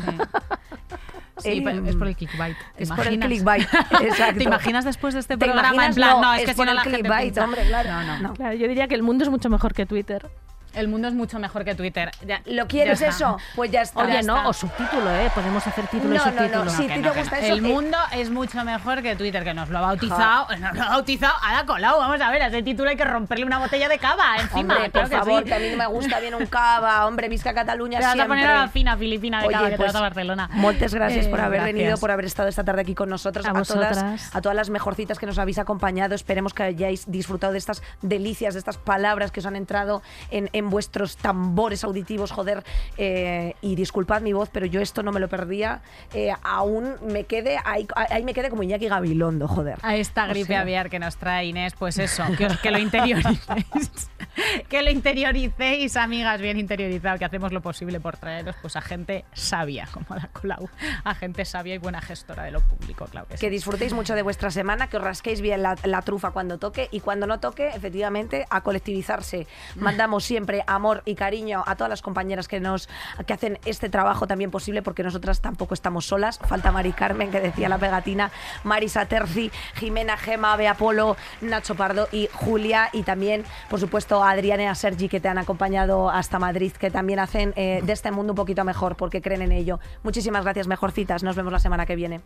Sí, 1.42 1.64
eh, 1.66 1.82
es 1.88 1.96
por 1.96 2.08
el 2.08 2.16
clickbait. 2.16 2.58
¿Te 2.76 2.84
Es 2.84 2.90
por 2.90 3.06
el 3.08 3.14
imaginas? 3.14 3.28
clickbait, 3.28 3.64
exacto. 4.02 4.38
¿Te 4.38 4.44
imaginas 4.44 4.86
después 4.86 5.14
de 5.14 5.20
este 5.22 5.38
¿Te 5.38 5.46
programa? 5.46 5.86
En 5.88 5.94
plan, 5.94 6.10
No, 6.12 6.22
no, 6.22 6.34
es 6.34 6.40
es 6.42 6.46
que 6.46 6.52
si 6.54 6.58
por 6.58 6.66
no 6.66 6.72
el 6.72 6.76
la 6.78 6.84
gente 6.84 6.98
clickbait, 7.00 7.34
piensa- 7.34 7.44
hombre, 7.46 7.64
claro. 7.66 7.90
No, 7.92 8.04
no. 8.04 8.20
No. 8.20 8.34
Claro, 8.34 8.56
yo 8.56 8.68
diría 8.68 8.88
que 8.88 8.96
el 8.96 9.04
mundo 9.04 9.24
es 9.24 9.30
mucho 9.30 9.50
mejor 9.50 9.74
que 9.74 9.86
Twitter. 9.86 10.30
El 10.74 10.88
mundo 10.88 11.08
es 11.08 11.14
mucho 11.14 11.38
mejor 11.40 11.66
que 11.66 11.76
Twitter. 11.76 12.12
Ya- 12.26 12.42
¿Lo 12.46 12.68
quieres 12.68 13.00
ya 13.00 13.10
eso? 13.10 13.38
Pues 13.56 13.72
ya 13.72 13.82
está. 13.82 14.02
Oye, 14.04 14.14
Ya 14.14 14.22
no, 14.22 14.38
está. 14.38 14.50
o 14.50 14.54
subtítulo, 14.54 15.10
¿eh? 15.16 15.30
Podemos 15.36 15.66
hacer 15.68 15.88
título 15.88 16.16
y 16.16 16.18
No, 16.18 16.26
no, 16.32 16.66
no. 16.66 16.70
Si 16.72 16.90
a 16.90 16.98
no, 16.98 17.12
te 17.12 17.20
gusta 17.20 17.40
eso, 17.40 17.54
El 17.54 17.60
eh, 17.66 17.68
mundo 17.74 17.98
es 18.14 18.30
mucho 18.30 18.64
mejor 18.64 19.02
que 19.02 19.16
Twitter, 19.16 19.44
que 19.44 19.54
nos 19.54 19.70
lo 19.70 19.78
ha 19.80 19.82
bautizado. 19.82 20.48
Nos 20.58 20.74
lo 20.76 20.84
ha 20.84 20.90
bautizado 20.90 21.34
Ada 21.44 21.66
Colau. 21.66 21.98
Vamos 22.00 22.22
a 22.22 22.30
ver, 22.32 22.42
a 22.44 22.48
ese 22.48 22.64
título 22.64 22.90
hay 22.90 22.96
que 22.96 23.04
romperle 23.06 23.46
una 23.46 23.60
botella 23.60 23.90
de 23.90 23.98
cava 23.98 24.36
encima. 24.38 24.60
Hombre, 24.76 24.78
claro 24.78 24.92
por 24.92 25.10
que 25.10 25.18
favor, 25.18 25.44
sí. 25.44 25.50
que 25.50 25.54
a 25.56 25.60
mí 25.60 25.76
me 25.76 25.86
gusta 25.88 26.20
bien 26.20 26.36
un 26.36 26.46
cava. 26.46 27.06
Hombre, 27.06 27.28
visca 27.30 27.54
Cataluña 27.54 28.00
Te 28.00 28.06
vas 28.06 28.14
siempre. 28.14 28.26
a 28.26 28.42
poner 28.42 28.50
a 28.50 28.62
la 28.62 28.68
fina 28.70 28.96
filipina 28.98 29.42
de 29.42 29.48
Oye, 29.48 29.54
cava 29.56 29.66
que 29.68 29.72
te 29.72 29.78
pues, 29.78 29.88
vas 29.94 29.96
a 29.96 30.02
Barcelona. 30.02 30.50
Muchas 30.54 30.94
gracias 30.94 31.26
Eh, 31.26 31.30
por 31.30 31.40
haber 31.42 31.60
gracias. 31.62 31.76
venido, 31.76 31.98
por 31.98 32.12
haber 32.12 32.26
estado 32.26 32.50
esta 32.50 32.64
tarde 32.64 32.82
aquí 32.82 32.96
con 32.96 33.10
nosotros. 33.10 33.46
A 33.46 33.50
todas, 33.52 33.68
vosotras. 33.68 34.36
a 34.36 34.42
todas 34.42 34.56
las 34.56 34.70
mejorcitas 34.70 35.20
que 35.20 35.26
nos 35.26 35.38
habéis 35.38 35.60
acompañado. 35.60 36.16
Esperemos 36.16 36.54
que 36.54 36.64
hayáis 36.64 37.10
disfrutado 37.12 37.54
de 37.54 37.60
estas 37.60 37.82
delicias, 38.02 38.54
de 38.54 38.60
estas 38.60 38.78
palabras 38.78 39.32
que 39.32 39.40
os 39.42 39.46
han 39.46 39.56
entrado 39.56 40.02
en, 40.30 40.50
en 40.54 40.61
vuestros 40.70 41.18
tambores 41.18 41.84
auditivos, 41.84 42.32
joder. 42.32 42.64
eh, 42.98 43.56
y 43.62 43.76
disculpad 43.76 44.22
mi 44.22 44.34
voz, 44.34 44.50
pero 44.52 44.66
yo 44.66 44.82
esto 44.82 45.04
no 45.04 45.12
me 45.12 45.20
lo 45.20 45.28
perdía. 45.28 45.82
Eh, 46.14 46.32
aún 46.44 46.96
me 47.02 47.24
quede, 47.26 47.58
ahí, 47.66 47.88
ahí 47.96 48.24
me 48.24 48.34
quede 48.34 48.50
como 48.50 48.64
Iñaki 48.64 48.88
Gabilondo, 48.88 49.48
joder. 49.48 49.78
A 49.82 49.96
esta 49.96 50.26
O 50.26 50.30
gripe 50.30 50.48
sea, 50.48 50.62
aviar 50.62 50.90
que 50.90 51.00
nos 51.00 51.18
trae 51.18 51.46
Inés, 51.46 51.74
pues 51.78 51.98
eso, 52.00 52.24
que, 52.38 52.46
os- 52.46 52.58
que 52.60 52.72
lo 52.72 52.78
interioricéis. 52.80 53.42
que 54.70 54.82
lo 54.82 54.90
interioricéis, 54.92 55.96
amigas, 55.98 56.40
bien 56.42 56.60
interiorizado, 56.60 57.18
que 57.18 57.26
hacemos 57.26 57.52
lo 57.52 57.62
posible 57.62 58.00
por 58.00 58.18
traeros 58.18 58.56
pues 58.62 58.76
a 58.76 58.82
gente 58.82 59.26
sabia, 59.34 59.88
como 59.92 60.16
la 60.16 60.28
Colau, 60.28 60.70
a 61.04 61.16
gente 61.16 61.46
sabia 61.46 61.76
y 61.76 61.78
buena 61.78 62.02
gestora 62.02 62.44
de 62.44 62.52
lo 62.52 62.62
público, 62.62 63.06
claro 63.06 63.28
que 63.28 63.38
sí. 63.38 63.42
Que 63.42 63.50
disfrutéis 63.50 63.94
mucho 63.94 64.16
de 64.16 64.22
vuestra 64.22 64.52
semana, 64.52 64.88
que 64.88 64.98
os 64.98 65.04
rasquéis 65.04 65.42
bien 65.42 65.62
la, 65.64 65.76
la 65.84 66.02
trufa 66.02 66.32
cuando 66.32 66.58
toque 66.60 66.88
y 66.92 67.00
cuando 67.02 67.28
no 67.28 67.40
toque, 67.40 67.70
efectivamente, 67.70 68.46
a 68.50 68.62
colectivizarse. 68.62 69.48
Mandamos 69.76 70.24
siempre 70.24 70.51
amor 70.68 71.02
y 71.06 71.16
cariño 71.16 71.64
a 71.66 71.76
todas 71.76 71.90
las 71.90 72.02
compañeras 72.02 72.48
que 72.48 72.60
nos 72.60 72.90
que 73.26 73.34
hacen 73.34 73.60
este 73.66 73.90
trabajo 73.90 74.28
también 74.28 74.52
posible, 74.52 74.82
porque 74.82 75.04
nosotras 75.04 75.42
tampoco 75.42 75.74
estamos 75.74 76.06
solas. 76.06 76.40
Falta 76.40 76.72
Mari 76.72 76.94
Carmen, 76.94 77.32
que 77.32 77.40
decía 77.40 77.70
la 77.70 77.78
pegatina, 77.78 78.32
Marisa 78.64 79.06
Terci, 79.06 79.52
Jimena 79.76 80.18
Gema, 80.18 80.56
Bea 80.56 80.76
Polo, 80.76 81.16
Nacho 81.42 81.76
Pardo 81.76 82.08
y 82.12 82.30
Julia, 82.34 82.90
y 82.94 83.04
también, 83.04 83.44
por 83.70 83.80
supuesto, 83.80 84.24
a 84.24 84.32
Adriana 84.32 84.64
y 84.64 84.66
a 84.68 84.76
Sergi, 84.76 85.10
que 85.10 85.20
te 85.20 85.28
han 85.28 85.38
acompañado 85.38 86.10
hasta 86.10 86.40
Madrid, 86.40 86.72
que 86.74 86.92
también 86.92 87.20
hacen 87.20 87.54
eh, 87.56 87.82
de 87.84 87.94
este 87.94 88.12
mundo 88.12 88.34
un 88.34 88.38
poquito 88.38 88.64
mejor, 88.64 88.96
porque 88.96 89.22
creen 89.22 89.42
en 89.42 89.52
ello. 89.52 89.80
Muchísimas 90.04 90.44
gracias, 90.44 90.68
mejorcitas. 90.68 91.24
Nos 91.24 91.36
vemos 91.36 91.54
la 91.54 91.60
semana 91.60 91.86
que 91.86 91.96
viene. 91.96 92.22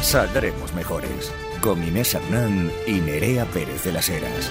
Saldremos 0.00 0.72
mejores. 0.74 1.32
Con 1.60 1.82
Inés 1.82 2.14
Hernán 2.14 2.70
y 2.86 3.00
Nerea 3.00 3.44
Pérez 3.46 3.84
de 3.84 3.92
las 3.92 4.08
Heras. 4.08 4.50